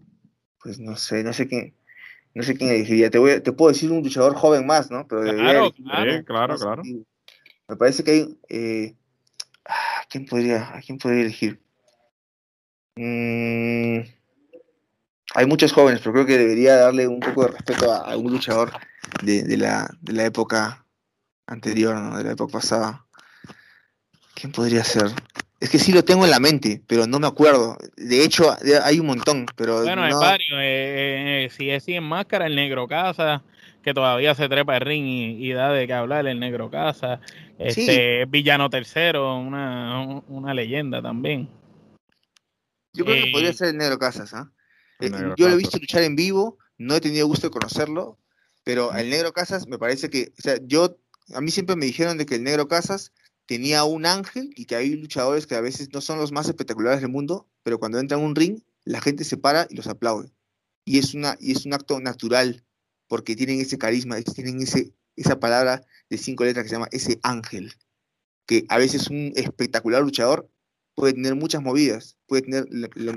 Pues 0.62 0.78
no 0.78 0.96
sé, 0.96 1.24
no 1.24 1.32
sé 1.32 1.48
quién, 1.48 1.74
no 2.34 2.42
sé 2.42 2.56
quién 2.56 2.70
elegiría. 2.70 3.10
Te, 3.10 3.18
voy, 3.18 3.40
te 3.40 3.52
puedo 3.52 3.72
decir 3.72 3.90
un 3.90 4.02
luchador 4.02 4.34
joven 4.34 4.66
más, 4.66 4.90
¿no? 4.90 5.06
Pero 5.08 5.22
claro, 5.22 5.72
claro, 5.72 6.24
claro, 6.24 6.56
claro. 6.56 6.82
Me 7.68 7.76
parece 7.76 8.04
que 8.04 8.10
hay, 8.10 8.38
eh, 8.48 8.94
¿A 9.68 10.04
quién 10.08 10.26
podría, 10.26 10.76
a 10.76 10.80
quién 10.80 10.98
podría 10.98 11.22
elegir? 11.22 11.60
Mm, 12.96 14.00
hay 15.34 15.46
muchos 15.46 15.72
jóvenes, 15.72 16.00
pero 16.00 16.12
creo 16.12 16.26
que 16.26 16.38
debería 16.38 16.76
darle 16.76 17.06
un 17.08 17.20
poco 17.20 17.44
de 17.44 17.52
respeto 17.52 17.92
a, 17.92 17.98
algún 18.10 18.32
luchador 18.32 18.72
de, 19.22 19.56
la, 19.56 19.88
de 20.00 20.12
la 20.12 20.24
época 20.24 20.86
anterior, 21.46 21.94
¿no? 21.96 22.16
de 22.16 22.24
la 22.24 22.32
época 22.32 22.52
pasada. 22.52 23.04
¿Quién 24.34 24.52
podría 24.52 24.84
ser? 24.84 25.10
Es 25.58 25.70
que 25.70 25.78
sí 25.78 25.92
lo 25.92 26.04
tengo 26.04 26.24
en 26.24 26.30
la 26.30 26.40
mente, 26.40 26.82
pero 26.86 27.06
no 27.06 27.18
me 27.18 27.26
acuerdo. 27.26 27.78
De 27.96 28.22
hecho, 28.22 28.54
hay 28.84 29.00
un 29.00 29.06
montón, 29.06 29.46
pero. 29.56 29.82
Bueno, 29.82 30.02
hay 30.02 30.12
varios. 30.12 30.58
Eh, 30.60 31.44
eh, 31.46 31.50
si 31.50 31.70
es 31.70 31.84
sin 31.84 32.02
máscara, 32.02 32.46
el 32.46 32.54
negro 32.54 32.86
casa, 32.86 33.42
que 33.86 33.94
todavía 33.94 34.34
se 34.34 34.48
trepa 34.48 34.74
el 34.74 34.80
ring 34.80 35.06
y, 35.06 35.52
da 35.52 35.70
de 35.70 35.86
qué 35.86 35.92
hablar, 35.92 36.26
el 36.26 36.40
negro 36.40 36.68
casa. 36.68 37.20
Este, 37.56 38.24
Villano 38.24 38.68
Tercero, 38.68 39.38
una, 39.38 40.24
una 40.26 40.52
leyenda 40.54 41.00
también. 41.00 41.48
Yo 42.92 43.04
creo 43.04 43.24
que 43.24 43.30
podría 43.30 43.50
eh, 43.50 43.54
ser 43.54 43.68
el 43.68 43.76
Negro 43.76 43.96
Casas, 43.96 44.34
¿ah? 44.34 44.50
Eh, 44.98 45.08
yo 45.36 45.46
lo 45.48 45.54
he 45.54 45.58
visto 45.58 45.78
luchar 45.78 46.02
en 46.02 46.16
vivo, 46.16 46.58
no 46.78 46.96
he 46.96 47.00
tenido 47.00 47.28
gusto 47.28 47.46
de 47.46 47.52
conocerlo, 47.52 48.18
pero 48.64 48.92
el 48.92 49.08
Negro 49.08 49.32
Casas 49.32 49.68
me 49.68 49.78
parece 49.78 50.10
que, 50.10 50.32
o 50.36 50.42
sea, 50.42 50.58
yo, 50.64 50.98
a 51.32 51.40
mí 51.40 51.52
siempre 51.52 51.76
me 51.76 51.86
dijeron 51.86 52.18
de 52.18 52.26
que 52.26 52.34
el 52.34 52.42
Negro 52.42 52.66
Casas 52.66 53.12
tenía 53.46 53.84
un 53.84 54.04
ángel 54.04 54.50
y 54.56 54.64
que 54.64 54.74
hay 54.74 54.96
luchadores 54.96 55.46
que 55.46 55.54
a 55.54 55.60
veces 55.60 55.90
no 55.92 56.00
son 56.00 56.18
los 56.18 56.32
más 56.32 56.48
espectaculares 56.48 57.02
del 57.02 57.10
mundo, 57.12 57.46
pero 57.62 57.78
cuando 57.78 58.00
entran 58.00 58.20
a 58.20 58.24
un 58.24 58.34
ring, 58.34 58.62
la 58.84 59.00
gente 59.00 59.22
se 59.22 59.36
para 59.36 59.68
y 59.70 59.76
los 59.76 59.86
aplaude. 59.86 60.32
Y 60.84 60.98
es, 60.98 61.14
una, 61.14 61.36
y 61.38 61.52
es 61.52 61.66
un 61.66 61.72
acto 61.72 62.00
natural, 62.00 62.64
porque 63.08 63.36
tienen 63.36 63.60
ese 63.60 63.78
carisma, 63.78 64.20
tienen 64.22 64.60
ese, 64.60 64.92
esa 65.16 65.38
palabra 65.40 65.82
de 66.10 66.18
cinco 66.18 66.44
letras 66.44 66.64
que 66.64 66.68
se 66.68 66.74
llama 66.74 66.88
ese 66.92 67.18
ángel, 67.22 67.72
que 68.46 68.64
a 68.68 68.78
veces 68.78 69.08
un 69.08 69.32
espectacular 69.36 70.02
luchador 70.02 70.48
puede 70.94 71.12
tener 71.12 71.34
muchas 71.34 71.62
movidas, 71.62 72.16
puede 72.26 72.42
tener 72.42 72.66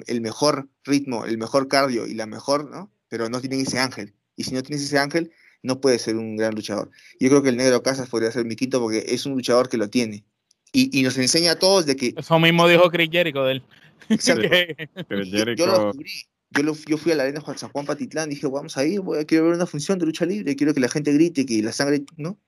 el 0.07 0.21
mejor 0.21 0.69
ritmo, 0.83 1.25
el 1.25 1.37
mejor 1.37 1.67
cardio 1.67 2.07
y 2.07 2.13
la 2.13 2.25
mejor, 2.25 2.69
¿no? 2.69 2.91
Pero 3.07 3.29
no 3.29 3.39
tienen 3.39 3.61
ese 3.61 3.79
ángel. 3.79 4.13
Y 4.35 4.43
si 4.43 4.53
no 4.53 4.61
tienes 4.61 4.83
ese 4.83 4.99
ángel, 4.99 5.31
no 5.63 5.81
puede 5.81 5.99
ser 5.99 6.17
un 6.17 6.35
gran 6.35 6.55
luchador. 6.55 6.91
Yo 7.19 7.29
creo 7.29 7.41
que 7.41 7.49
el 7.49 7.57
Negro 7.57 7.81
Casas 7.83 8.09
podría 8.09 8.31
ser 8.31 8.45
mi 8.45 8.55
quinto 8.55 8.79
porque 8.79 9.05
es 9.07 9.25
un 9.25 9.33
luchador 9.33 9.69
que 9.69 9.77
lo 9.77 9.89
tiene. 9.89 10.25
Y, 10.71 11.01
nos 11.01 11.17
enseña 11.17 11.53
a 11.53 11.59
todos 11.59 11.87
de 11.87 11.95
que... 11.95 12.13
Eso 12.15 12.37
mismo 12.37 12.67
dijo 12.67 12.91
Chris 12.91 13.09
Jericho 13.11 13.43
de 13.43 13.53
él. 13.53 13.63
yo, 15.57 15.65
lo 15.65 15.85
descubrí. 15.85 16.11
Yo, 16.51 16.97
fui 16.97 17.11
a 17.11 17.15
la 17.15 17.23
arena 17.23 17.41
Juan 17.41 17.57
San 17.57 17.69
Juan 17.71 17.85
Patitlán, 17.85 18.29
dije, 18.29 18.47
vamos 18.47 18.75
a 18.77 18.85
ir, 18.85 19.01
voy 19.01 19.25
quiero 19.25 19.45
ver 19.45 19.55
una 19.55 19.67
función 19.67 19.99
de 19.99 20.05
lucha 20.05 20.25
libre, 20.25 20.55
quiero 20.55 20.73
que 20.73 20.79
la 20.79 20.89
gente 20.89 21.13
grite, 21.13 21.45
que 21.45 21.61
la 21.61 21.71
sangre, 21.71 22.05
¿no? 22.17 22.39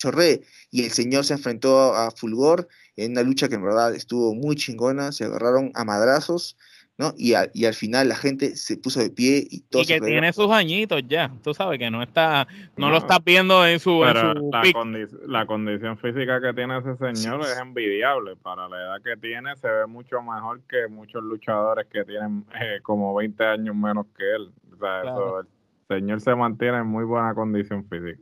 chorré. 0.00 0.42
Y 0.70 0.84
el 0.84 0.90
señor 0.90 1.24
se 1.24 1.34
enfrentó 1.34 1.94
a 1.94 2.10
Fulgor 2.10 2.68
en 2.96 3.12
una 3.12 3.22
lucha 3.22 3.48
que 3.48 3.56
en 3.56 3.62
verdad 3.62 3.94
estuvo 3.94 4.34
muy 4.34 4.56
chingona, 4.56 5.12
se 5.12 5.24
agarraron 5.24 5.70
a 5.74 5.84
madrazos, 5.84 6.56
¿no? 7.00 7.14
Y, 7.16 7.32
y 7.54 7.64
al 7.64 7.72
final 7.72 8.10
la 8.10 8.14
gente 8.14 8.56
se 8.56 8.76
puso 8.76 9.00
de 9.00 9.08
pie 9.08 9.46
y 9.50 9.60
todo. 9.62 9.80
Y 9.80 9.86
que 9.86 10.02
tiene 10.02 10.34
sus 10.34 10.50
añitos 10.50 11.00
ya, 11.08 11.32
tú 11.42 11.54
sabes 11.54 11.78
que 11.78 11.90
no 11.90 12.02
está, 12.02 12.46
no, 12.76 12.90
lo 12.90 12.98
estás 12.98 13.24
viendo 13.24 13.66
en 13.66 13.80
su. 13.80 14.04
la, 14.04 15.46
condición 15.46 15.96
física 15.96 16.42
que 16.42 16.52
tiene 16.52 16.76
ese 16.78 16.96
señor 16.96 17.40
es 17.40 17.58
envidiable. 17.62 18.36
Para 18.36 18.68
la 18.68 18.76
edad 18.76 19.02
que 19.02 19.16
tiene, 19.16 19.56
se 19.56 19.66
ve 19.66 19.86
mucho 19.86 20.20
mejor 20.20 20.60
que 20.68 20.88
muchos 20.88 21.22
luchadores 21.22 21.86
que 21.90 22.04
tienen 22.04 22.44
eh, 22.60 22.80
como 22.82 23.14
20 23.14 23.44
años 23.44 23.74
menos 23.74 24.04
que 24.14 24.34
él. 24.36 24.50
O 24.70 24.76
sea, 24.76 25.00
eso, 25.00 25.40
el 25.40 25.46
señor 25.88 26.20
se 26.20 26.34
mantiene 26.34 26.78
en 26.78 26.86
muy 26.86 27.04
buena 27.04 27.34
condición 27.34 27.82
física 27.88 28.20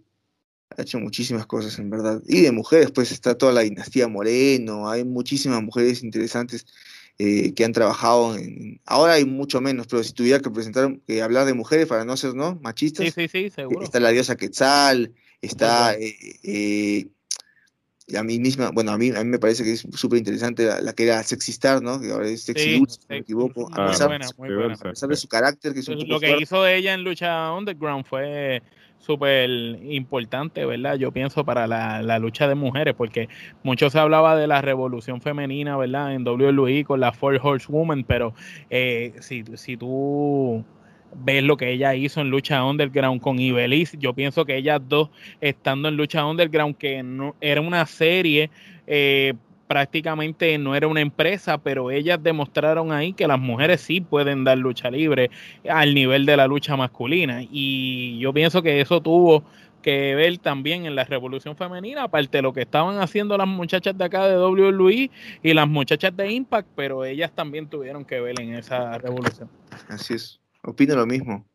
ha 0.76 0.82
hecho 0.82 1.00
muchísimas 1.00 1.46
cosas, 1.46 1.78
en 1.78 1.88
verdad. 1.90 2.22
Y 2.28 2.42
de 2.42 2.52
mujeres, 2.52 2.92
pues 2.92 3.10
está 3.10 3.36
toda 3.36 3.52
la 3.52 3.62
dinastía 3.62 4.06
Moreno, 4.06 4.88
hay 4.88 5.02
muchísimas 5.02 5.62
mujeres 5.62 6.04
interesantes 6.04 6.66
eh, 7.18 7.52
que 7.54 7.64
han 7.64 7.72
trabajado 7.72 8.36
en... 8.36 8.80
Ahora 8.86 9.14
hay 9.14 9.24
mucho 9.24 9.60
menos, 9.60 9.86
pero 9.88 10.04
si 10.04 10.12
tuviera 10.12 10.40
que 10.40 10.50
presentar, 10.50 10.96
eh, 11.08 11.22
hablar 11.22 11.46
de 11.46 11.54
mujeres 11.54 11.86
para 11.86 12.04
no 12.04 12.16
ser, 12.16 12.34
¿no? 12.34 12.58
Machistas. 12.62 13.06
Sí, 13.06 13.10
sí, 13.10 13.28
sí, 13.28 13.50
seguro. 13.50 13.82
Está 13.82 13.98
la 14.00 14.10
diosa 14.10 14.36
Quetzal, 14.36 15.12
está... 15.42 15.94
Eh, 15.98 17.08
a 18.16 18.22
mí 18.22 18.38
misma, 18.38 18.70
bueno, 18.70 18.92
a 18.92 18.98
mí, 18.98 19.10
a 19.10 19.22
mí 19.22 19.28
me 19.28 19.38
parece 19.38 19.64
que 19.64 19.72
es 19.72 19.86
súper 19.92 20.18
interesante 20.18 20.66
la, 20.80 20.92
que 20.94 21.02
era 21.02 21.22
Sexy 21.22 21.50
Star, 21.50 21.82
¿no? 21.82 22.00
Que 22.00 22.10
ahora 22.10 22.28
es 22.28 22.42
Sexy 22.42 22.78
Luz, 22.78 22.94
si 22.94 23.00
no 23.00 23.06
me 23.08 23.18
equivoco. 23.18 23.68
a 23.72 23.88
pesar, 23.88 24.18
muy 24.38 24.54
buena, 24.54 24.74
a 24.74 24.78
pesar 24.78 25.08
de 25.08 25.16
su 25.16 25.28
carácter, 25.28 25.74
que 25.74 25.80
es 25.80 25.88
un 25.88 26.08
Lo 26.08 26.18
que 26.18 26.38
hizo 26.40 26.66
ella 26.66 26.94
en 26.94 27.04
lucha 27.04 27.52
underground 27.52 28.06
fue 28.06 28.62
súper 28.98 29.48
importante, 29.84 30.64
¿verdad? 30.66 30.96
Yo 30.96 31.12
pienso 31.12 31.44
para 31.44 31.66
la, 31.66 32.18
lucha 32.18 32.48
de 32.48 32.54
mujeres, 32.54 32.94
porque 32.94 33.28
mucho 33.62 33.90
se 33.90 33.98
hablaba 33.98 34.36
de 34.36 34.46
la 34.46 34.60
revolución 34.60 35.20
femenina, 35.20 35.76
¿verdad? 35.76 36.14
En 36.14 36.26
WWE 36.26 36.84
con 36.84 37.00
la 37.00 37.12
Four 37.12 37.40
Horsewoman, 37.42 38.04
pero 38.04 38.34
eh, 38.70 39.14
si, 39.20 39.44
si 39.54 39.76
tú 39.76 40.64
ves 41.14 41.42
lo 41.42 41.56
que 41.56 41.70
ella 41.70 41.94
hizo 41.94 42.20
en 42.20 42.30
lucha 42.30 42.64
underground 42.64 43.20
con 43.20 43.38
Ibeliz, 43.38 43.92
yo 43.98 44.14
pienso 44.14 44.44
que 44.44 44.56
ellas 44.56 44.80
dos 44.86 45.10
estando 45.40 45.88
en 45.88 45.96
lucha 45.96 46.26
underground, 46.26 46.76
que 46.76 47.02
no 47.02 47.34
era 47.40 47.60
una 47.60 47.86
serie 47.86 48.50
eh, 48.86 49.34
prácticamente 49.68 50.56
no 50.58 50.74
era 50.74 50.88
una 50.88 51.02
empresa, 51.02 51.58
pero 51.58 51.90
ellas 51.90 52.20
demostraron 52.22 52.90
ahí 52.90 53.12
que 53.12 53.28
las 53.28 53.38
mujeres 53.38 53.82
sí 53.82 54.00
pueden 54.00 54.42
dar 54.42 54.58
lucha 54.58 54.90
libre 54.90 55.30
al 55.68 55.94
nivel 55.94 56.26
de 56.26 56.36
la 56.36 56.46
lucha 56.46 56.76
masculina. 56.76 57.42
Y 57.42 58.18
yo 58.18 58.32
pienso 58.32 58.62
que 58.62 58.80
eso 58.80 59.00
tuvo 59.00 59.44
que 59.82 60.14
ver 60.14 60.38
también 60.38 60.86
en 60.86 60.96
la 60.96 61.04
revolución 61.04 61.56
femenina, 61.56 62.04
aparte 62.04 62.38
de 62.38 62.42
lo 62.42 62.52
que 62.52 62.62
estaban 62.62 62.98
haciendo 62.98 63.36
las 63.36 63.46
muchachas 63.46 63.96
de 63.96 64.04
acá 64.04 64.26
de 64.26 64.38
WWE 64.38 65.10
y 65.42 65.54
las 65.54 65.68
muchachas 65.68 66.16
de 66.16 66.32
Impact, 66.32 66.68
pero 66.74 67.04
ellas 67.04 67.30
también 67.32 67.68
tuvieron 67.68 68.04
que 68.04 68.20
ver 68.20 68.40
en 68.40 68.54
esa 68.54 68.98
revolución. 68.98 69.48
Así 69.88 70.14
es, 70.14 70.40
opino 70.62 70.96
lo 70.96 71.06
mismo. 71.06 71.46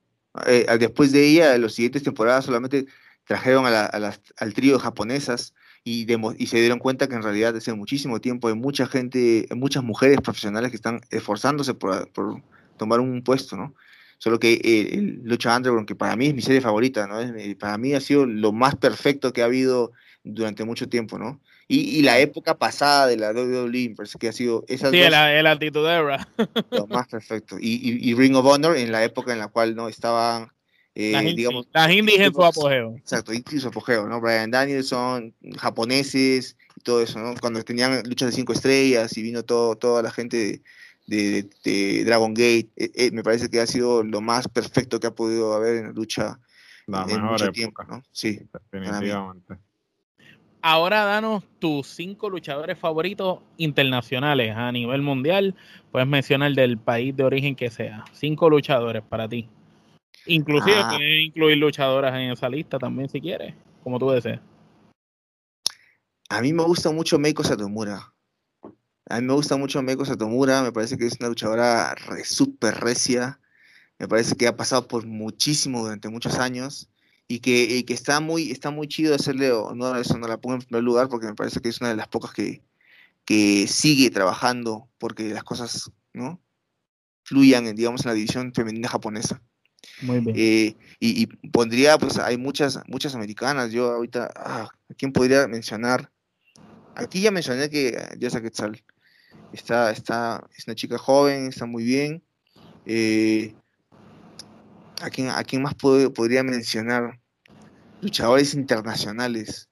Eh, 0.48 0.66
después 0.80 1.12
de 1.12 1.28
ella, 1.28 1.56
en 1.56 1.64
las 1.64 1.74
siguientes 1.74 2.04
temporadas 2.04 2.46
solamente 2.46 2.86
trajeron 3.26 3.66
a, 3.66 4.00
las, 4.00 4.22
al 4.38 4.54
trío 4.54 4.80
japonesas 4.80 5.54
y, 5.84 6.08
y 6.38 6.48
se 6.48 6.60
dieron 6.60 6.80
cuenta 6.80 7.08
que 7.08 7.16
en 7.16 7.24
realidad 7.24 7.56
hace 7.56 7.74
muchísimo 7.74 8.22
tiempo 8.22 8.48
hay 8.48 8.54
mucha 8.56 8.88
gente, 8.88 9.48
muchas 9.56 9.84
mujeres 9.84 10.22
profesionales 10.22 10.70
que 10.70 10.78
están 10.78 11.02
esforzándose 11.10 11.74
por, 11.74 12.10
por 12.12 12.42
tomar 12.78 13.00
un 13.00 13.24
puesto, 13.24 13.58
¿no? 13.58 13.74
Solo 14.18 14.40
que 14.40 14.54
el 14.94 15.22
Lucha 15.26 15.56
Underground, 15.56 15.86
que 15.86 15.96
para 15.96 16.16
mí 16.16 16.28
es 16.28 16.36
mi 16.36 16.42
serie 16.42 16.62
favorita, 16.62 17.08
¿no? 17.08 17.20
para 17.60 17.78
mí 17.78 17.94
ha 17.94 18.00
sido 18.00 18.26
lo 18.26 18.54
más 18.54 18.76
perfecto 18.76 19.34
que 19.34 19.42
ha 19.42 19.46
habido 19.46 19.92
durante 20.24 20.64
mucho 20.64 20.88
tiempo, 20.88 21.20
¿no? 21.20 21.42
Y, 21.68 21.80
y 21.98 22.02
la 22.04 22.20
época 22.20 22.58
pasada 22.58 23.08
de 23.08 23.18
la 23.18 23.32
WWE, 23.32 23.96
que 24.20 24.28
ha 24.30 24.32
sido 24.32 24.64
esa 24.68 24.92
sí, 24.92 25.00
el, 25.00 25.14
el 25.14 25.48
actitud 25.48 25.86
era 25.86 26.28
lo 26.72 26.88
más 26.88 27.08
perfecto. 27.08 27.58
Y, 27.60 27.76
y, 27.76 28.10
y, 28.10 28.14
Ring 28.14 28.36
of 28.36 28.46
Honor 28.46 28.78
en 28.78 28.92
la 28.92 29.04
época 29.04 29.34
en 29.34 29.40
la 29.40 29.48
cual 29.48 29.76
no 29.76 29.90
estaban 29.90 30.52
eh, 30.96 31.12
las, 31.12 31.24
digamos, 31.24 31.68
las 31.74 31.92
indies 31.92 32.20
en 32.20 32.34
su 32.34 32.44
apogeo. 32.44 32.96
Exacto, 32.98 33.32
en 33.32 33.60
su 33.60 33.68
apogeo, 33.68 34.08
¿no? 34.08 34.22
Brian 34.22 34.52
Danielson, 34.52 35.34
japoneses 35.58 36.56
y 36.76 36.82
todo 36.82 37.02
eso, 37.02 37.20
¿no? 37.20 37.34
Cuando 37.40 37.64
tenían 37.64 38.04
luchas 38.06 38.30
de 38.30 38.36
cinco 38.36 38.54
estrellas 38.54 39.18
y 39.18 39.24
vino 39.24 39.44
todo, 39.44 39.76
toda 39.76 40.04
la 40.04 40.12
gente 40.12 40.62
de, 41.08 41.50
de, 41.64 42.04
Dragon 42.06 42.34
Gate, 42.34 42.70
eh, 42.76 42.92
eh, 42.94 43.12
me 43.12 43.24
parece 43.24 43.50
que 43.50 43.60
ha 43.60 43.68
sido 43.68 44.04
lo 44.04 44.22
más 44.22 44.48
perfecto 44.48 45.00
que 45.00 45.08
ha 45.08 45.16
podido 45.16 45.54
haber 45.54 45.78
en 45.78 45.84
la 45.88 45.92
lucha 45.94 46.40
la 46.86 47.06
en 47.10 47.22
mucho 47.22 47.52
tiempo, 47.52 47.84
¿no? 47.86 48.04
Sí, 48.12 48.40
definitivamente. 48.72 49.58
ahora 50.62 51.06
danos 51.06 51.44
tus 51.60 51.88
cinco 51.88 52.30
luchadores 52.30 52.78
favoritos 52.78 53.40
internacionales 53.58 54.54
a 54.56 54.72
nivel 54.72 55.02
mundial. 55.02 55.56
Puedes 55.92 56.08
mencionar 56.08 56.54
del 56.54 56.78
país 56.78 57.16
de 57.16 57.24
origen 57.24 57.56
que 57.56 57.72
sea. 57.72 58.04
Cinco 58.14 58.50
luchadores 58.50 59.02
para 59.02 59.28
ti. 59.28 59.50
Inclusive 60.26 60.76
ah. 60.78 60.98
incluir 61.00 61.58
luchadoras 61.58 62.14
en 62.14 62.32
esa 62.32 62.50
lista 62.50 62.80
también 62.80 63.10
si 63.10 63.20
quieres, 63.20 63.54
como 63.84 64.00
tú 64.00 64.10
desees. 64.10 64.40
A 66.30 66.42
mí 66.42 66.54
me 66.54 66.64
gusta 66.64 66.92
mucho 66.92 67.20
Meiko 67.20 67.44
Satomura. 67.44 68.14
A 69.10 69.20
mí 69.20 69.28
me 69.28 69.34
gusta 69.34 69.58
mucho 69.58 69.82
Meiko 69.82 70.06
Satomura, 70.06 70.64
me 70.64 70.72
parece 70.72 70.98
que 70.98 71.06
es 71.06 71.18
una 71.20 71.30
luchadora 71.30 71.96
súper 72.24 72.76
recia, 72.76 73.40
me 74.00 74.08
parece 74.08 74.36
que 74.36 74.48
ha 74.48 74.56
pasado 74.56 74.88
por 74.88 75.06
muchísimo 75.06 75.84
durante 75.84 76.10
muchos 76.10 76.40
años 76.40 76.90
y 77.28 77.40
que, 77.40 77.84
que 77.86 77.94
está, 77.94 78.20
muy, 78.20 78.52
está 78.52 78.72
muy 78.72 78.88
chido 78.88 79.14
hacerle 79.14 79.52
honor 79.52 79.98
a 79.98 80.00
eso, 80.00 80.18
no 80.18 80.28
la 80.28 80.40
pongo 80.40 80.56
en 80.56 80.62
primer 80.62 80.84
lugar 80.84 81.10
porque 81.10 81.28
me 81.28 81.36
parece 81.36 81.60
que 81.60 81.70
es 81.70 81.82
una 81.82 81.90
de 81.90 81.98
las 81.98 82.08
pocas 82.08 82.32
que, 82.34 82.64
que 83.26 83.68
sigue 83.68 84.10
trabajando 84.10 84.90
porque 84.98 85.34
las 85.34 85.44
cosas 85.44 85.92
¿no? 86.14 86.42
fluyan, 87.24 87.76
digamos, 87.76 88.06
en 88.06 88.10
la 88.10 88.16
división 88.16 88.54
femenina 88.54 88.88
japonesa. 88.88 89.42
Muy 90.02 90.20
bien. 90.20 90.36
Eh, 90.38 90.76
y, 91.00 91.28
pondría, 91.50 91.98
pues 91.98 92.18
hay 92.18 92.38
muchas, 92.38 92.80
muchas 92.88 93.16
americanas. 93.16 93.72
Yo 93.72 93.92
ahorita, 93.92 94.32
ah, 94.36 94.70
¿a 94.90 94.94
quién 94.96 95.12
podría 95.12 95.48
mencionar? 95.48 96.10
Aquí 96.96 97.22
ya 97.22 97.32
mencioné 97.32 97.70
que 97.70 97.98
Yasa 98.20 98.42
Quetzal 98.42 98.84
está, 99.52 99.92
está, 99.92 100.48
es 100.56 100.68
una 100.68 100.76
chica 100.76 100.98
joven, 100.98 101.48
está 101.48 101.66
muy 101.66 101.84
bien. 101.84 102.24
Eh, 102.86 103.54
¿a, 105.02 105.10
quién, 105.10 105.30
¿A 105.30 105.44
quién 105.44 105.62
más 105.62 105.76
podría 105.76 106.44
mencionar? 106.44 107.20
Luchadores 108.02 108.54
internacionales. 108.54 109.70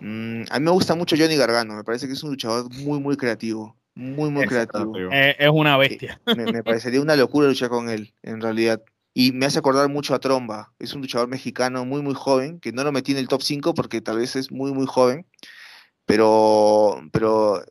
Mm, 0.00 0.42
a 0.50 0.58
mí 0.58 0.64
me 0.64 0.70
gusta 0.70 0.94
mucho 0.94 1.16
Johnny 1.16 1.36
Gargano, 1.36 1.74
me 1.74 1.84
parece 1.84 2.06
que 2.06 2.14
es 2.14 2.22
un 2.22 2.30
luchador 2.30 2.72
muy, 2.72 2.98
muy 2.98 3.16
creativo. 3.16 3.76
Muy, 3.94 4.28
muy 4.28 4.46
creativo. 4.46 4.96
Es, 5.12 5.36
es 5.38 5.50
una 5.50 5.76
bestia. 5.76 6.20
Me, 6.26 6.52
me, 6.52 6.64
parecería 6.64 7.00
una 7.00 7.14
locura 7.14 7.46
luchar 7.46 7.68
con 7.68 7.88
él, 7.88 8.12
en 8.22 8.40
realidad. 8.40 8.82
Y 9.14 9.32
me 9.32 9.46
hace 9.46 9.60
acordar 9.60 9.88
mucho 9.88 10.14
a 10.14 10.18
Tromba. 10.18 10.74
Es 10.80 10.92
un 10.92 11.00
luchador 11.00 11.28
mexicano 11.28 11.84
muy, 11.84 12.02
muy 12.02 12.14
joven, 12.14 12.58
que 12.60 12.72
no 12.72 12.82
lo 12.82 12.92
metí 12.92 13.12
en 13.12 13.18
el 13.18 13.28
top 13.28 13.42
5 13.42 13.72
porque 13.72 14.00
tal 14.00 14.18
vez 14.18 14.34
es 14.34 14.50
muy, 14.50 14.72
muy 14.72 14.86
joven. 14.86 15.24
Pero, 16.04 17.00
pero 17.12 17.64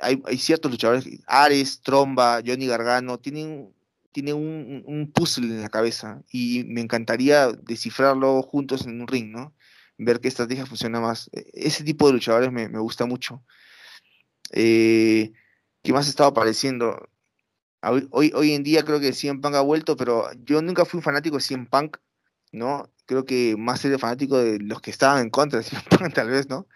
hay, 0.00 0.20
hay 0.26 0.38
ciertos 0.38 0.70
luchadores, 0.70 1.06
Ares, 1.26 1.80
Tromba, 1.82 2.42
Johnny 2.44 2.66
Gargano, 2.66 3.18
tienen, 3.18 3.72
tienen 4.12 4.34
un, 4.34 4.82
un, 4.86 5.10
puzzle 5.12 5.46
en 5.46 5.62
la 5.62 5.68
cabeza 5.68 6.22
y 6.30 6.64
me 6.64 6.80
encantaría 6.80 7.48
descifrarlo 7.52 8.42
juntos 8.42 8.86
en 8.86 9.00
un 9.00 9.06
ring, 9.06 9.30
¿no? 9.30 9.54
Ver 9.98 10.20
qué 10.20 10.28
estrategia 10.28 10.66
funciona 10.66 11.00
más. 11.00 11.30
E, 11.32 11.46
ese 11.54 11.84
tipo 11.84 12.06
de 12.08 12.14
luchadores 12.14 12.52
me, 12.52 12.68
me 12.68 12.78
gusta 12.80 13.06
mucho. 13.06 13.42
Eh, 14.52 15.32
¿Qué 15.82 15.92
más 15.92 16.06
ha 16.06 16.10
estado 16.10 16.30
apareciendo? 16.30 17.08
Hoy, 17.82 18.32
hoy 18.34 18.52
en 18.52 18.64
día 18.64 18.84
creo 18.84 19.00
que 19.00 19.12
CM 19.12 19.40
Punk 19.40 19.54
ha 19.54 19.60
vuelto, 19.60 19.96
pero 19.96 20.28
yo 20.44 20.60
nunca 20.62 20.84
fui 20.84 20.98
un 20.98 21.04
fanático 21.04 21.36
de 21.36 21.42
CM 21.42 21.66
Punk, 21.66 21.98
¿no? 22.52 22.90
Creo 23.06 23.24
que 23.24 23.54
más 23.56 23.80
sería 23.80 23.98
fanático 23.98 24.38
de 24.38 24.58
los 24.58 24.80
que 24.80 24.90
estaban 24.90 25.22
en 25.22 25.30
contra 25.30 25.60
de 25.60 25.64
CM 25.64 25.82
Punk, 25.90 26.12
tal 26.12 26.30
vez, 26.30 26.48
¿no? 26.48 26.66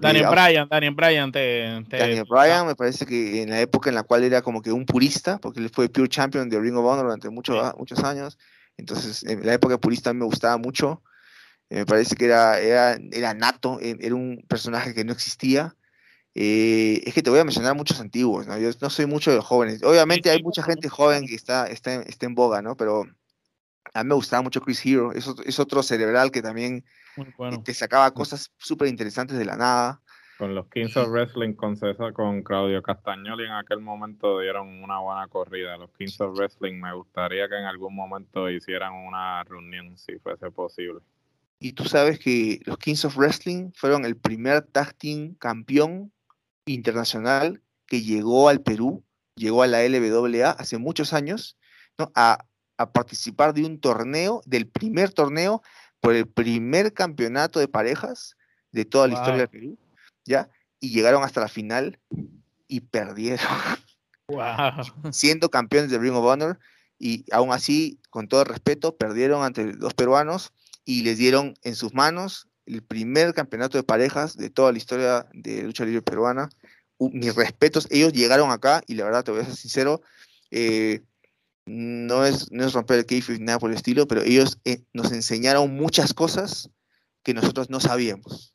Daniel 0.00 0.28
Bryan, 0.30 0.68
Daniel 0.68 0.94
Bryan 0.94 1.32
te, 1.32 1.82
Daniel 1.90 2.24
Bryan 2.28 2.66
me 2.66 2.76
parece 2.76 3.06
que 3.06 3.42
en 3.42 3.50
la 3.50 3.60
época 3.60 3.90
en 3.90 3.96
la 3.96 4.04
cual 4.04 4.22
era 4.22 4.40
como 4.40 4.62
que 4.62 4.70
un 4.70 4.86
purista, 4.86 5.38
porque 5.38 5.60
él 5.60 5.68
fue 5.68 5.88
Pure 5.88 6.08
Champion 6.08 6.48
de 6.48 6.60
Ring 6.60 6.76
of 6.76 6.84
Honor 6.84 7.06
durante 7.06 7.28
muchos, 7.28 7.74
muchos 7.76 7.98
años, 8.04 8.38
entonces 8.76 9.24
en 9.24 9.44
la 9.44 9.54
época 9.54 9.78
purista 9.78 10.12
me 10.12 10.24
gustaba 10.24 10.58
mucho, 10.58 11.02
me 11.70 11.84
parece 11.86 12.14
que 12.14 12.26
era, 12.26 12.60
era, 12.60 12.96
era 13.10 13.34
nato, 13.34 13.80
e, 13.80 13.96
era 14.00 14.14
un 14.14 14.44
personaje 14.48 14.94
que 14.94 15.04
no 15.04 15.12
existía, 15.12 15.74
eh, 16.34 17.02
es 17.04 17.14
que 17.14 17.22
te 17.22 17.30
voy 17.30 17.38
a 17.38 17.44
mencionar 17.44 17.76
muchos 17.76 18.00
antiguos, 18.00 18.46
¿no? 18.46 18.58
Yo 18.58 18.70
no 18.80 18.90
soy 18.90 19.06
mucho 19.06 19.30
de 19.30 19.36
los 19.36 19.44
jóvenes. 19.44 19.82
Obviamente 19.84 20.30
hay 20.30 20.42
mucha 20.42 20.62
gente 20.62 20.88
joven 20.88 21.26
que 21.26 21.34
está, 21.34 21.66
está, 21.68 22.02
está 22.02 22.26
en 22.26 22.34
boga, 22.34 22.60
¿no? 22.60 22.76
Pero 22.76 23.04
a 23.94 24.02
mí 24.02 24.08
me 24.08 24.14
gustaba 24.16 24.42
mucho 24.42 24.60
Chris 24.60 24.84
Hero. 24.84 25.12
Es, 25.12 25.32
es 25.44 25.60
otro 25.60 25.82
cerebral 25.82 26.32
que 26.32 26.42
también 26.42 26.84
te 27.64 27.72
sacaba 27.72 28.12
cosas 28.12 28.52
súper 28.58 28.88
interesantes 28.88 29.38
de 29.38 29.44
la 29.44 29.56
nada. 29.56 30.00
Con 30.38 30.56
los 30.56 30.68
Kings 30.68 30.96
of 30.96 31.10
Wrestling 31.10 31.54
con 31.54 31.76
César, 31.76 32.12
con 32.12 32.42
Claudio 32.42 32.82
Castagnoli 32.82 33.44
en 33.44 33.52
aquel 33.52 33.78
momento 33.78 34.40
dieron 34.40 34.82
una 34.82 34.98
buena 34.98 35.28
corrida. 35.28 35.76
Los 35.76 35.92
Kings 35.92 36.20
of 36.20 36.36
Wrestling 36.36 36.80
me 36.80 36.92
gustaría 36.92 37.48
que 37.48 37.56
en 37.56 37.66
algún 37.66 37.94
momento 37.94 38.50
hicieran 38.50 38.94
una 38.94 39.44
reunión 39.44 39.96
si 39.96 40.18
fuese 40.18 40.50
posible. 40.50 40.98
Y 41.60 41.72
tú 41.72 41.84
sabes 41.84 42.18
que 42.18 42.58
los 42.64 42.76
Kings 42.78 43.04
of 43.04 43.16
Wrestling 43.16 43.70
fueron 43.76 44.04
el 44.04 44.16
primer 44.16 44.62
tag 44.62 44.94
team 44.94 45.36
campeón 45.36 46.10
internacional 46.66 47.62
que 47.86 48.02
llegó 48.02 48.48
al 48.48 48.62
Perú, 48.62 49.04
llegó 49.36 49.62
a 49.62 49.66
la 49.66 49.86
LWA 49.86 50.50
hace 50.50 50.78
muchos 50.78 51.12
años, 51.12 51.56
¿no? 51.98 52.10
a, 52.14 52.38
participar 52.92 53.54
de 53.54 53.64
un 53.64 53.78
torneo, 53.78 54.42
del 54.46 54.66
primer 54.66 55.12
torneo, 55.12 55.62
por 56.00 56.14
el 56.14 56.26
primer 56.26 56.92
campeonato 56.92 57.60
de 57.60 57.68
parejas 57.68 58.36
de 58.72 58.84
toda 58.84 59.06
la 59.06 59.14
historia 59.14 59.38
del 59.38 59.48
Perú, 59.48 59.78
¿ya? 60.24 60.50
Y 60.80 60.90
llegaron 60.90 61.22
hasta 61.22 61.40
la 61.40 61.48
final 61.48 62.00
y 62.66 62.80
perdieron. 62.80 63.38
Siendo 65.12 65.50
campeones 65.50 65.90
de 65.90 65.98
Ring 65.98 66.14
of 66.14 66.24
Honor, 66.24 66.58
y 66.98 67.24
aún 67.32 67.52
así, 67.52 68.00
con 68.10 68.28
todo 68.28 68.44
respeto, 68.44 68.96
perdieron 68.96 69.44
ante 69.44 69.72
los 69.74 69.94
peruanos 69.94 70.52
y 70.84 71.02
les 71.02 71.18
dieron 71.18 71.54
en 71.62 71.74
sus 71.74 71.94
manos 71.94 72.48
el 72.66 72.82
primer 72.82 73.34
campeonato 73.34 73.78
de 73.78 73.84
parejas 73.84 74.36
de 74.36 74.50
toda 74.50 74.72
la 74.72 74.78
historia 74.78 75.26
de 75.32 75.62
lucha 75.62 75.84
libre 75.84 76.02
peruana. 76.02 76.48
mis 76.98 77.34
respetos, 77.34 77.86
ellos 77.90 78.12
llegaron 78.12 78.50
acá 78.50 78.82
y 78.86 78.94
la 78.94 79.04
verdad 79.04 79.24
te 79.24 79.30
voy 79.30 79.40
a 79.40 79.44
ser 79.44 79.56
sincero, 79.56 80.02
eh, 80.50 81.02
no, 81.66 82.24
es, 82.24 82.50
no 82.52 82.64
es 82.64 82.72
romper 82.72 82.98
el 82.98 83.06
keife 83.06 83.32
ni 83.32 83.44
nada 83.44 83.58
por 83.58 83.70
el 83.70 83.76
estilo, 83.76 84.06
pero 84.06 84.22
ellos 84.22 84.58
eh, 84.64 84.82
nos 84.92 85.12
enseñaron 85.12 85.74
muchas 85.74 86.14
cosas 86.14 86.70
que 87.22 87.34
nosotros 87.34 87.70
no 87.70 87.80
sabíamos. 87.80 88.54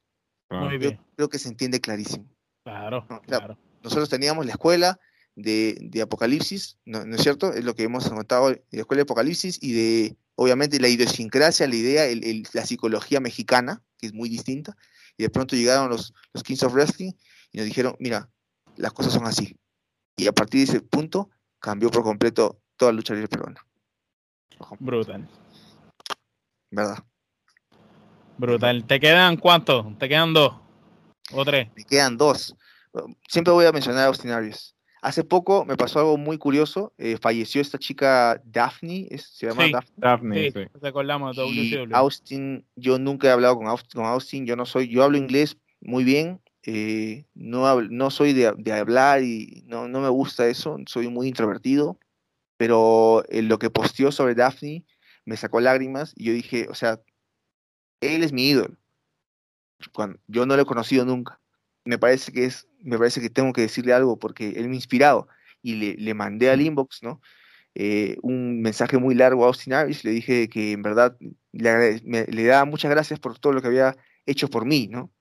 Muy 0.50 0.78
bien. 0.78 1.00
creo 1.16 1.30
que 1.30 1.40
se 1.40 1.50
entiende 1.50 1.80
clarísimo. 1.80 2.26
Claro, 2.64 3.06
claro. 3.26 3.58
Nosotros 3.84 4.10
teníamos 4.10 4.46
la 4.46 4.54
escuela 4.54 5.00
de, 5.36 5.78
de 5.82 6.02
Apocalipsis, 6.02 6.78
¿no, 6.86 7.02
es 7.02 7.22
cierto? 7.22 7.54
Es 7.54 7.64
lo 7.64 7.76
que 7.76 7.84
hemos 7.84 8.10
contado, 8.10 8.50
la 8.50 8.80
escuela 8.80 9.00
de 9.00 9.04
Apocalipsis 9.04 9.60
y 9.62 9.74
de 9.74 10.18
obviamente 10.36 10.80
la 10.80 10.88
idiosincrasia, 10.88 11.68
la 11.68 11.76
idea, 11.76 12.06
la 12.54 12.66
psicología 12.66 13.20
mexicana, 13.20 13.84
que 14.00 14.08
es 14.08 14.14
muy 14.14 14.30
distinta, 14.30 14.76
y 15.18 15.24
de 15.24 15.30
pronto 15.30 15.56
llegaron 15.56 15.90
los, 15.90 16.14
los 16.34 16.44
Kings 16.44 16.64
of 16.64 16.74
Wrestling 16.74 17.12
y 17.52 17.58
nos 17.58 17.66
dijeron, 17.66 17.96
mira, 18.00 18.30
las 18.78 18.94
cosas 18.94 19.14
son 19.14 19.26
así. 19.26 19.56
Y 20.16 20.28
a 20.28 20.32
partir 20.32 20.66
de 20.66 20.72
ese 20.72 20.82
punto 20.82 21.30
cambió 21.60 21.92
por 21.92 22.04
completo 22.04 22.62
toda 22.78 22.92
la 22.92 22.98
lucha 22.98 23.14
libre 23.14 23.28
peruana. 23.28 23.66
Brutal. 24.80 25.28
¿Verdad? 26.72 27.04
Brutal. 28.38 28.86
¿Te 28.86 29.00
quedan 29.00 29.38
cuántos? 29.38 29.98
¿Te 29.98 30.08
quedan 30.08 30.34
dos? 30.34 30.54
¿O 31.34 31.46
tres? 31.46 31.70
Me 31.76 31.84
quedan 31.84 32.18
dos. 32.18 32.56
Siempre 33.28 33.54
voy 33.54 33.66
a 33.66 33.72
mencionar 33.72 34.04
a 34.04 34.08
Austin 34.08 34.32
Aries. 34.32 34.76
Hace 35.02 35.24
poco 35.24 35.66
me 35.66 35.78
pasó 35.78 36.00
algo 36.00 36.18
muy 36.18 36.38
curioso. 36.38 36.94
Eh, 36.98 37.18
falleció 37.22 37.62
esta 37.62 37.78
chica 37.78 38.42
Daphne, 38.44 39.08
¿se 39.18 39.48
llama 39.48 39.68
Daphne? 39.72 39.96
Daphne, 39.98 40.52
sí. 40.52 40.60
Recordamos 40.82 41.38
Austin, 41.94 42.66
yo 42.76 43.00
nunca 43.00 43.28
he 43.28 43.32
hablado 43.32 43.56
con 43.58 43.68
Austin, 43.68 44.46
yo 44.46 44.56
no 44.56 44.66
soy, 44.66 44.90
yo 44.90 45.04
hablo 45.04 45.18
inglés 45.18 45.58
muy 45.82 46.04
bien, 46.04 46.42
eh, 46.64 47.26
no, 47.34 47.82
no 47.82 48.12
soy 48.12 48.34
de, 48.34 48.74
hablar 48.74 49.24
y 49.24 49.64
no, 49.68 49.88
no, 49.88 50.02
me 50.02 50.10
gusta 50.10 50.48
eso, 50.48 50.78
soy 50.86 51.08
muy 51.08 51.28
introvertido, 51.28 51.98
pero 52.58 53.24
eh, 53.30 53.42
lo 53.42 53.58
que 53.58 53.70
posteó 53.70 54.12
sobre 54.12 54.36
Daphne 54.36 54.84
me 55.26 55.38
sacó 55.38 55.62
lágrimas 55.62 56.14
y 56.18 56.26
yo 56.26 56.34
dije, 56.34 56.68
o 56.70 56.76
sea, 56.76 57.00
él 58.02 58.24
es 58.24 58.34
mi 58.34 58.50
ídolo. 58.50 58.76
Cuando, 59.94 60.20
yo 60.28 60.46
no 60.46 60.56
lo 60.56 60.64
he 60.64 60.66
conocido 60.66 61.06
nunca. 61.06 61.40
Me 61.86 61.98
parece 61.98 62.32
que 62.34 62.46
es 62.46 62.69
me 62.82 62.98
parece 62.98 63.22
que 63.22 63.30
tengo 63.30 63.54
que 63.54 63.62
decirle 63.62 63.94
algo 63.94 64.18
porque 64.18 64.50
él 64.58 64.68
me 64.68 64.74
ha 64.74 64.76
inspirado 64.76 65.28
y 65.62 65.76
le, 65.76 65.94
le 65.96 66.14
mandé 66.14 66.50
al 66.50 66.62
inbox, 66.62 67.04
¿no? 67.04 67.22
Eh, 67.76 68.18
un 68.22 68.62
mensaje 68.62 68.98
muy 68.98 69.16
largo 69.16 69.44
a 69.44 69.48
Austin 69.48 69.74
Harris, 69.74 70.04
le 70.04 70.12
dije 70.12 70.50
que 70.50 70.72
en 70.72 70.82
verdad 70.82 71.16
le, 71.52 72.02
le 72.02 72.44
daba 72.46 72.66
muchas 72.66 72.92
gracias 72.92 73.20
por 73.20 73.38
todo 73.38 73.54
lo 73.54 73.62
que 73.62 73.68
había 73.68 73.96
hecho 74.26 74.50
por 74.50 74.66
mí, 74.66 74.88
¿no? 74.88 75.12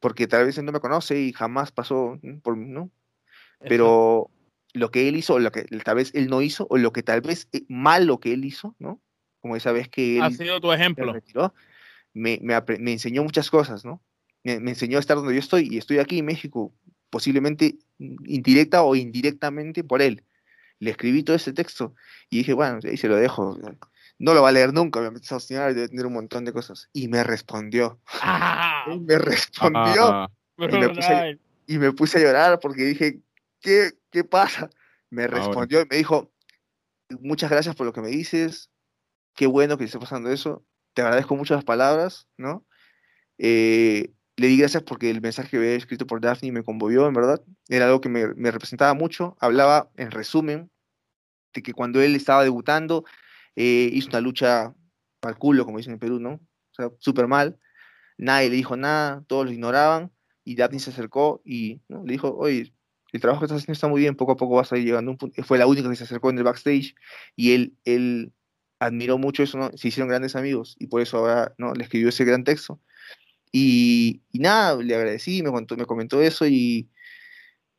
Porque 0.00 0.26
tal 0.26 0.44
vez 0.44 0.58
él 0.58 0.64
no 0.64 0.72
me 0.72 0.80
conoce 0.80 1.20
y 1.20 1.32
jamás 1.32 1.72
pasó 1.72 2.18
por 2.42 2.56
mí, 2.56 2.66
¿no? 2.68 2.90
Pero 3.60 4.30
lo 4.74 4.90
que 4.90 5.08
él 5.08 5.16
hizo, 5.16 5.34
o 5.34 5.38
lo 5.38 5.50
que 5.52 5.62
tal 5.62 5.96
vez 5.96 6.10
él 6.14 6.28
no 6.28 6.42
hizo, 6.42 6.66
o 6.68 6.76
lo 6.76 6.92
que 6.92 7.02
tal 7.02 7.20
vez 7.20 7.48
eh, 7.52 7.64
mal 7.68 8.06
lo 8.06 8.18
que 8.18 8.32
él 8.32 8.44
hizo, 8.44 8.74
¿no? 8.78 9.00
Como 9.40 9.56
esa 9.56 9.72
vez 9.72 9.88
que 9.88 10.16
él... 10.16 10.22
Ha 10.22 10.30
sido 10.30 10.60
tu 10.60 10.72
ejemplo. 10.72 11.14
me, 12.12 12.38
me, 12.42 12.60
me, 12.80 12.92
enseñó 12.92 13.22
muchas 13.22 13.50
cosas, 13.50 13.84
¿no? 13.84 14.02
Me, 14.42 14.60
me, 14.60 14.72
enseñó 14.72 14.98
a 14.98 15.00
estar 15.00 15.16
donde 15.16 15.32
yo 15.32 15.40
estoy 15.40 15.68
y 15.70 15.78
estoy 15.78 15.98
aquí 15.98 16.18
en 16.18 16.26
México 16.26 16.74
posiblemente 17.10 17.76
indirecta 17.98 18.82
o 18.82 18.94
indirectamente 18.94 19.84
por 19.84 20.02
él. 20.02 20.24
Le 20.78 20.90
escribí 20.90 21.22
todo 21.22 21.36
ese 21.36 21.52
texto 21.52 21.94
y 22.30 22.38
dije, 22.38 22.52
bueno, 22.52 22.78
ahí 22.82 22.96
se 22.96 23.08
lo 23.08 23.16
dejo. 23.16 23.58
no 24.18 24.34
lo 24.34 24.42
va 24.42 24.48
a 24.48 24.52
leer 24.52 24.72
nunca, 24.72 25.00
me 25.00 25.08
empezó 25.08 25.36
a 25.36 25.70
y 25.70 25.74
debe 25.74 25.88
tener 25.88 26.06
un 26.06 26.14
montón 26.14 26.44
de 26.44 26.52
cosas. 26.52 26.88
Y 26.92 27.08
me 27.08 27.24
respondió. 27.24 28.00
Ah, 28.20 28.86
me 29.00 29.18
respondió. 29.18 30.06
Ah, 30.06 30.30
y, 30.58 30.78
me 30.78 30.88
puse, 30.88 31.38
y 31.66 31.78
me 31.78 31.92
puse 31.92 32.18
a 32.18 32.22
llorar 32.22 32.58
porque 32.60 32.84
dije, 32.84 33.20
¿qué, 33.60 33.92
qué 34.10 34.24
pasa? 34.24 34.70
Me 35.10 35.26
respondió 35.26 35.82
y 35.82 35.86
me 35.88 35.96
dijo, 35.96 36.32
muchas 37.20 37.50
gracias 37.50 37.74
por 37.76 37.86
lo 37.86 37.92
que 37.92 38.00
me 38.00 38.08
dices, 38.08 38.70
qué 39.34 39.46
bueno 39.46 39.78
que 39.78 39.84
esté 39.84 39.98
pasando 39.98 40.30
eso, 40.30 40.64
te 40.92 41.02
agradezco 41.02 41.36
mucho 41.36 41.54
las 41.54 41.64
palabras, 41.64 42.28
¿no? 42.36 42.64
Eh, 43.38 44.12
le 44.36 44.48
di 44.48 44.58
gracias 44.58 44.82
porque 44.82 45.10
el 45.10 45.20
mensaje 45.20 45.50
que 45.50 45.56
había 45.58 45.74
escrito 45.74 46.06
por 46.06 46.20
Daphne 46.20 46.52
me 46.52 46.64
conmovió, 46.64 47.06
en 47.06 47.14
verdad. 47.14 47.42
Era 47.68 47.86
algo 47.86 48.00
que 48.00 48.08
me, 48.08 48.50
representaba 48.50 48.94
mucho. 48.94 49.36
Hablaba, 49.40 49.90
en 49.96 50.10
resumen, 50.10 50.70
de 51.54 51.62
que 51.62 51.72
cuando 51.72 52.02
él 52.02 52.16
estaba 52.16 52.42
debutando, 52.42 53.04
eh, 53.56 53.90
hizo 53.92 54.08
una 54.08 54.20
lucha 54.20 54.74
el 55.22 55.36
culo, 55.36 55.64
como 55.64 55.78
dicen 55.78 55.94
en 55.94 55.98
Perú, 55.98 56.20
¿no? 56.20 56.32
O 56.32 56.74
sea, 56.74 56.90
súper 56.98 57.28
mal. 57.28 57.58
Nadie 58.18 58.50
le 58.50 58.56
dijo 58.56 58.76
nada, 58.76 59.24
todos 59.26 59.46
lo 59.46 59.52
ignoraban. 59.52 60.12
Y 60.44 60.56
Daphne 60.56 60.80
se 60.80 60.90
acercó 60.90 61.40
y 61.44 61.80
le 61.88 62.12
dijo, 62.12 62.34
oye, 62.36 62.74
el 63.12 63.20
trabajo 63.20 63.40
que 63.40 63.46
estás 63.46 63.62
haciendo 63.62 63.74
está 63.74 63.88
muy 63.88 64.00
bien, 64.00 64.16
poco 64.16 64.32
a 64.32 64.36
poco 64.36 64.56
vas 64.56 64.72
a 64.72 64.76
ir 64.76 64.84
llegando 64.84 65.10
a 65.10 65.12
un 65.12 65.18
punto. 65.18 65.42
Fue 65.44 65.56
la 65.56 65.66
única 65.66 65.88
que 65.88 65.96
se 65.96 66.04
acercó 66.04 66.30
en 66.30 66.38
el 66.38 66.44
backstage 66.44 66.94
y 67.36 67.52
él, 67.52 67.76
él 67.84 68.32
admiró 68.78 69.16
mucho 69.16 69.42
eso. 69.42 69.70
Se 69.76 69.88
hicieron 69.88 70.08
grandes 70.08 70.36
amigos 70.36 70.76
y 70.78 70.88
por 70.88 71.00
eso 71.00 71.18
ahora, 71.18 71.54
¿no? 71.56 71.72
Le 71.72 71.84
escribió 71.84 72.08
ese 72.08 72.24
gran 72.24 72.44
texto. 72.44 72.80
Y, 73.56 74.20
y 74.32 74.40
nada, 74.40 74.82
le 74.82 74.96
agradecí, 74.96 75.40
me 75.40 75.52
contó, 75.52 75.76
me 75.76 75.84
comentó 75.84 76.20
eso 76.20 76.44
y, 76.44 76.88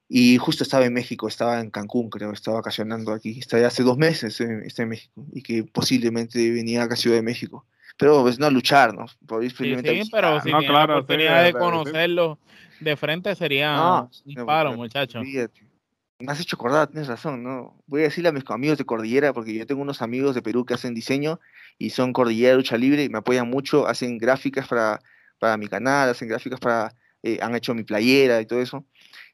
y 0.08 0.38
justo 0.38 0.64
estaba 0.64 0.86
en 0.86 0.94
México, 0.94 1.28
estaba 1.28 1.60
en 1.60 1.70
Cancún, 1.70 2.10
creo, 2.10 2.32
estaba 2.32 2.60
vacacionando 2.60 3.12
aquí. 3.12 3.40
Está 3.40 3.58
hace 3.68 3.84
dos 3.84 3.98
meses, 3.98 4.40
eh, 4.40 4.62
está 4.64 4.84
en 4.84 4.90
México 4.90 5.26
y 5.34 5.42
que 5.42 5.66
posiblemente 5.66 6.50
venía 6.50 6.84
a 6.84 6.88
la 6.88 6.96
Ciudad 6.96 7.18
de 7.18 7.24
México. 7.24 7.66
Pero 7.98 8.22
pues 8.22 8.40
no 8.40 8.46
a 8.46 8.52
luchar, 8.52 8.94
¿no? 8.94 9.06
Por 9.28 9.44
ir 9.44 9.52
sí, 9.52 9.76
sí, 9.76 10.10
pero 10.10 10.40
si 10.40 10.50
no, 10.50 10.60
claro, 10.60 10.94
la 10.94 11.00
oportunidad 11.00 11.46
sí, 11.46 11.52
de 11.52 11.60
conocerlo 11.60 12.40
de 12.80 12.96
frente 12.96 13.36
sería 13.36 13.76
no, 13.76 14.10
un 14.24 14.46
no, 14.46 14.74
muchacho. 14.78 15.22
Me 15.24 16.32
has 16.32 16.40
hecho 16.40 16.56
acordar, 16.56 16.88
tienes 16.88 17.10
razón, 17.10 17.44
¿no? 17.44 17.84
Voy 17.86 18.00
a 18.00 18.04
decirle 18.06 18.30
a 18.30 18.32
mis 18.32 18.50
amigos 18.50 18.78
de 18.78 18.86
Cordillera, 18.86 19.34
porque 19.34 19.54
yo 19.54 19.66
tengo 19.66 19.82
unos 19.82 20.02
amigos 20.02 20.36
de 20.36 20.42
Perú 20.42 20.64
que 20.64 20.74
hacen 20.74 20.94
diseño 20.94 21.42
y 21.78 21.90
son 21.90 22.14
Cordillera 22.14 22.52
de 22.52 22.58
Lucha 22.60 22.78
Libre 22.78 23.04
y 23.04 23.10
me 23.10 23.18
apoyan 23.18 23.50
mucho, 23.50 23.88
hacen 23.88 24.18
gráficas 24.18 24.70
para, 24.70 25.02
para 25.40 25.58
mi 25.58 25.68
canal, 25.68 26.10
hacen 26.10 26.28
gráficas 26.28 26.60
para, 26.60 26.94
eh, 27.24 27.40
han 27.42 27.56
hecho 27.56 27.74
mi 27.74 27.84
playera 27.84 28.42
y 28.42 28.46
todo 28.46 28.62
eso. 28.62 28.86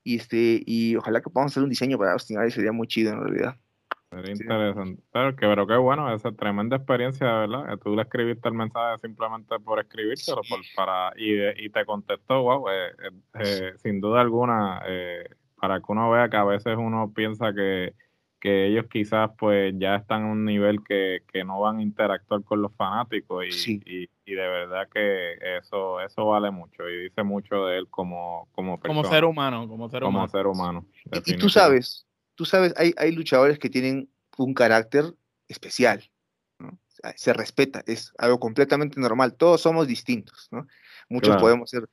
Y, 0.04 0.18
este, 0.18 0.62
y 0.66 0.96
ojalá 0.96 1.22
que 1.22 1.30
podamos 1.30 1.52
hacer 1.52 1.64
un 1.64 1.70
diseño 1.70 1.98
para 1.98 2.14
Austin 2.14 2.38
Aries, 2.38 2.54
sería 2.54 2.72
muy 2.72 2.88
chido 2.88 3.12
en 3.14 3.22
realidad. 3.22 3.56
Sería 4.10 4.32
interesante. 4.32 5.02
Pero, 5.14 5.36
que, 5.36 5.48
pero 5.48 5.68
qué 5.68 5.78
bueno, 5.78 6.14
esa 6.14 6.32
tremenda 6.32 6.76
experiencia, 6.76 7.28
¿verdad? 7.28 7.78
Tú 7.82 7.96
le 7.96 8.02
escribiste 8.02 8.48
el 8.50 8.56
mensaje 8.56 8.98
simplemente 9.02 9.58
por 9.60 9.80
escribírtelo 9.80 10.42
por, 10.50 10.60
para, 10.76 11.14
y, 11.16 11.66
y 11.66 11.70
te 11.70 11.86
contestó, 11.86 12.42
wow, 12.42 12.68
eh, 12.70 12.90
eh, 13.04 13.12
eh, 13.40 13.74
sin 13.78 14.02
duda 14.02 14.22
alguna, 14.22 14.82
eh, 14.86 15.30
para 15.56 15.80
que 15.80 15.86
uno 15.88 16.12
vea 16.12 16.30
que 16.30 16.38
a 16.38 16.44
veces 16.44 16.76
uno 16.78 17.14
piensa 17.16 17.54
que, 17.54 17.94
que 18.42 18.66
ellos 18.66 18.88
quizás 18.92 19.30
pues 19.38 19.74
ya 19.78 19.96
están 19.96 20.24
a 20.24 20.32
un 20.32 20.44
nivel 20.44 20.84
que, 20.84 21.24
que 21.32 21.46
no 21.46 21.60
van 21.62 21.78
a 21.78 21.82
interactuar 21.84 22.44
con 22.44 22.62
los 22.62 22.74
fanáticos 22.76 23.46
y, 23.46 23.52
sí. 23.52 23.82
y, 23.86 24.10
y, 24.26 24.36
de 24.36 24.48
verdad 24.48 24.90
que 24.92 25.36
eso 25.58 26.02
eso 26.02 26.26
vale 26.26 26.50
mucho 26.50 26.90
y 26.90 27.04
dice 27.04 27.24
mucho 27.24 27.68
de 27.68 27.78
él 27.78 27.88
como 27.88 28.50
como 28.52 28.80
persona, 28.80 29.02
como 29.02 29.14
ser 29.14 29.26
humano 29.26 29.68
como 29.70 29.90
ser 29.90 30.02
como 30.02 30.18
humano, 30.18 30.32
ser 30.32 30.48
humano 30.48 30.86
y, 31.12 31.34
y, 31.34 31.38
tú 31.38 31.50
sabes 31.50 32.08
tú 32.34 32.44
sabes 32.44 32.74
hay, 32.78 32.94
hay 32.98 33.12
luchadores 33.12 33.60
que 33.60 33.70
tienen 33.70 34.10
un 34.38 34.54
carácter 34.56 35.06
especial 35.48 36.04
¿no? 36.58 36.80
se 37.16 37.34
respeta 37.34 37.84
es 37.86 38.12
algo 38.18 38.40
completamente 38.40 39.00
normal 39.00 39.36
todos 39.36 39.62
somos 39.62 39.88
distintos 39.88 40.48
¿no? 40.52 40.66
muchos 41.10 41.30
claro. 41.30 41.42
podemos 41.42 41.70
ser 41.70 41.88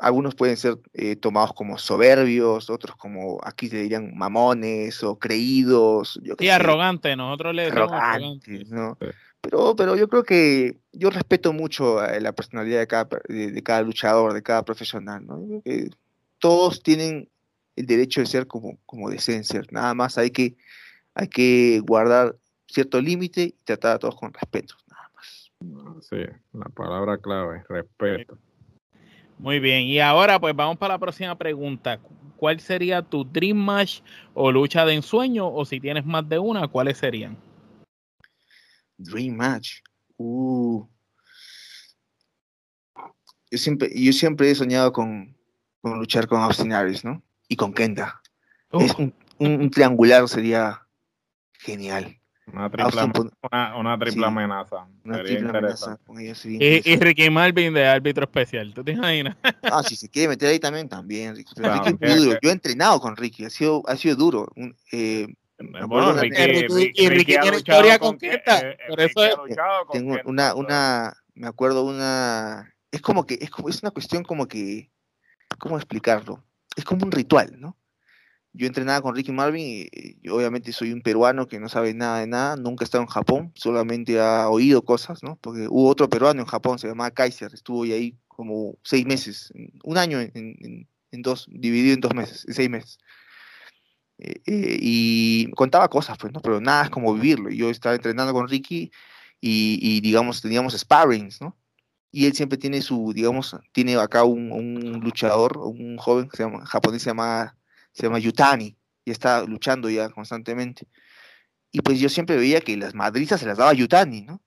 algunos 0.00 0.34
pueden 0.34 0.56
ser 0.56 0.78
eh, 0.92 1.16
tomados 1.16 1.52
como 1.52 1.78
soberbios, 1.78 2.70
otros 2.70 2.96
como 2.96 3.38
aquí 3.42 3.68
te 3.68 3.82
dirían 3.82 4.16
mamones 4.16 5.02
o 5.02 5.18
creídos. 5.18 6.20
Yo 6.22 6.34
sí, 6.38 6.48
arrogante, 6.48 7.16
nosotros 7.16 7.54
le 7.54 7.64
decimos 7.64 7.92
arrogantes, 7.92 8.70
¿no? 8.70 8.98
Pero, 9.40 9.74
pero 9.76 9.96
yo 9.96 10.08
creo 10.08 10.24
que 10.24 10.78
yo 10.92 11.10
respeto 11.10 11.52
mucho 11.52 12.00
la 12.02 12.32
personalidad 12.32 12.80
de 12.80 12.86
cada, 12.86 13.08
de, 13.28 13.52
de 13.52 13.62
cada 13.62 13.82
luchador, 13.82 14.34
de 14.34 14.42
cada 14.42 14.64
profesional, 14.64 15.24
¿no? 15.24 15.40
Yo 15.40 15.60
creo 15.60 15.62
que 15.62 15.90
todos 16.38 16.82
tienen 16.82 17.28
el 17.76 17.86
derecho 17.86 18.20
de 18.20 18.26
ser 18.26 18.46
como, 18.46 18.78
como 18.84 19.08
deseen 19.08 19.44
ser, 19.44 19.72
nada 19.72 19.94
más 19.94 20.18
hay 20.18 20.30
que, 20.30 20.56
hay 21.14 21.28
que 21.28 21.80
guardar 21.86 22.36
cierto 22.66 23.00
límite 23.00 23.42
y 23.42 23.54
tratar 23.64 23.96
a 23.96 23.98
todos 23.98 24.16
con 24.16 24.32
respeto, 24.32 24.74
nada 24.88 25.10
más. 25.14 25.52
Sí, 26.04 26.16
la 26.52 26.66
palabra 26.66 27.18
clave, 27.18 27.64
respeto. 27.68 28.38
Muy 29.38 29.60
bien, 29.60 29.82
y 29.82 30.00
ahora 30.00 30.40
pues 30.40 30.54
vamos 30.54 30.78
para 30.78 30.94
la 30.94 30.98
próxima 30.98 31.36
pregunta. 31.38 32.00
¿Cuál 32.36 32.60
sería 32.60 33.02
tu 33.02 33.24
Dream 33.24 33.56
Match 33.56 34.00
o 34.34 34.50
lucha 34.52 34.84
de 34.84 34.94
ensueño? 34.94 35.48
O 35.48 35.64
si 35.64 35.80
tienes 35.80 36.04
más 36.04 36.28
de 36.28 36.38
una, 36.38 36.68
¿cuáles 36.68 36.98
serían? 36.98 37.36
Dream 38.96 39.34
Match. 39.34 39.80
Uh. 40.16 40.86
Yo 43.50 43.58
siempre, 43.58 43.90
yo 43.94 44.12
siempre 44.12 44.50
he 44.50 44.54
soñado 44.54 44.92
con, 44.92 45.36
con 45.80 45.98
luchar 45.98 46.26
con 46.26 46.40
Austin 46.40 46.72
Aries, 46.72 47.04
¿no? 47.04 47.22
Y 47.48 47.56
con 47.56 47.72
Kenta. 47.72 48.20
Uh. 48.72 48.80
Es 48.82 48.94
un, 48.96 49.14
un, 49.38 49.60
un, 49.60 49.70
triangular 49.70 50.28
sería 50.28 50.86
genial. 51.54 52.20
Una 52.52 52.70
triple, 52.70 53.02
una, 53.52 53.76
una 53.76 53.98
triple 53.98 54.22
sí, 54.22 54.24
amenaza. 54.24 54.86
Una 55.04 55.22
triple 55.22 55.48
amenaza 55.48 55.98
con 56.04 56.18
ella, 56.18 56.34
sí, 56.34 56.58
y, 56.60 56.92
y, 56.92 56.96
Ricky 56.96 57.30
Marvin 57.30 57.74
de 57.74 57.86
árbitro 57.86 58.24
especial, 58.24 58.72
¿tú 58.74 58.82
te 58.82 58.92
imaginas? 58.92 59.36
Ah, 59.62 59.82
si 59.82 59.96
se 59.96 60.08
quiere 60.08 60.28
meter 60.28 60.48
ahí 60.48 60.58
también, 60.58 60.88
también. 60.88 61.36
Ricky, 61.36 61.54
claro, 61.54 61.84
Ricky 61.84 62.04
es 62.04 62.10
muy 62.10 62.24
duro. 62.24 62.38
Yo 62.42 62.48
he 62.48 62.52
entrenado 62.52 63.00
con 63.00 63.16
Ricky, 63.16 63.44
ha 63.44 63.50
sido, 63.50 63.82
ha 63.86 63.96
sido 63.96 64.16
duro. 64.16 64.48
Eh, 64.92 65.26
bueno, 65.58 66.12
Ricky, 66.14 66.44
Ricky, 66.46 67.02
y 67.02 67.08
Ricky, 67.08 67.38
tiene 67.40 67.56
historia 67.58 67.98
con 67.98 68.16
Kenta, 68.16 68.60
eh, 68.60 68.78
por 68.88 69.00
eso 69.00 69.24
es. 69.24 69.56
Tengo 69.92 70.16
una, 70.24 70.54
una, 70.54 71.16
me 71.34 71.48
acuerdo 71.48 71.84
una, 71.84 72.74
es 72.90 73.00
como 73.00 73.26
que, 73.26 73.38
es, 73.40 73.50
como, 73.50 73.68
es 73.68 73.82
una 73.82 73.90
cuestión 73.90 74.22
como 74.22 74.46
que, 74.46 74.90
¿cómo 75.58 75.76
explicarlo? 75.76 76.44
Es 76.76 76.84
como 76.84 77.04
un 77.04 77.12
ritual, 77.12 77.56
¿no? 77.58 77.76
Yo 78.58 78.66
entrenaba 78.66 79.00
con 79.00 79.14
Ricky 79.14 79.30
Marvin 79.30 79.88
y, 79.92 80.28
obviamente 80.28 80.72
soy 80.72 80.92
un 80.92 81.00
peruano 81.00 81.46
que 81.46 81.60
no 81.60 81.68
sabe 81.68 81.94
nada 81.94 82.18
de 82.18 82.26
nada, 82.26 82.56
nunca 82.56 82.82
he 82.82 82.86
estado 82.86 83.02
en 83.02 83.08
Japón, 83.08 83.52
solamente 83.54 84.20
ha 84.20 84.48
oído 84.48 84.82
cosas, 84.82 85.22
¿no? 85.22 85.36
Porque 85.36 85.68
hubo 85.68 85.88
otro 85.88 86.08
peruano 86.08 86.40
en 86.40 86.46
Japón, 86.46 86.80
se 86.80 86.88
llamaba 86.88 87.12
Kaiser, 87.12 87.54
estuvo 87.54 87.84
ahí 87.84 88.18
como 88.26 88.76
seis 88.82 89.06
meses, 89.06 89.52
un 89.84 89.96
año 89.96 90.18
en, 90.20 90.32
en, 90.34 91.22
dos, 91.22 91.46
dividido 91.48 91.94
en 91.94 92.00
dos 92.00 92.14
meses, 92.14 92.46
en 92.48 92.54
seis 92.54 92.68
meses. 92.68 92.98
Eh, 94.18 94.40
eh, 94.46 94.78
y 94.80 95.50
contaba 95.52 95.88
cosas, 95.88 96.18
pues, 96.18 96.32
¿no? 96.32 96.40
Pero 96.40 96.60
nada 96.60 96.84
es 96.84 96.90
como 96.90 97.14
vivirlo. 97.14 97.50
Yo 97.50 97.70
estaba 97.70 97.94
entrenando 97.94 98.32
con 98.32 98.48
Ricky 98.48 98.90
y, 99.40 99.78
y 99.80 100.00
digamos, 100.00 100.42
teníamos 100.42 100.76
sparrings, 100.76 101.40
¿no? 101.40 101.56
Y 102.10 102.26
él 102.26 102.32
siempre 102.34 102.58
tiene 102.58 102.82
su, 102.82 103.12
digamos, 103.14 103.56
tiene 103.72 103.94
acá 103.96 104.24
un, 104.24 104.50
un 104.50 105.00
luchador, 105.00 105.58
un 105.58 105.96
joven 105.98 106.28
que 106.28 106.36
se 106.36 106.42
llama, 106.42 106.66
japonés 106.66 107.02
se 107.02 107.10
llama 107.10 107.57
se 107.98 108.06
llama 108.06 108.20
Yutani, 108.20 108.76
y 109.04 109.10
está 109.10 109.42
luchando 109.44 109.90
ya 109.90 110.08
constantemente. 110.10 110.86
Y 111.72 111.80
pues 111.80 111.98
yo 111.98 112.08
siempre 112.08 112.36
veía 112.36 112.60
que 112.60 112.76
las 112.76 112.94
madrizas 112.94 113.40
se 113.40 113.46
las 113.46 113.58
daba 113.58 113.72
Yutani, 113.72 114.22
¿no? 114.22 114.40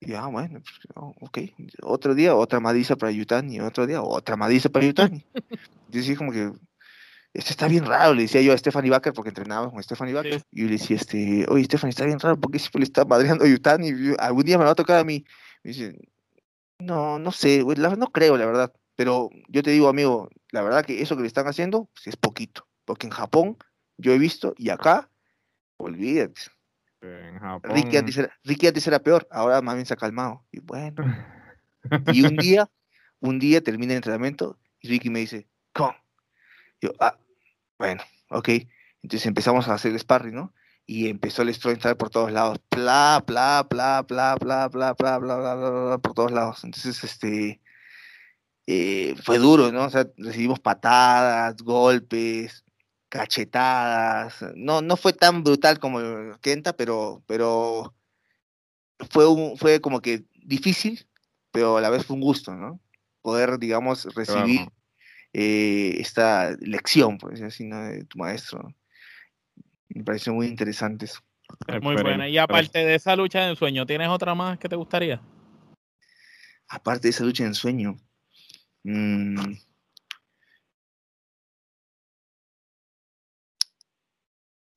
Y 0.00 0.12
ah, 0.14 0.26
bueno, 0.26 0.60
pues, 0.60 0.80
oh, 0.96 1.14
ok, 1.20 1.38
otro 1.82 2.14
día 2.14 2.34
otra 2.34 2.60
madriza 2.60 2.96
para 2.96 3.12
Yutani, 3.12 3.60
otro 3.60 3.86
día 3.86 4.02
otra 4.02 4.36
madriza 4.36 4.68
para 4.68 4.84
Yutani. 4.84 5.24
Yo 5.88 6.00
decía 6.00 6.16
como 6.16 6.32
que, 6.32 6.50
esto 7.32 7.50
está 7.50 7.68
bien 7.68 7.86
raro, 7.86 8.14
le 8.14 8.22
decía 8.22 8.40
yo 8.42 8.52
a 8.52 8.58
Stephanie 8.58 8.90
Baker, 8.90 9.12
porque 9.12 9.30
entrenaba 9.30 9.70
con 9.70 9.82
Stephanie 9.82 10.14
Baker, 10.14 10.40
sí. 10.40 10.46
y 10.52 10.60
yo 10.62 10.66
le 10.66 10.72
decía, 10.72 10.96
este, 10.96 11.46
oye, 11.48 11.64
Stephanie, 11.64 11.90
está 11.90 12.04
bien 12.04 12.18
raro, 12.20 12.38
porque 12.40 12.58
siempre 12.58 12.80
le 12.80 12.84
está 12.84 13.04
madreando 13.04 13.44
a 13.44 13.48
Yutani? 13.48 13.90
Algún 14.18 14.44
día 14.44 14.58
me 14.58 14.64
va 14.64 14.70
a 14.70 14.74
tocar 14.76 14.98
a 14.98 15.04
mí. 15.04 15.24
Me 15.64 15.72
dice, 15.72 15.96
no, 16.78 17.18
no 17.18 17.32
sé, 17.32 17.64
no 17.64 18.06
creo, 18.12 18.36
la 18.36 18.46
verdad. 18.46 18.72
Pero 18.96 19.30
yo 19.48 19.62
te 19.62 19.70
digo, 19.70 19.88
amigo, 19.88 20.28
la 20.54 20.62
verdad 20.62 20.84
que 20.84 21.02
eso 21.02 21.16
que 21.16 21.22
le 21.22 21.26
están 21.26 21.48
haciendo 21.48 21.90
pues 21.92 22.06
es 22.06 22.16
poquito, 22.16 22.68
porque 22.84 23.08
en 23.08 23.12
Japón 23.12 23.56
yo 23.98 24.12
he 24.12 24.18
visto 24.18 24.54
y 24.56 24.70
acá, 24.70 25.10
olvídate. 25.78 26.42
En 27.00 27.40
Japón... 27.40 27.72
Ricky, 27.74 27.96
antes 27.96 28.16
era, 28.18 28.38
Ricky 28.44 28.68
antes 28.68 28.86
era 28.86 29.00
peor, 29.00 29.26
ahora 29.32 29.60
más 29.62 29.74
bien 29.74 29.84
se 29.84 29.94
ha 29.94 29.96
calmado. 29.96 30.46
Y 30.52 30.60
bueno. 30.60 30.94
y 32.14 32.24
un 32.24 32.36
día, 32.36 32.70
un 33.18 33.40
día 33.40 33.64
termina 33.64 33.94
el 33.94 33.96
entrenamiento 33.96 34.56
y 34.78 34.90
Ricky 34.90 35.10
me 35.10 35.18
dice, 35.18 35.48
con. 35.72 35.90
Yo, 36.80 36.92
ah, 37.00 37.18
bueno, 37.76 38.04
ok. 38.30 38.48
Entonces 39.02 39.26
empezamos 39.26 39.66
a 39.66 39.74
hacer 39.74 39.98
sparring, 39.98 40.36
¿no? 40.36 40.54
Y 40.86 41.08
empezó 41.08 41.42
el 41.42 41.52
stroke 41.52 41.74
entrar 41.74 41.96
por 41.96 42.10
todos 42.10 42.30
lados. 42.30 42.60
Pla, 42.68 43.24
pla, 43.26 43.66
pla, 43.68 44.04
pla, 44.06 44.36
pla, 44.38 44.70
pla, 44.70 44.94
pla, 44.94 45.18
bla, 45.18 45.18
bla, 45.18 45.54
bla, 45.56 45.70
bla, 45.70 45.98
por 45.98 46.14
todos 46.14 46.30
lados. 46.30 46.62
Entonces, 46.62 47.02
este, 47.02 47.60
eh, 48.66 49.14
fue 49.22 49.38
duro, 49.38 49.70
¿no? 49.70 49.84
O 49.84 49.90
sea, 49.90 50.06
recibimos 50.16 50.60
patadas, 50.60 51.56
golpes, 51.56 52.64
cachetadas. 53.08 54.44
No, 54.54 54.80
no 54.80 54.96
fue 54.96 55.12
tan 55.12 55.44
brutal 55.44 55.78
como 55.78 56.00
Kenta, 56.40 56.74
pero, 56.76 57.22
pero 57.26 57.94
fue, 59.10 59.28
un, 59.28 59.56
fue 59.58 59.80
como 59.80 60.00
que 60.00 60.24
difícil, 60.34 61.06
pero 61.50 61.76
a 61.76 61.80
la 61.80 61.90
vez 61.90 62.06
fue 62.06 62.16
un 62.16 62.22
gusto, 62.22 62.54
¿no? 62.54 62.80
Poder, 63.22 63.58
digamos, 63.58 64.04
recibir 64.14 64.68
eh, 65.32 65.96
esta 65.98 66.56
lección, 66.60 67.18
pues, 67.18 67.40
así, 67.42 67.64
¿no? 67.64 67.82
De 67.84 68.04
tu 68.04 68.18
maestro. 68.18 68.74
Me 69.88 70.02
pareció 70.04 70.32
muy 70.34 70.46
interesante 70.46 71.04
eso. 71.04 71.20
Muy 71.82 71.94
buena. 71.94 72.28
Y 72.28 72.38
aparte 72.38 72.84
de 72.84 72.94
esa 72.94 73.14
lucha 73.14 73.42
de 73.42 73.50
ensueño, 73.50 73.86
¿tienes 73.86 74.08
otra 74.08 74.34
más 74.34 74.58
que 74.58 74.68
te 74.68 74.76
gustaría? 74.76 75.20
Aparte 76.68 77.02
de 77.02 77.10
esa 77.10 77.24
lucha 77.24 77.44
de 77.44 77.50
ensueño. 77.50 77.96
Mmm, 78.84 79.54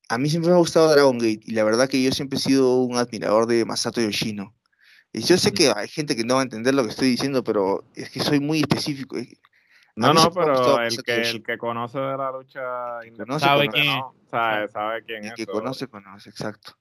a 0.10 0.18
mí 0.18 0.30
siempre 0.30 0.50
me 0.50 0.56
ha 0.56 0.60
gustado 0.60 0.90
Dragon 0.92 1.18
Gate 1.18 1.42
y 1.44 1.52
la 1.52 1.64
verdad 1.64 1.90
que 1.90 2.02
yo 2.02 2.12
siempre 2.12 2.38
he 2.38 2.42
sido 2.42 2.78
un 2.78 2.98
admirador 2.98 3.46
de 3.46 3.66
Masato 3.66 4.02
Yoshino. 4.02 4.54
Y 5.14 5.22
yo 5.22 5.38
sé 5.38 5.52
que 5.52 5.72
hay 5.76 5.88
gente 5.88 6.16
que 6.16 6.24
no 6.24 6.36
va 6.36 6.42
a 6.42 6.44
entender 6.44 6.76
lo 6.76 6.84
que 6.84 6.90
estoy 6.90 7.10
diciendo, 7.10 7.44
pero 7.44 7.84
es 7.96 8.10
que 8.10 8.20
soy 8.20 8.40
muy 8.40 8.60
específico. 8.60 9.18
No, 9.96 10.14
no, 10.14 10.32
pero 10.32 10.80
el 10.82 11.04
que, 11.04 11.22
el 11.22 11.44
que 11.44 11.58
conoce 11.58 11.98
de 11.98 12.18
la 12.18 12.32
lucha 12.32 12.62
sabe, 13.40 13.68
quién, 13.70 13.88
sabe, 14.30 14.68
sabe 14.68 15.04
quién 15.04 15.24
el 15.24 15.30
es. 15.30 15.34
que 15.34 15.46
conoce, 15.48 15.88
conoce, 15.88 16.30
exacto. 16.30 16.78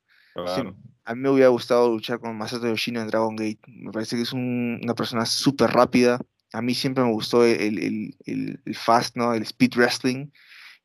a 1.04 1.14
mí 1.14 1.20
me 1.20 1.30
hubiera 1.30 1.48
gustado 1.48 1.88
luchar 1.88 2.20
con 2.20 2.36
Masato 2.36 2.66
Yoshino 2.68 3.00
en 3.00 3.08
Dragon 3.08 3.34
Gate. 3.34 3.60
Me 3.68 3.90
parece 3.90 4.16
que 4.16 4.22
es 4.22 4.32
una 4.32 4.94
persona 4.94 5.24
súper 5.24 5.70
rápida. 5.70 6.20
A 6.56 6.62
mí 6.62 6.74
siempre 6.74 7.04
me 7.04 7.12
gustó 7.12 7.44
el, 7.44 7.78
el, 7.78 8.16
el, 8.24 8.60
el, 8.64 8.74
fast, 8.74 9.14
¿no? 9.14 9.34
El 9.34 9.42
speed 9.42 9.74
wrestling. 9.76 10.28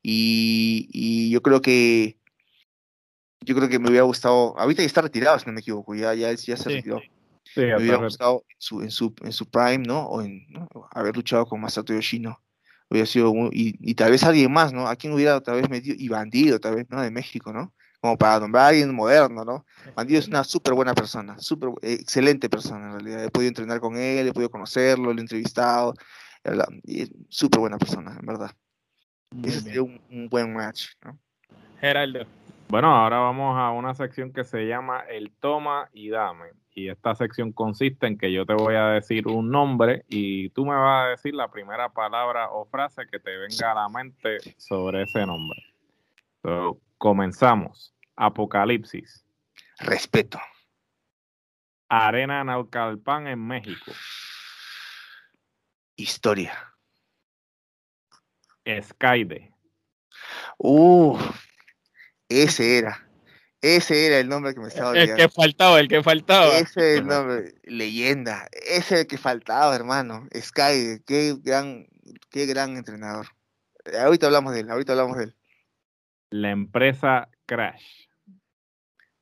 Y, 0.02 0.88
y 0.92 1.30
yo 1.30 1.40
creo 1.40 1.62
que 1.62 2.18
yo 3.40 3.54
creo 3.56 3.68
que 3.68 3.78
me 3.78 3.88
hubiera 3.88 4.04
gustado, 4.04 4.54
ahorita 4.58 4.82
ya 4.82 4.86
está 4.86 5.00
retirado, 5.00 5.38
si 5.38 5.46
no 5.46 5.52
me 5.52 5.60
equivoco, 5.60 5.94
ya, 5.94 6.14
ya, 6.14 6.32
ya 6.32 6.56
se 6.56 6.68
retiró. 6.68 7.00
me 7.56 7.76
hubiera 7.76 7.96
gustado 7.96 8.44
en 8.48 8.56
su, 8.58 8.82
en, 8.82 8.90
su, 8.90 9.14
en 9.22 9.32
su 9.32 9.48
prime, 9.48 9.78
¿no? 9.78 10.02
O 10.02 10.20
en 10.20 10.46
haber 10.92 11.16
luchado 11.16 11.46
con 11.46 11.60
Masato 11.60 11.94
Yoshino. 11.94 12.40
Hubiera 12.90 13.06
sido 13.06 13.32
y, 13.50 13.74
y, 13.80 13.94
tal 13.94 14.10
vez 14.10 14.22
alguien 14.24 14.52
más, 14.52 14.74
¿no? 14.74 14.86
A 14.86 14.96
quien 14.96 15.14
hubiera 15.14 15.40
tal 15.40 15.56
vez 15.56 15.70
metido, 15.70 15.96
y 15.98 16.08
Bandido, 16.08 16.60
tal 16.60 16.76
vez, 16.76 16.86
¿no? 16.90 17.00
De 17.00 17.10
México, 17.10 17.52
¿no? 17.52 17.72
Como 18.02 18.18
para 18.18 18.40
nombrar 18.40 18.64
a 18.64 18.68
alguien 18.70 18.92
moderno, 18.92 19.44
¿no? 19.44 19.64
Bandido 19.94 20.18
es 20.18 20.26
una 20.26 20.42
súper 20.42 20.74
buena 20.74 20.92
persona, 20.92 21.38
súper 21.38 21.70
excelente 21.82 22.50
persona 22.50 22.86
en 22.86 22.92
realidad. 22.94 23.24
He 23.24 23.30
podido 23.30 23.48
entrenar 23.48 23.78
con 23.78 23.96
él, 23.96 24.26
he 24.26 24.32
podido 24.32 24.50
conocerlo, 24.50 25.12
lo 25.12 25.18
he 25.18 25.20
entrevistado. 25.20 25.94
Súper 27.28 27.60
buena 27.60 27.78
persona, 27.78 28.16
en 28.18 28.26
verdad. 28.26 28.50
Ese 29.44 29.60
sería 29.60 29.82
un, 29.82 30.00
un, 30.10 30.28
buen 30.28 30.52
match, 30.52 30.88
¿no? 31.04 31.16
Geraldo. 31.80 32.26
Bueno, 32.68 32.92
ahora 32.92 33.18
vamos 33.18 33.56
a 33.56 33.70
una 33.70 33.94
sección 33.94 34.32
que 34.32 34.42
se 34.42 34.66
llama 34.66 35.04
el 35.08 35.30
toma 35.30 35.88
y 35.92 36.08
dame. 36.08 36.46
Y 36.74 36.88
esta 36.88 37.14
sección 37.14 37.52
consiste 37.52 38.08
en 38.08 38.18
que 38.18 38.32
yo 38.32 38.46
te 38.46 38.54
voy 38.54 38.74
a 38.74 38.86
decir 38.86 39.28
un 39.28 39.48
nombre 39.50 40.04
y 40.08 40.48
tú 40.48 40.66
me 40.66 40.74
vas 40.74 41.06
a 41.06 41.08
decir 41.10 41.34
la 41.34 41.52
primera 41.52 41.90
palabra 41.90 42.50
o 42.50 42.64
frase 42.64 43.02
que 43.06 43.20
te 43.20 43.36
venga 43.36 43.70
a 43.70 43.74
la 43.74 43.88
mente 43.88 44.38
sobre 44.56 45.02
ese 45.02 45.24
nombre. 45.24 45.62
Comenzamos. 47.02 47.92
Apocalipsis. 48.14 49.24
Respeto. 49.80 50.40
Arena 51.88 52.44
Naucalpan 52.44 53.26
en 53.26 53.44
México. 53.44 53.90
Historia. 55.96 56.56
Skyde. 58.64 59.52
Uh, 60.58 61.18
ese 62.28 62.78
era. 62.78 63.04
Ese 63.60 64.06
era 64.06 64.20
el 64.20 64.28
nombre 64.28 64.54
que 64.54 64.60
me 64.60 64.68
estaba 64.68 64.90
olvidando. 64.90 65.14
El 65.14 65.18
que 65.18 65.28
faltaba, 65.28 65.80
el 65.80 65.88
que 65.88 66.02
faltaba. 66.04 66.56
Ese 66.56 66.92
es 66.92 66.98
el 67.00 67.06
nombre, 67.08 67.54
leyenda. 67.64 68.46
Ese 68.52 68.94
es 68.94 69.00
el 69.00 69.06
que 69.08 69.18
faltaba, 69.18 69.74
hermano. 69.74 70.28
Sky, 70.40 71.02
qué 71.04 71.34
gran, 71.42 71.88
qué 72.30 72.46
gran 72.46 72.76
entrenador. 72.76 73.26
Ahorita 74.00 74.26
hablamos 74.26 74.54
de 74.54 74.60
él, 74.60 74.70
ahorita 74.70 74.92
hablamos 74.92 75.16
de 75.16 75.24
él. 75.24 75.36
La 76.32 76.50
empresa 76.50 77.28
Crash. 77.44 78.06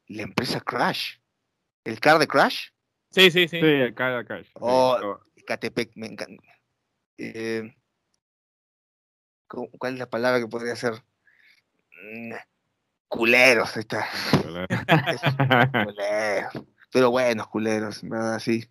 La 0.07 0.23
empresa 0.23 0.61
Crash. 0.61 1.17
¿El 1.83 1.99
car 1.99 2.21
de 2.21 2.29
Crash? 2.29 2.69
Sí, 3.11 3.33
sí, 3.33 3.49
sí. 3.49 3.59
Sí, 3.61 3.67
el 3.67 3.95
car 3.95 4.17
de 4.17 4.25
Crash. 4.25 4.49
Oh, 4.55 5.19
Catepec, 5.45 5.91
me 5.97 6.07
encanta. 6.07 6.41
Eh, 7.19 7.75
¿Cuál 9.49 9.95
es 9.95 9.99
la 9.99 10.09
palabra 10.09 10.39
que 10.39 10.47
podría 10.47 10.77
ser? 10.77 11.03
Mm, 12.01 12.33
culeros, 13.09 13.77
está. 13.77 14.07
culeros. 15.85 16.65
Pero 16.93 17.11
buenos 17.11 17.49
culeros, 17.49 18.09
¿verdad? 18.09 18.39
Sí. 18.39 18.71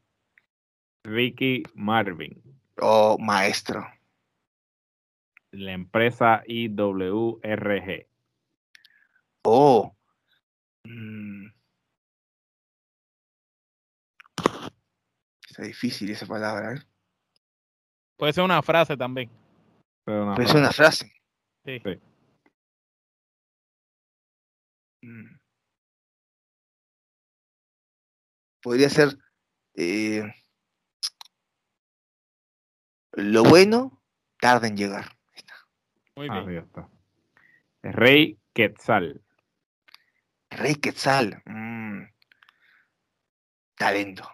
Ricky 1.03 1.63
Marvin. 1.75 2.41
Oh, 2.77 3.17
maestro. 3.19 3.85
La 5.51 5.73
empresa 5.73 6.41
IWRG. 6.47 8.08
Oh. 9.43 9.95
Mm. 10.83 11.47
Está 15.49 15.63
difícil 15.63 16.09
esa 16.09 16.25
palabra, 16.25 16.75
¿eh? 16.75 16.79
Puede 18.17 18.33
ser 18.33 18.43
una 18.43 18.61
frase 18.61 18.97
también. 18.97 19.29
Puede 20.03 20.47
ser 20.47 20.57
una 20.57 20.71
frase. 20.71 21.11
Sí. 21.65 21.79
sí. 21.83 21.99
Mm. 25.01 25.39
Podría 28.61 28.89
ser 28.89 29.17
eh, 29.75 30.23
lo 33.13 33.43
bueno 33.43 34.01
tarda 34.39 34.67
en 34.67 34.75
llegar. 34.75 35.17
Muy 36.15 36.27
Ah, 36.29 36.41
bien. 36.41 36.65
está. 36.65 36.89
Rey 37.83 38.37
Quetzal. 38.53 39.21
Rey 40.51 40.75
Quetzal. 40.75 41.41
mm, 41.45 42.05
Talento. 43.77 44.29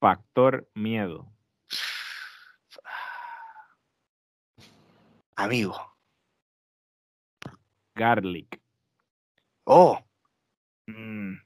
Factor 0.00 0.68
Miedo. 0.74 1.32
Amigo. 5.36 5.74
Garlic. 7.96 8.60
Oh. 9.66 9.98
Mm. 10.88 11.36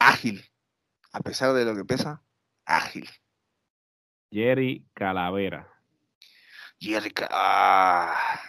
Ágil. 0.00 0.42
A 1.12 1.20
pesar 1.20 1.52
de 1.52 1.64
lo 1.64 1.76
que 1.76 1.84
pesa, 1.84 2.22
ágil. 2.64 3.08
Jerry 4.32 4.84
Calavera. 4.94 5.68
Jerry. 6.80 7.10
Ca- 7.12 7.28
Ah, 7.30 8.40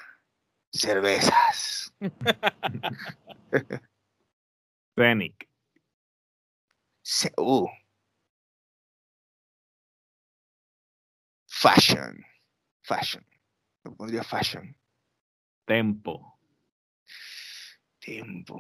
cervezas. 0.74 1.94
Se- 7.04 7.34
uh. 7.38 7.68
Fashion. 11.48 12.24
Fashion. 12.82 13.26
Le 13.84 13.92
pondría 13.92 14.24
fashion. 14.24 14.76
Tempo. 15.66 16.40
Tiempo. 18.00 18.60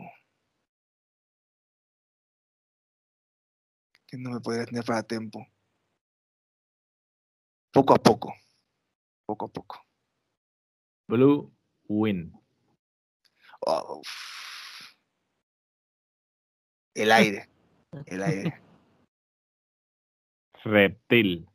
Que 4.07 4.17
no 4.17 4.31
me 4.31 4.39
podría 4.39 4.65
tener 4.65 4.83
para 4.85 5.03
tiempo. 5.03 5.45
Poco 7.71 7.93
a 7.95 7.97
poco. 7.97 8.33
Poco 9.25 9.45
a 9.45 9.47
poco. 9.49 9.85
Blue 11.07 11.53
Oh, 13.65 13.99
uf. 13.99 14.07
El 16.95 17.11
aire. 17.11 17.47
El 18.05 18.23
aire. 18.23 18.59
Reptil. 20.63 21.45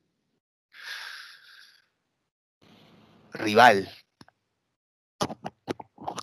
Rival. 3.33 3.89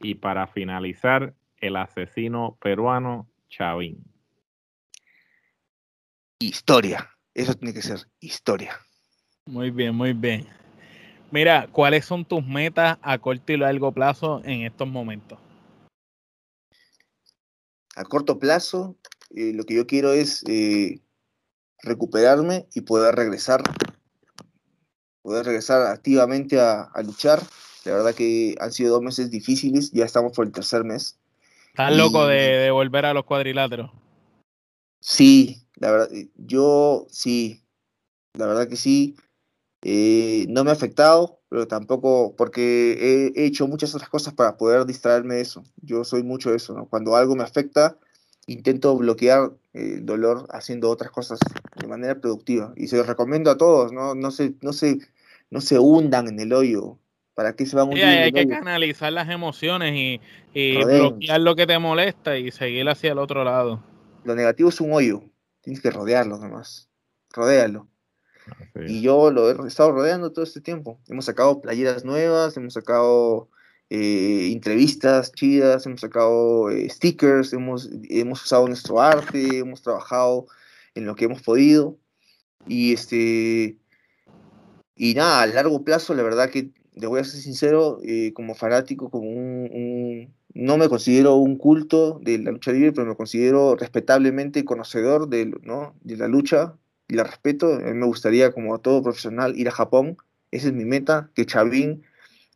Y 0.01 0.15
para 0.15 0.47
finalizar, 0.47 1.33
el 1.57 1.75
asesino 1.75 2.57
peruano 2.61 3.27
Chavín. 3.49 4.03
Historia. 6.39 7.09
Eso 7.33 7.55
tiene 7.55 7.73
que 7.73 7.81
ser 7.81 7.99
historia. 8.19 8.79
Muy 9.45 9.71
bien, 9.71 9.95
muy 9.95 10.13
bien. 10.13 10.47
Mira, 11.35 11.67
¿cuáles 11.69 12.05
son 12.05 12.23
tus 12.23 12.47
metas 12.47 12.97
a 13.01 13.17
corto 13.17 13.51
y 13.51 13.57
largo 13.57 13.91
plazo 13.91 14.41
en 14.45 14.61
estos 14.61 14.87
momentos? 14.87 15.37
A 17.97 18.05
corto 18.05 18.39
plazo, 18.39 18.95
eh, 19.31 19.51
lo 19.53 19.65
que 19.65 19.75
yo 19.75 19.85
quiero 19.85 20.13
es 20.13 20.45
eh, 20.47 21.01
recuperarme 21.83 22.67
y 22.73 22.79
poder 22.79 23.15
regresar, 23.15 23.61
poder 25.23 25.45
regresar 25.45 25.81
activamente 25.87 26.61
a, 26.61 26.83
a 26.83 27.01
luchar. 27.01 27.41
La 27.83 27.95
verdad 27.95 28.15
que 28.15 28.55
han 28.61 28.71
sido 28.71 28.93
dos 28.93 29.03
meses 29.03 29.29
difíciles, 29.29 29.91
ya 29.91 30.05
estamos 30.05 30.31
por 30.31 30.45
el 30.45 30.53
tercer 30.53 30.85
mes 30.85 31.19
¿Estás 31.67 31.93
loco 31.97 32.27
de, 32.27 32.71
volver 32.71 33.05
a 33.05 33.13
los 33.13 33.25
cuadriláteros? 33.25 33.91
Sí, 35.01 35.67
la 35.75 35.91
verdad, 35.91 36.07
yo 36.37 37.07
sí, 37.09 37.65
la 38.35 38.45
verdad 38.47 38.69
que 38.69 38.77
sí. 38.77 39.17
Eh, 39.87 40.47
no 40.49 40.63
me 40.63 40.71
ha 40.71 40.73
afectado, 40.73 41.41
pero 41.47 41.67
tampoco 41.67 42.35
porque 42.35 43.31
he 43.35 43.45
hecho 43.45 43.67
muchas 43.67 43.93
otras 43.93 44.09
cosas 44.09 44.33
para 44.33 44.57
poder 44.57 44.83
distraerme 44.87 45.35
de 45.35 45.41
eso. 45.41 45.63
Yo 45.79 46.03
soy 46.03 46.23
mucho 46.23 46.49
de 46.49 46.57
eso, 46.57 46.73
¿no? 46.73 46.87
Cuando 46.87 47.15
algo 47.15 47.35
me 47.35 47.43
afecta, 47.43 47.95
intento 48.47 48.97
bloquear 48.97 49.51
el 49.73 50.03
dolor 50.03 50.47
haciendo 50.49 50.89
otras 50.89 51.11
cosas 51.11 51.37
de 51.79 51.87
manera 51.87 52.19
productiva. 52.19 52.73
Y 52.75 52.87
se 52.87 52.97
los 52.97 53.05
recomiendo 53.05 53.51
a 53.51 53.59
todos, 53.59 53.91
¿no? 53.91 54.15
No 54.15 54.31
se, 54.31 54.55
no 54.61 54.73
se, 54.73 54.97
no 55.51 55.61
se 55.61 55.77
hundan 55.77 56.29
en 56.29 56.39
el 56.39 56.51
hoyo. 56.51 56.97
¿Para 57.35 57.55
qué 57.55 57.67
se 57.67 57.75
van 57.75 57.85
a 57.85 57.89
hundir? 57.89 58.05
hay 58.05 58.31
que 58.31 58.47
canalizar 58.47 59.13
las 59.13 59.29
emociones 59.29 60.19
y, 60.51 60.77
bloquear 60.83 61.41
lo 61.41 61.55
que 61.55 61.67
te 61.67 61.77
molesta 61.77 62.39
y 62.39 62.49
seguir 62.49 62.89
hacia 62.89 63.11
el 63.11 63.19
otro 63.19 63.43
lado. 63.43 63.83
Lo 64.23 64.33
negativo 64.33 64.69
es 64.69 64.81
un 64.81 64.93
hoyo. 64.93 65.21
Tienes 65.61 65.79
que 65.79 65.91
rodearlo 65.91 66.39
nomás. 66.39 66.89
Rodéalo. 67.31 67.87
Y 68.87 69.01
yo 69.01 69.31
lo 69.31 69.49
he 69.49 69.67
estado 69.67 69.91
rodeando 69.91 70.31
todo 70.31 70.43
este 70.43 70.61
tiempo. 70.61 70.99
Hemos 71.07 71.25
sacado 71.25 71.61
playeras 71.61 72.05
nuevas, 72.05 72.55
hemos 72.57 72.73
sacado 72.73 73.49
eh, 73.89 74.49
entrevistas 74.51 75.31
chidas, 75.31 75.85
hemos 75.85 76.01
sacado 76.01 76.69
eh, 76.69 76.89
stickers, 76.89 77.53
hemos, 77.53 77.89
hemos 78.09 78.43
usado 78.43 78.67
nuestro 78.67 79.01
arte, 79.01 79.59
hemos 79.59 79.81
trabajado 79.81 80.47
en 80.93 81.05
lo 81.05 81.15
que 81.15 81.25
hemos 81.25 81.41
podido. 81.41 81.97
Y 82.67 82.93
este 82.93 83.77
y 84.95 85.13
nada, 85.13 85.41
a 85.41 85.47
largo 85.47 85.83
plazo, 85.83 86.13
la 86.13 86.23
verdad 86.23 86.49
que 86.49 86.71
te 86.99 87.07
voy 87.07 87.19
a 87.19 87.23
ser 87.25 87.41
sincero, 87.41 87.99
eh, 88.03 88.31
como 88.33 88.55
fanático, 88.55 89.09
como 89.09 89.29
un, 89.29 90.33
no 90.53 90.77
me 90.77 90.87
considero 90.87 91.35
un 91.35 91.57
culto 91.57 92.19
de 92.21 92.39
la 92.39 92.51
lucha 92.51 92.71
libre, 92.71 92.93
pero 92.93 93.05
me 93.05 93.15
considero 93.15 93.75
respetablemente 93.75 94.63
conocedor 94.63 95.27
de, 95.27 95.51
¿no? 95.63 95.95
de 96.01 96.15
la 96.15 96.29
lucha 96.29 96.77
y 97.07 97.15
la 97.15 97.23
respeto. 97.23 97.73
A 97.73 97.79
mí 97.79 97.93
me 97.93 98.05
gustaría, 98.05 98.51
como 98.51 98.79
todo 98.79 99.03
profesional, 99.03 99.57
ir 99.57 99.67
a 99.67 99.71
Japón. 99.71 100.17
Esa 100.51 100.67
es 100.67 100.73
mi 100.73 100.85
meta, 100.85 101.29
que 101.35 101.45
Chavín 101.45 102.03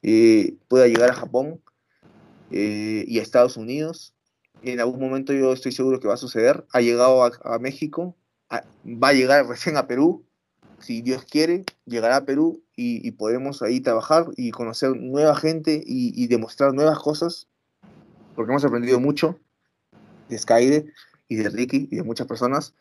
eh, 0.02 0.56
pueda 0.68 0.88
llegar 0.88 1.10
a 1.12 1.16
Japón 1.16 1.62
eh, 2.52 3.06
y 3.08 3.20
a 3.20 3.22
Estados 3.22 3.58
Unidos. 3.58 4.14
En 4.62 4.80
algún 4.80 5.00
momento 5.00 5.34
yo 5.34 5.54
estoy 5.54 5.72
seguro 5.72 6.00
que 6.00 6.08
va 6.08 6.16
a 6.16 6.18
suceder. 6.18 6.66
Ha 6.72 6.82
llegado 6.82 7.24
a, 7.24 7.60
México, 7.60 8.16
va 8.52 9.10
a 9.10 9.14
llegar 9.14 9.48
recién 9.48 9.78
a 9.78 9.88
Perú. 9.88 10.26
Si 10.80 11.02
Dios 11.02 11.26
quiere, 11.26 11.66
llegará 11.86 12.18
a 12.18 12.26
Perú 12.26 12.64
y, 12.76 13.12
podremos 13.12 13.62
ahí 13.62 13.82
trabajar 13.82 14.28
y 14.38 14.52
conocer 14.52 14.96
nueva 14.96 15.36
gente 15.36 15.82
y, 15.86 16.28
demostrar 16.28 16.74
nuevas 16.74 17.00
cosas, 17.00 17.48
porque 18.36 18.52
hemos 18.52 18.64
aprendido 18.64 19.00
mucho 19.00 19.40
de 20.30 20.38
Skyde 20.38 20.86
y 21.28 21.36
de 21.36 21.50
Ricky 21.50 21.88
y 21.92 21.98
de 21.98 22.04
muchas 22.04 22.28
personas. 22.28 22.74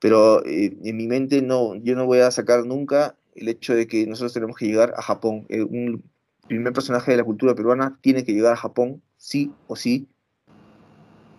Pero 0.00 0.44
eh, 0.44 0.76
en 0.82 0.96
mi 0.96 1.06
mente 1.06 1.42
no, 1.42 1.76
yo 1.76 1.94
no 1.94 2.06
voy 2.06 2.20
a 2.20 2.30
sacar 2.30 2.64
nunca 2.64 3.16
el 3.34 3.48
hecho 3.48 3.74
de 3.74 3.86
que 3.86 4.06
nosotros 4.06 4.32
tenemos 4.32 4.56
que 4.56 4.66
llegar 4.66 4.94
a 4.96 5.02
Japón. 5.02 5.46
un 5.50 6.02
primer 6.48 6.72
personaje 6.72 7.12
de 7.12 7.18
la 7.18 7.24
cultura 7.24 7.54
peruana 7.54 7.98
tiene 8.00 8.24
que 8.24 8.32
llegar 8.32 8.54
a 8.54 8.56
Japón, 8.56 9.02
sí 9.16 9.52
o 9.68 9.76
sí, 9.76 10.08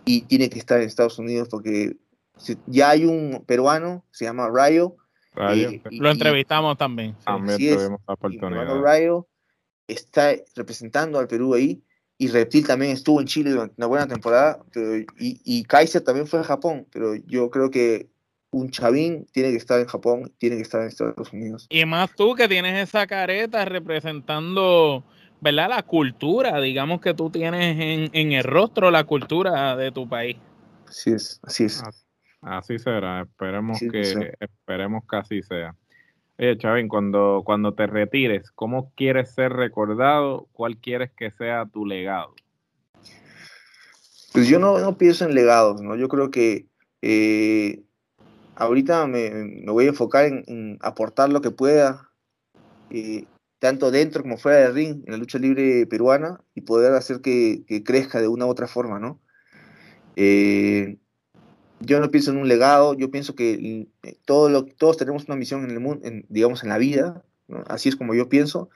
y 0.05 0.21
tiene 0.21 0.49
que 0.49 0.59
estar 0.59 0.79
en 0.79 0.87
Estados 0.87 1.19
Unidos 1.19 1.49
porque 1.49 1.97
ya 2.65 2.91
hay 2.91 3.05
un 3.05 3.43
peruano, 3.45 4.05
se 4.11 4.25
llama 4.25 4.49
Rayo. 4.49 4.95
Eh, 5.35 5.81
lo 5.91 6.11
entrevistamos 6.11 6.77
también. 6.77 7.15
También 7.23 7.57
tuvimos 7.57 8.01
la 8.07 8.13
oportunidad. 8.13 8.81
Rayo 8.81 9.27
está 9.87 10.33
representando 10.55 11.19
al 11.19 11.27
Perú 11.27 11.53
ahí 11.53 11.83
y 12.17 12.27
Reptil 12.27 12.65
también 12.65 12.91
estuvo 12.91 13.19
en 13.19 13.27
Chile 13.27 13.51
durante 13.51 13.75
una 13.77 13.87
buena 13.87 14.07
temporada 14.07 14.63
y, 15.19 15.41
y 15.43 15.63
Kaiser 15.63 16.03
también 16.03 16.27
fue 16.27 16.39
a 16.39 16.43
Japón, 16.43 16.87
pero 16.91 17.15
yo 17.15 17.49
creo 17.49 17.71
que 17.71 18.10
un 18.51 18.69
chavín 18.69 19.25
tiene 19.31 19.51
que 19.51 19.57
estar 19.57 19.79
en 19.79 19.87
Japón, 19.87 20.31
tiene 20.37 20.57
que 20.57 20.61
estar 20.61 20.81
en 20.81 20.87
Estados 20.87 21.31
Unidos. 21.33 21.67
Y 21.69 21.85
más 21.85 22.13
tú 22.15 22.35
que 22.35 22.47
tienes 22.47 22.89
esa 22.89 23.07
careta 23.07 23.63
representando, 23.65 25.03
¿verdad? 25.39 25.69
La 25.69 25.83
cultura, 25.83 26.59
digamos 26.59 27.01
que 27.01 27.13
tú 27.13 27.29
tienes 27.29 28.09
en, 28.13 28.31
el 28.31 28.43
rostro 28.43 28.91
la 28.91 29.05
cultura 29.05 29.75
de 29.75 29.91
tu 29.91 30.07
país. 30.07 30.37
Así 30.87 31.11
es, 31.11 31.39
así 31.43 31.63
es. 31.65 31.81
Así, 32.41 32.79
será, 32.79 33.21
esperemos 33.21 33.79
que, 33.79 34.33
esperemos 34.39 35.03
que 35.09 35.15
así 35.15 35.41
sea. 35.43 35.75
Oye, 36.37 36.57
Chavín, 36.57 36.87
cuando, 36.87 37.43
cuando 37.45 37.73
te 37.73 37.85
retires, 37.85 38.51
¿cómo 38.51 38.91
quieres 38.95 39.33
ser 39.33 39.53
recordado? 39.53 40.47
¿Cuál 40.51 40.77
quieres 40.77 41.11
que 41.11 41.29
sea 41.31 41.67
tu 41.71 41.85
legado? 41.85 42.33
Pues 44.33 44.47
yo 44.47 44.59
no, 44.59 44.79
no 44.79 44.97
pienso 44.97 45.25
en 45.25 45.35
legados, 45.35 45.81
¿no? 45.81 45.95
Yo 45.95 46.07
creo 46.07 46.31
que 46.31 46.65
eh, 47.01 47.83
ahorita 48.55 49.07
me, 49.07 49.63
voy 49.65 49.85
a 49.85 49.89
enfocar 49.89 50.25
en, 50.25 50.77
aportar 50.81 51.29
lo 51.29 51.41
que 51.41 51.51
pueda, 51.51 52.11
eh, 52.89 53.25
tanto 53.59 53.91
dentro 53.91 54.23
como 54.23 54.37
fuera 54.37 54.59
del 54.59 54.73
ring, 54.73 55.03
en 55.05 55.11
la 55.11 55.17
lucha 55.17 55.39
libre 55.39 55.85
peruana, 55.87 56.41
y 56.55 56.61
poder 56.61 56.93
hacer 56.93 57.21
que, 57.21 57.63
crezca 57.85 58.21
de 58.21 58.27
una 58.27 58.45
u 58.45 58.49
otra 58.49 58.67
forma, 58.67 58.99
¿no? 58.99 59.19
Eh, 60.15 60.97
yo 61.79 61.99
no 61.99 62.11
pienso 62.11 62.31
en 62.31 62.37
un 62.37 62.47
legado, 62.47 62.93
yo 62.93 63.09
pienso 63.09 63.35
que 63.35 63.87
eh, 64.03 64.17
todo 64.25 64.49
lo, 64.49 64.65
todos 64.65 64.97
tenemos 64.97 65.25
una 65.25 65.35
misión 65.35 65.63
en 65.63 65.71
el 65.71 65.79
mundo, 65.79 66.07
digamos, 66.29 66.63
en 66.63 66.69
la 66.69 66.77
vida, 66.77 67.23
así 67.67 67.89
es 67.89 67.95
como 67.95 68.13
yo 68.13 68.29
pienso, 68.29 68.69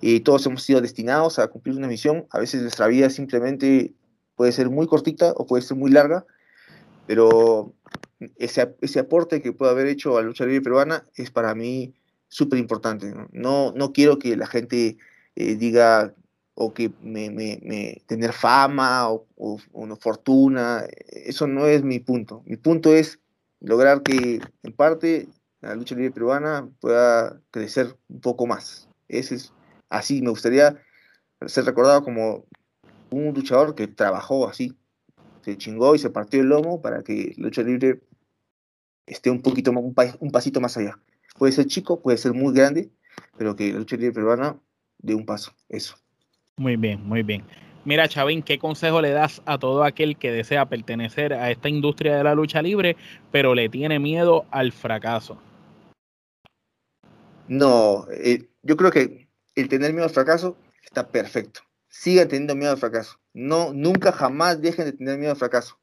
y 0.00 0.20
todos 0.20 0.46
hemos 0.46 0.62
sido 0.62 0.80
destinados 0.80 1.38
a 1.38 1.48
cumplir 1.48 1.76
una 1.76 1.88
misión, 1.88 2.26
a 2.30 2.38
veces 2.38 2.62
nuestra 2.62 2.86
vida 2.86 3.10
simplemente 3.10 3.94
puede 4.36 4.52
ser 4.52 4.70
muy 4.70 4.86
cortita 4.86 5.32
o 5.36 5.46
puede 5.46 5.62
ser 5.62 5.76
muy 5.76 5.90
larga, 5.90 6.24
pero 7.08 7.74
ese, 8.36 8.76
ese 8.82 9.00
aporte 9.00 9.40
que 9.40 9.52
puede 9.52 9.72
haber 9.72 9.86
hecho 9.86 10.16
a 10.16 10.20
la 10.20 10.26
lucha 10.28 10.44
libre 10.44 10.60
peruana 10.60 11.06
es 11.16 11.30
para 11.30 11.54
mí 11.54 11.94
súper 12.28 12.58
importante. 12.58 13.12
¿no? 13.32 13.72
¿no? 13.72 13.92
quiero 13.94 14.18
que 14.18 14.36
la 14.36 14.46
gente 14.46 14.98
eh, 15.34 15.56
diga 15.56 16.14
o 16.54 16.74
que 16.74 16.92
me, 17.00 17.30
me, 17.30 18.02
tener 18.06 18.32
fama 18.32 19.08
o, 19.10 19.26
una 19.72 19.96
fortuna, 19.96 20.84
eso 21.08 21.46
no 21.46 21.66
es 21.66 21.82
mi 21.82 21.98
punto. 21.98 22.42
Mi 22.44 22.56
punto 22.56 22.94
es 22.94 23.20
lograr 23.60 24.02
que 24.02 24.40
en 24.62 24.72
parte 24.72 25.28
la 25.62 25.74
lucha 25.74 25.94
libre 25.94 26.10
peruana 26.10 26.68
pueda 26.80 27.40
crecer 27.52 27.96
un 28.08 28.20
poco 28.20 28.46
más. 28.46 28.88
Ese 29.08 29.36
es 29.36 29.52
así, 29.88 30.20
me 30.20 30.30
gustaría 30.30 30.76
ser 31.46 31.64
recordado 31.64 32.02
como 32.02 32.44
un 33.10 33.32
luchador 33.32 33.74
que 33.74 33.86
trabajó 33.86 34.46
así, 34.46 34.76
se 35.48 35.56
chingó 35.56 35.94
y 35.94 35.98
se 35.98 36.10
partió 36.10 36.42
el 36.42 36.48
lomo 36.48 36.82
para 36.82 37.02
que 37.02 37.32
la 37.38 37.44
lucha 37.44 37.62
libre 37.62 38.00
esté 39.06 39.30
un 39.30 39.40
poquito 39.40 39.70
un, 39.70 39.94
un 40.20 40.30
pasito 40.30 40.60
más 40.60 40.76
allá. 40.76 40.98
Puede 41.38 41.52
ser 41.52 41.66
chico, 41.66 42.02
puede 42.02 42.18
ser 42.18 42.34
muy 42.34 42.52
grande, 42.52 42.90
pero 43.38 43.56
que 43.56 43.72
la 43.72 43.78
lucha 43.78 43.96
libre 43.96 44.12
peruana 44.12 44.56
dé 44.98 45.14
un 45.14 45.24
paso, 45.24 45.54
eso. 45.70 45.96
Muy 46.58 46.76
bien, 46.76 47.02
muy 47.02 47.22
bien. 47.22 47.44
Mira, 47.86 48.08
Chavín, 48.08 48.42
¿qué 48.42 48.58
consejo 48.58 49.00
le 49.00 49.10
das 49.10 49.40
a 49.46 49.56
todo 49.56 49.84
aquel 49.84 50.18
que 50.18 50.30
desea 50.30 50.68
pertenecer 50.68 51.32
a 51.32 51.50
esta 51.50 51.70
industria 51.70 52.16
de 52.16 52.24
la 52.24 52.34
lucha 52.34 52.60
libre, 52.60 52.96
pero 53.32 53.54
le 53.54 53.70
tiene 53.70 53.98
miedo 53.98 54.44
al 54.50 54.72
fracaso? 54.72 55.40
No, 57.46 58.06
eh, 58.10 58.46
yo 58.62 58.76
creo 58.76 58.90
que 58.90 59.28
el 59.54 59.68
tener 59.68 59.92
miedo 59.92 60.04
al 60.04 60.10
fracaso 60.10 60.58
está 60.84 61.08
perfecto. 61.08 61.62
Sigan 61.88 62.28
teniendo 62.28 62.54
miedo 62.54 62.72
al 62.72 62.78
fracaso. 62.78 63.18
No, 63.32 63.72
nunca 63.72 64.12
jamás 64.12 64.60
dejen 64.60 64.84
de 64.84 64.92
tener 64.92 65.18
miedo 65.18 65.32
al 65.32 65.38
fracaso. 65.38 65.78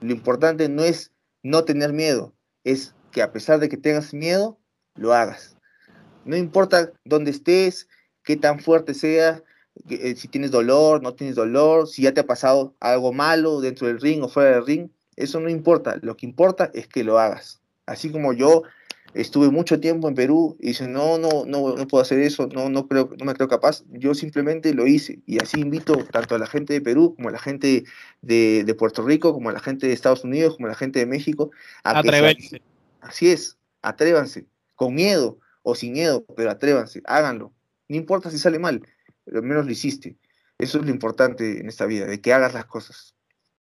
Lo 0.00 0.12
importante 0.12 0.68
no 0.68 0.82
es 0.84 1.12
no 1.42 1.64
tener 1.64 1.92
miedo, 1.92 2.34
es 2.64 2.94
que 3.12 3.22
a 3.22 3.32
pesar 3.32 3.60
de 3.60 3.68
que 3.68 3.76
tengas 3.76 4.12
miedo, 4.12 4.58
lo 4.94 5.14
hagas. 5.14 5.56
No 6.24 6.36
importa 6.36 6.92
dónde 7.04 7.30
estés, 7.30 7.88
qué 8.22 8.36
tan 8.36 8.58
fuerte 8.58 8.94
sea, 8.94 9.42
eh, 9.88 10.16
si 10.16 10.28
tienes 10.28 10.50
dolor, 10.50 11.02
no 11.02 11.14
tienes 11.14 11.36
dolor, 11.36 11.86
si 11.86 12.02
ya 12.02 12.12
te 12.12 12.20
ha 12.20 12.26
pasado 12.26 12.74
algo 12.80 13.12
malo 13.12 13.60
dentro 13.60 13.86
del 13.86 14.00
ring 14.00 14.22
o 14.22 14.28
fuera 14.28 14.56
del 14.56 14.66
ring, 14.66 14.90
eso 15.16 15.40
no 15.40 15.48
importa. 15.48 15.98
Lo 16.02 16.16
que 16.16 16.26
importa 16.26 16.70
es 16.74 16.88
que 16.88 17.04
lo 17.04 17.18
hagas. 17.18 17.60
Así 17.86 18.10
como 18.10 18.32
yo 18.32 18.62
estuve 19.14 19.50
mucho 19.50 19.80
tiempo 19.80 20.08
en 20.08 20.14
Perú 20.14 20.56
y 20.60 20.68
dice, 20.68 20.88
no, 20.88 21.18
no, 21.18 21.44
no, 21.46 21.74
no 21.74 21.88
puedo 21.88 22.02
hacer 22.02 22.18
eso, 22.20 22.46
no, 22.48 22.68
no, 22.68 22.86
creo, 22.86 23.10
no 23.18 23.24
me 23.24 23.34
creo 23.34 23.48
capaz. 23.48 23.82
Yo 23.88 24.14
simplemente 24.14 24.74
lo 24.74 24.86
hice 24.86 25.20
y 25.26 25.42
así 25.42 25.60
invito 25.60 25.96
tanto 26.10 26.34
a 26.34 26.38
la 26.38 26.46
gente 26.46 26.72
de 26.72 26.80
Perú 26.80 27.14
como 27.16 27.28
a 27.28 27.32
la 27.32 27.38
gente 27.38 27.84
de, 28.22 28.74
Puerto 28.78 29.02
Rico, 29.02 29.32
como 29.32 29.50
a 29.50 29.52
la 29.52 29.60
gente 29.60 29.86
de 29.86 29.92
Estados 29.92 30.24
Unidos, 30.24 30.56
como 30.56 30.66
a 30.66 30.70
la 30.70 30.76
gente 30.76 30.98
de 30.98 31.06
México. 31.06 31.50
A 31.84 31.98
atrévanse. 31.98 32.60
así 33.00 33.30
es, 33.30 33.56
atrévanse, 33.82 34.46
con 34.74 34.94
miedo 34.94 35.38
o 35.62 35.74
sin 35.74 35.92
miedo, 35.92 36.24
pero 36.36 36.50
atrévanse, 36.50 37.02
háganlo. 37.06 37.52
No 37.88 37.96
importa 37.96 38.30
si 38.30 38.38
sale 38.38 38.58
mal, 38.58 38.82
pero 39.24 39.38
al 39.38 39.44
menos 39.44 39.66
lo 39.66 39.72
hiciste. 39.72 40.16
Eso 40.58 40.78
es 40.78 40.84
lo 40.84 40.90
importante 40.90 41.60
en 41.60 41.68
esta 41.68 41.86
vida, 41.86 42.06
de 42.06 42.20
que 42.20 42.32
hagas 42.32 42.54
las 42.54 42.66
cosas. 42.66 43.14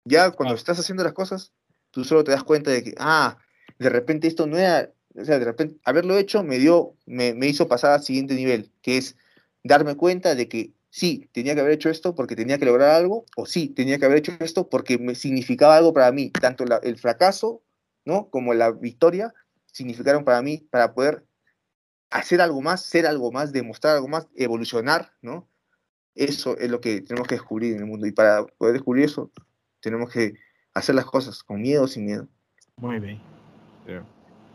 Ya 0.04 0.30
cuando 0.30 0.54
estás 0.54 0.78
haciendo 0.78 1.04
las 1.04 1.12
cosas, 1.12 1.52
tú 1.90 2.04
solo 2.04 2.24
te 2.24 2.32
das 2.32 2.42
cuenta 2.42 2.70
de 2.70 2.82
que, 2.82 2.94
ah, 2.98 3.38
de 3.78 3.88
repente 3.88 4.28
esto 4.28 4.46
no 4.46 4.58
era 4.58 4.92
o 5.16 5.24
sea, 5.24 5.38
de 5.38 5.44
repente, 5.44 5.80
haberlo 5.84 6.16
hecho 6.18 6.42
me 6.42 6.58
dio, 6.58 6.94
me, 7.06 7.34
hizo 7.46 7.68
pasar 7.68 7.92
al 7.92 8.02
siguiente 8.02 8.34
nivel, 8.34 8.70
que 8.82 8.96
es 8.96 9.16
darme 9.64 9.96
cuenta 9.96 10.34
de 10.34 10.48
que 10.48 10.72
sí, 10.90 11.28
tenía 11.32 11.54
que 11.54 11.60
haber 11.60 11.72
hecho 11.72 11.90
esto 11.90 12.14
porque 12.14 12.36
tenía 12.36 12.58
que 12.58 12.64
lograr 12.64 12.90
algo, 12.90 13.24
o 13.36 13.46
sí, 13.46 13.68
tenía 13.68 13.98
que 13.98 14.06
haber 14.06 14.18
hecho 14.18 14.32
esto 14.40 14.68
porque 14.68 14.98
me 14.98 15.14
significaba 15.14 15.76
algo 15.76 15.92
para 15.92 16.12
mí, 16.12 16.30
tanto 16.30 16.64
el 16.82 16.98
fracaso, 16.98 17.62
¿no? 18.04 18.28
Como 18.30 18.54
la 18.54 18.70
victoria 18.70 19.34
significaron 19.72 20.24
para 20.24 20.42
mí, 20.42 20.66
para 20.70 20.94
poder 20.94 21.24
hacer 22.10 22.40
algo 22.40 22.60
más, 22.60 22.82
ser 22.82 23.06
algo 23.06 23.32
más, 23.32 23.52
demostrar 23.52 23.96
algo 23.96 24.08
más, 24.08 24.28
evolucionar, 24.34 25.12
¿no? 25.22 25.48
Eso 26.14 26.56
es 26.58 26.70
lo 26.70 26.80
que 26.80 27.00
tenemos 27.00 27.28
que 27.28 27.36
descubrir 27.36 27.74
en 27.74 27.80
el 27.80 27.86
mundo. 27.86 28.06
Y 28.06 28.12
para 28.12 28.44
poder 28.44 28.74
descubrir 28.74 29.04
eso, 29.04 29.30
tenemos 29.80 30.10
que 30.10 30.34
hacer 30.74 30.94
las 30.94 31.04
cosas 31.04 31.42
con 31.42 31.62
miedo 31.62 31.84
o 31.84 31.88
sin 31.88 32.04
miedo. 32.04 32.28
Muy 32.76 32.98
bien. 32.98 33.20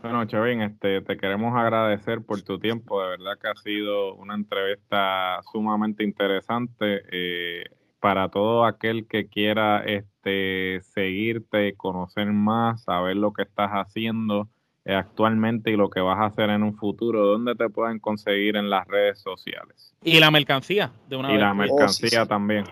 Bueno, 0.02 0.24
Chavín, 0.26 0.62
este, 0.62 1.00
te 1.02 1.16
queremos 1.16 1.56
agradecer 1.56 2.22
por 2.22 2.42
tu 2.42 2.58
tiempo. 2.58 3.02
De 3.02 3.08
verdad 3.10 3.38
que 3.40 3.48
ha 3.48 3.54
sido 3.56 4.14
una 4.14 4.34
entrevista 4.34 5.40
sumamente 5.52 6.04
interesante. 6.04 7.02
Eh, 7.10 7.64
para 8.06 8.28
todo 8.28 8.64
aquel 8.64 9.08
que 9.08 9.28
quiera 9.28 9.82
este, 9.84 10.80
seguirte, 10.94 11.74
conocer 11.74 12.26
más, 12.26 12.84
saber 12.84 13.16
lo 13.16 13.32
que 13.32 13.42
estás 13.42 13.70
haciendo 13.72 14.48
eh, 14.84 14.94
actualmente 14.94 15.72
y 15.72 15.76
lo 15.76 15.90
que 15.90 16.00
vas 16.00 16.18
a 16.20 16.26
hacer 16.26 16.50
en 16.50 16.62
un 16.62 16.76
futuro, 16.76 17.26
¿dónde 17.26 17.56
te 17.56 17.68
pueden 17.68 17.98
conseguir 17.98 18.54
en 18.54 18.70
las 18.70 18.86
redes 18.86 19.18
sociales? 19.18 19.92
Y 20.04 20.20
la 20.20 20.30
mercancía, 20.30 20.92
de 21.08 21.16
una 21.16 21.34
y 21.34 21.38
la 21.38 21.52
mercancía 21.52 22.22
oh, 22.22 22.26
también. 22.26 22.64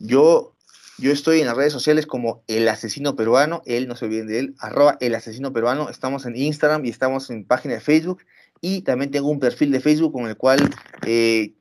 Yo 0.00 0.54
yo 1.00 1.12
estoy 1.12 1.40
en 1.40 1.46
las 1.46 1.56
redes 1.56 1.72
sociales 1.72 2.06
como 2.06 2.44
El 2.46 2.68
Asesino 2.68 3.16
Peruano, 3.16 3.62
él, 3.64 3.88
no 3.88 3.96
se 3.96 4.04
olviden 4.04 4.26
de 4.26 4.38
él, 4.38 4.54
arroba 4.58 4.98
El 5.00 5.14
Asesino 5.14 5.52
Peruano. 5.52 5.88
Estamos 5.88 6.26
en 6.26 6.36
Instagram 6.36 6.84
y 6.84 6.90
estamos 6.90 7.30
en 7.30 7.44
página 7.46 7.74
de 7.74 7.80
Facebook. 7.80 8.22
Y 8.60 8.82
también 8.82 9.10
tengo 9.10 9.30
un 9.30 9.40
perfil 9.40 9.70
de 9.70 9.80
Facebook 9.80 10.12
con 10.12 10.28
el 10.28 10.36
cual 10.36 10.60
eh, 11.06 11.54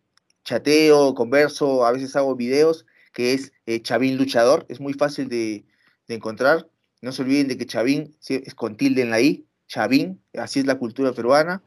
chateo, 0.43 1.15
converso, 1.15 1.85
a 1.85 1.93
veces 1.93 2.15
hago 2.17 2.35
videos, 2.35 2.85
que 3.13 3.33
es 3.33 3.53
eh, 3.65 3.81
Chavín 3.81 4.17
Luchador. 4.17 4.65
Es 4.67 4.81
muy 4.81 4.93
fácil 4.93 5.29
de, 5.29 5.65
encontrar. 6.09 6.67
No 7.01 7.13
se 7.13 7.21
olviden 7.21 7.47
de 7.47 7.57
que 7.57 7.65
Chavín 7.65 8.17
es 8.27 8.53
con 8.55 8.75
tilde 8.75 9.03
en 9.03 9.11
la 9.11 9.21
I, 9.21 9.45
Chavín, 9.67 10.21
así 10.33 10.59
es 10.59 10.65
la 10.65 10.77
cultura 10.77 11.13
peruana. 11.13 11.63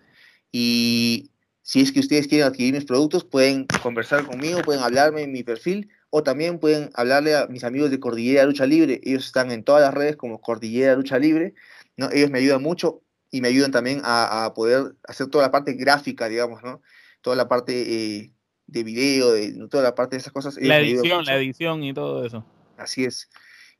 Y 0.50 1.30
si 1.62 1.80
es 1.80 1.90
que 1.90 2.00
ustedes 2.00 2.28
quieren 2.28 2.46
adquirir 2.46 2.74
mis 2.74 2.84
productos, 2.84 3.24
pueden 3.24 3.66
conversar 3.82 4.26
conmigo, 4.26 4.60
pueden 4.60 4.82
hablarme 4.82 5.22
en 5.22 5.32
mi 5.32 5.42
perfil 5.42 5.88
o 6.14 6.22
también 6.22 6.58
pueden 6.58 6.90
hablarle 6.92 7.34
a 7.34 7.46
mis 7.46 7.64
amigos 7.64 7.90
de 7.90 7.98
Cordillera 7.98 8.44
Lucha 8.44 8.66
Libre. 8.66 9.00
Ellos 9.02 9.24
están 9.24 9.50
en 9.50 9.64
todas 9.64 9.80
las 9.80 9.94
redes 9.94 10.14
como 10.14 10.42
Cordillera 10.42 10.94
Lucha 10.94 11.18
Libre. 11.18 11.54
¿no? 11.96 12.10
Ellos 12.10 12.30
me 12.30 12.38
ayudan 12.38 12.62
mucho 12.62 13.00
y 13.30 13.40
me 13.40 13.48
ayudan 13.48 13.70
también 13.70 14.02
a, 14.04 14.52
poder 14.54 14.94
hacer 15.08 15.28
toda 15.28 15.44
la 15.44 15.50
parte 15.50 15.72
gráfica, 15.72 16.28
digamos, 16.28 16.62
¿no? 16.62 16.82
Toda 17.22 17.34
la 17.34 17.48
parte 17.48 18.16
eh, 18.18 18.30
de 18.66 18.84
video, 18.84 19.32
de, 19.32 19.66
toda 19.70 19.82
la 19.82 19.94
parte 19.94 20.16
de 20.16 20.20
esas 20.20 20.34
cosas. 20.34 20.58
La 20.60 20.80
edición, 20.80 21.24
la 21.24 21.36
edición 21.36 21.82
y 21.82 21.94
todo 21.94 22.26
eso. 22.26 22.44
Así 22.76 23.06
es. 23.06 23.30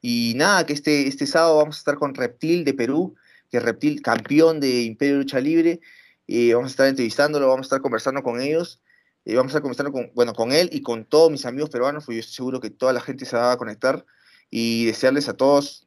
Y 0.01 0.33
nada, 0.35 0.65
que 0.65 0.73
este, 0.73 1.09
este 1.09 1.27
sábado 1.27 1.59
vamos 1.59 1.77
a 1.77 1.81
estar 1.81 1.97
con 1.97 2.15
Reptil 2.15 2.65
de 2.65 2.73
Perú, 2.73 3.15
que 3.51 3.59
es 3.59 3.63
Reptil 3.63 4.01
campeón 4.01 4.59
de 4.59 4.85
Imperio 4.85 5.19
Lucha 5.19 5.39
Libre. 5.39 5.81
Y 6.27 6.55
vamos 6.55 6.71
a 6.71 6.73
estar 6.73 6.89
entrevistándolo, 6.89 7.49
vamos 7.49 7.67
a 7.67 7.69
estar 7.69 7.83
conversando 7.83 8.23
con 8.23 8.41
ellos. 8.41 8.82
Y 9.25 9.35
vamos 9.35 9.51
a 9.51 9.53
estar 9.53 9.63
conversando 9.63 9.93
con, 9.93 10.11
bueno, 10.15 10.35
con 10.35 10.53
él 10.53 10.69
y 10.73 10.83
con 10.83 11.05
todos 11.05 11.31
mis 11.31 11.47
amigos 11.47 11.71
peruanos, 11.71 12.05
porque 12.05 12.17
yo 12.17 12.21
estoy 12.21 12.35
seguro 12.35 12.61
que 12.61 12.71
toda 12.71 12.93
la 12.93 13.01
gente 13.01 13.25
se 13.25 13.37
va 13.37 13.53
a 13.53 13.57
conectar 13.57 14.05
y 14.51 14.87
desearles 14.87 15.29
a 15.29 15.37
todos 15.37 15.87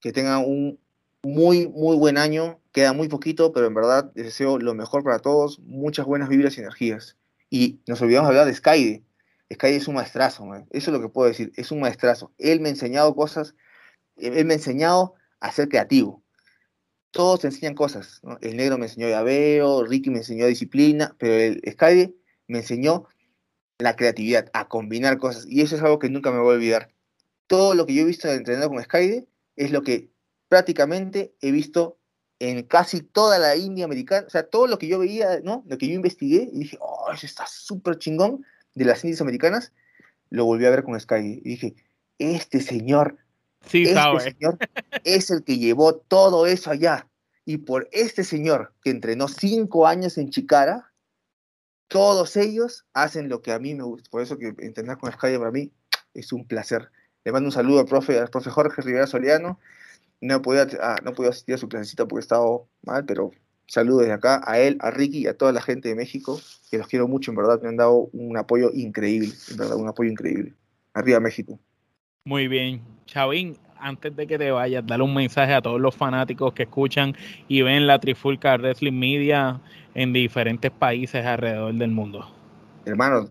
que 0.00 0.12
tengan 0.12 0.44
un 0.44 0.78
muy, 1.22 1.68
muy 1.68 1.96
buen 1.96 2.18
año. 2.18 2.60
Queda 2.72 2.92
muy 2.92 3.08
poquito, 3.08 3.52
pero 3.52 3.66
en 3.66 3.74
verdad 3.74 4.10
les 4.14 4.26
deseo 4.26 4.58
lo 4.58 4.74
mejor 4.74 5.02
para 5.02 5.18
todos, 5.18 5.58
muchas 5.60 6.06
buenas 6.06 6.28
vibras 6.28 6.56
y 6.56 6.60
energías. 6.60 7.16
Y 7.50 7.80
nos 7.86 8.00
olvidamos 8.00 8.28
de 8.28 8.38
hablar 8.38 8.46
de 8.46 8.54
Skyde. 8.54 9.02
Skyde 9.52 9.76
es 9.76 9.88
un 9.88 9.94
maestrazo, 9.94 10.44
eso 10.54 10.66
es 10.70 10.88
lo 10.88 11.00
que 11.00 11.08
puedo 11.08 11.28
decir, 11.28 11.52
es 11.56 11.70
un 11.70 11.80
maestrazo. 11.80 12.32
Él 12.38 12.60
me 12.60 12.68
ha 12.68 12.72
enseñado 12.72 13.14
cosas, 13.14 13.54
él 14.16 14.44
me 14.44 14.54
ha 14.54 14.56
enseñado 14.56 15.14
a 15.40 15.52
ser 15.52 15.68
creativo. 15.68 16.22
Todos 17.12 17.40
te 17.40 17.46
enseñan 17.46 17.74
cosas. 17.74 18.20
El 18.40 18.56
negro 18.56 18.76
me 18.76 18.86
enseñó 18.86 19.08
llaveo, 19.08 19.84
Ricky 19.84 20.10
me 20.10 20.18
enseñó 20.18 20.46
disciplina, 20.46 21.14
pero 21.18 21.34
el 21.34 21.62
Skyde 21.70 22.14
me 22.48 22.58
enseñó 22.58 23.06
la 23.78 23.96
creatividad, 23.96 24.50
a 24.52 24.68
combinar 24.68 25.18
cosas. 25.18 25.46
Y 25.46 25.60
eso 25.62 25.76
es 25.76 25.82
algo 25.82 25.98
que 25.98 26.08
nunca 26.08 26.30
me 26.30 26.38
voy 26.38 26.52
a 26.52 26.56
olvidar. 26.56 26.90
Todo 27.46 27.74
lo 27.74 27.86
que 27.86 27.94
yo 27.94 28.02
he 28.02 28.06
visto 28.06 28.28
entrenando 28.28 28.68
con 28.68 28.82
Skyde 28.82 29.26
es 29.56 29.70
lo 29.70 29.82
que 29.82 30.10
prácticamente 30.48 31.34
he 31.40 31.50
visto 31.50 31.98
en 32.38 32.62
casi 32.64 33.00
toda 33.00 33.38
la 33.38 33.56
India 33.56 33.84
americana. 33.84 34.26
O 34.26 34.30
sea, 34.30 34.48
todo 34.48 34.66
lo 34.66 34.78
que 34.78 34.88
yo 34.88 34.98
veía, 34.98 35.40
¿no? 35.40 35.64
Lo 35.66 35.78
que 35.78 35.88
yo 35.88 35.94
investigué 35.94 36.48
y 36.52 36.60
dije, 36.60 36.78
oh, 36.80 37.10
eso 37.12 37.26
está 37.26 37.46
súper 37.46 37.98
chingón 37.98 38.44
de 38.74 38.84
las 38.84 39.04
Indias 39.04 39.20
americanas, 39.20 39.72
lo 40.30 40.44
volví 40.44 40.66
a 40.66 40.70
ver 40.70 40.84
con 40.84 40.98
Skyde. 40.98 41.40
Y 41.44 41.48
dije, 41.50 41.74
este 42.18 42.60
señor, 42.60 43.16
sí, 43.66 43.84
este 43.84 44.20
señor 44.20 44.58
es 45.04 45.30
el 45.30 45.44
que 45.44 45.58
llevó 45.58 45.96
todo 45.96 46.46
eso 46.46 46.70
allá. 46.70 47.08
Y 47.44 47.58
por 47.58 47.88
este 47.92 48.24
señor 48.24 48.74
que 48.82 48.90
entrenó 48.90 49.28
cinco 49.28 49.86
años 49.86 50.18
en 50.18 50.30
Chicara, 50.30 50.92
todos 51.88 52.36
ellos 52.36 52.84
hacen 52.92 53.28
lo 53.28 53.42
que 53.42 53.52
a 53.52 53.58
mí 53.58 53.74
me 53.74 53.84
gusta. 53.84 54.10
Por 54.10 54.22
eso 54.22 54.38
que 54.38 54.54
entrenar 54.58 54.98
con 54.98 55.12
Sky 55.12 55.38
para 55.38 55.50
mí 55.50 55.72
es 56.14 56.32
un 56.32 56.46
placer. 56.46 56.90
Le 57.24 57.32
mando 57.32 57.48
un 57.48 57.52
saludo 57.52 57.80
al 57.80 57.86
profe, 57.86 58.18
al 58.18 58.28
profe 58.28 58.50
Jorge 58.50 58.82
Rivera 58.82 59.06
Soliano. 59.06 59.58
No 60.20 60.42
podía, 60.42 60.66
ah, 60.80 60.96
no 61.04 61.12
podía 61.12 61.30
asistir 61.30 61.54
a 61.54 61.58
su 61.58 61.68
clasecita 61.68 62.06
porque 62.06 62.22
estaba 62.22 62.46
mal, 62.84 63.04
pero 63.04 63.32
saludo 63.66 63.98
desde 63.98 64.12
acá 64.12 64.40
a 64.44 64.58
él, 64.58 64.78
a 64.80 64.90
Ricky 64.90 65.20
y 65.20 65.26
a 65.26 65.36
toda 65.36 65.52
la 65.52 65.60
gente 65.60 65.88
de 65.88 65.94
México, 65.94 66.40
que 66.70 66.78
los 66.78 66.86
quiero 66.86 67.08
mucho, 67.08 67.30
en 67.30 67.36
verdad, 67.36 67.60
me 67.60 67.68
han 67.68 67.76
dado 67.76 68.08
un 68.12 68.36
apoyo 68.36 68.70
increíble, 68.72 69.32
en 69.50 69.56
verdad, 69.56 69.76
un 69.76 69.88
apoyo 69.88 70.10
increíble. 70.10 70.54
Arriba 70.94 71.20
México. 71.20 71.58
Muy 72.24 72.48
bien. 72.48 72.82
Chavín, 73.06 73.58
antes 73.86 74.16
de 74.16 74.26
que 74.26 74.36
te 74.36 74.50
vayas, 74.50 74.84
dale 74.84 75.04
un 75.04 75.14
mensaje 75.14 75.54
a 75.54 75.62
todos 75.62 75.80
los 75.80 75.94
fanáticos 75.94 76.52
que 76.52 76.64
escuchan 76.64 77.16
y 77.46 77.62
ven 77.62 77.86
la 77.86 78.00
Trifulca 78.00 78.56
Wrestling 78.56 78.98
Media 78.98 79.60
en 79.94 80.12
diferentes 80.12 80.72
países 80.72 81.24
alrededor 81.24 81.72
del 81.74 81.92
mundo. 81.92 82.28
Hermano, 82.84 83.30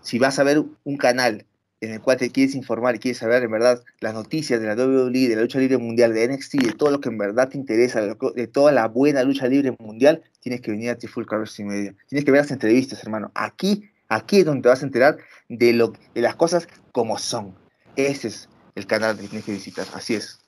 si 0.00 0.18
vas 0.18 0.38
a 0.38 0.44
ver 0.44 0.62
un 0.84 0.96
canal 0.96 1.44
en 1.80 1.90
el 1.90 2.00
cual 2.00 2.16
te 2.16 2.30
quieres 2.30 2.54
informar 2.54 2.94
y 2.94 3.00
quieres 3.00 3.18
saber 3.18 3.42
en 3.42 3.50
verdad 3.50 3.82
las 3.98 4.14
noticias 4.14 4.60
de 4.60 4.68
la 4.68 4.74
WWE, 4.74 5.28
de 5.28 5.34
la 5.34 5.42
lucha 5.42 5.58
libre 5.58 5.78
mundial, 5.78 6.14
de 6.14 6.28
NXT, 6.28 6.54
de 6.62 6.72
todo 6.74 6.92
lo 6.92 7.00
que 7.00 7.08
en 7.08 7.18
verdad 7.18 7.48
te 7.48 7.58
interesa, 7.58 8.00
de 8.00 8.46
toda 8.46 8.70
la 8.70 8.86
buena 8.86 9.24
lucha 9.24 9.48
libre 9.48 9.74
mundial, 9.80 10.22
tienes 10.38 10.60
que 10.60 10.70
venir 10.70 10.90
a 10.90 10.96
Trifulca 10.96 11.36
Wrestling 11.36 11.66
Media. 11.66 11.94
Tienes 12.08 12.24
que 12.24 12.30
ver 12.30 12.42
las 12.42 12.52
entrevistas, 12.52 13.02
hermano. 13.02 13.32
Aquí, 13.34 13.90
aquí 14.08 14.38
es 14.38 14.44
donde 14.44 14.62
te 14.62 14.68
vas 14.68 14.82
a 14.82 14.86
enterar 14.86 15.18
de, 15.48 15.72
lo, 15.72 15.92
de 16.14 16.20
las 16.20 16.36
cosas 16.36 16.68
como 16.92 17.18
son. 17.18 17.52
Ese 17.96 18.28
es 18.28 18.48
el 18.74 18.86
canal 18.86 19.16
que 19.16 19.28
tienes 19.28 19.44
que 19.44 19.52
visitar. 19.52 19.86
Así 19.94 20.14
es. 20.14 20.38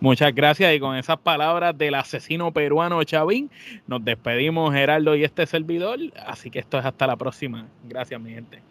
Muchas 0.00 0.32
gracias 0.32 0.74
y 0.74 0.78
con 0.78 0.96
esas 0.96 1.18
palabras 1.18 1.76
del 1.76 1.96
asesino 1.96 2.52
peruano 2.52 3.02
Chavín, 3.02 3.50
nos 3.88 4.04
despedimos 4.04 4.72
Geraldo 4.72 5.16
y 5.16 5.24
este 5.24 5.44
servidor, 5.44 5.98
así 6.24 6.50
que 6.50 6.60
esto 6.60 6.78
es 6.78 6.84
hasta 6.84 7.06
la 7.08 7.16
próxima. 7.16 7.66
Gracias 7.84 8.20
mi 8.20 8.30
gente. 8.30 8.62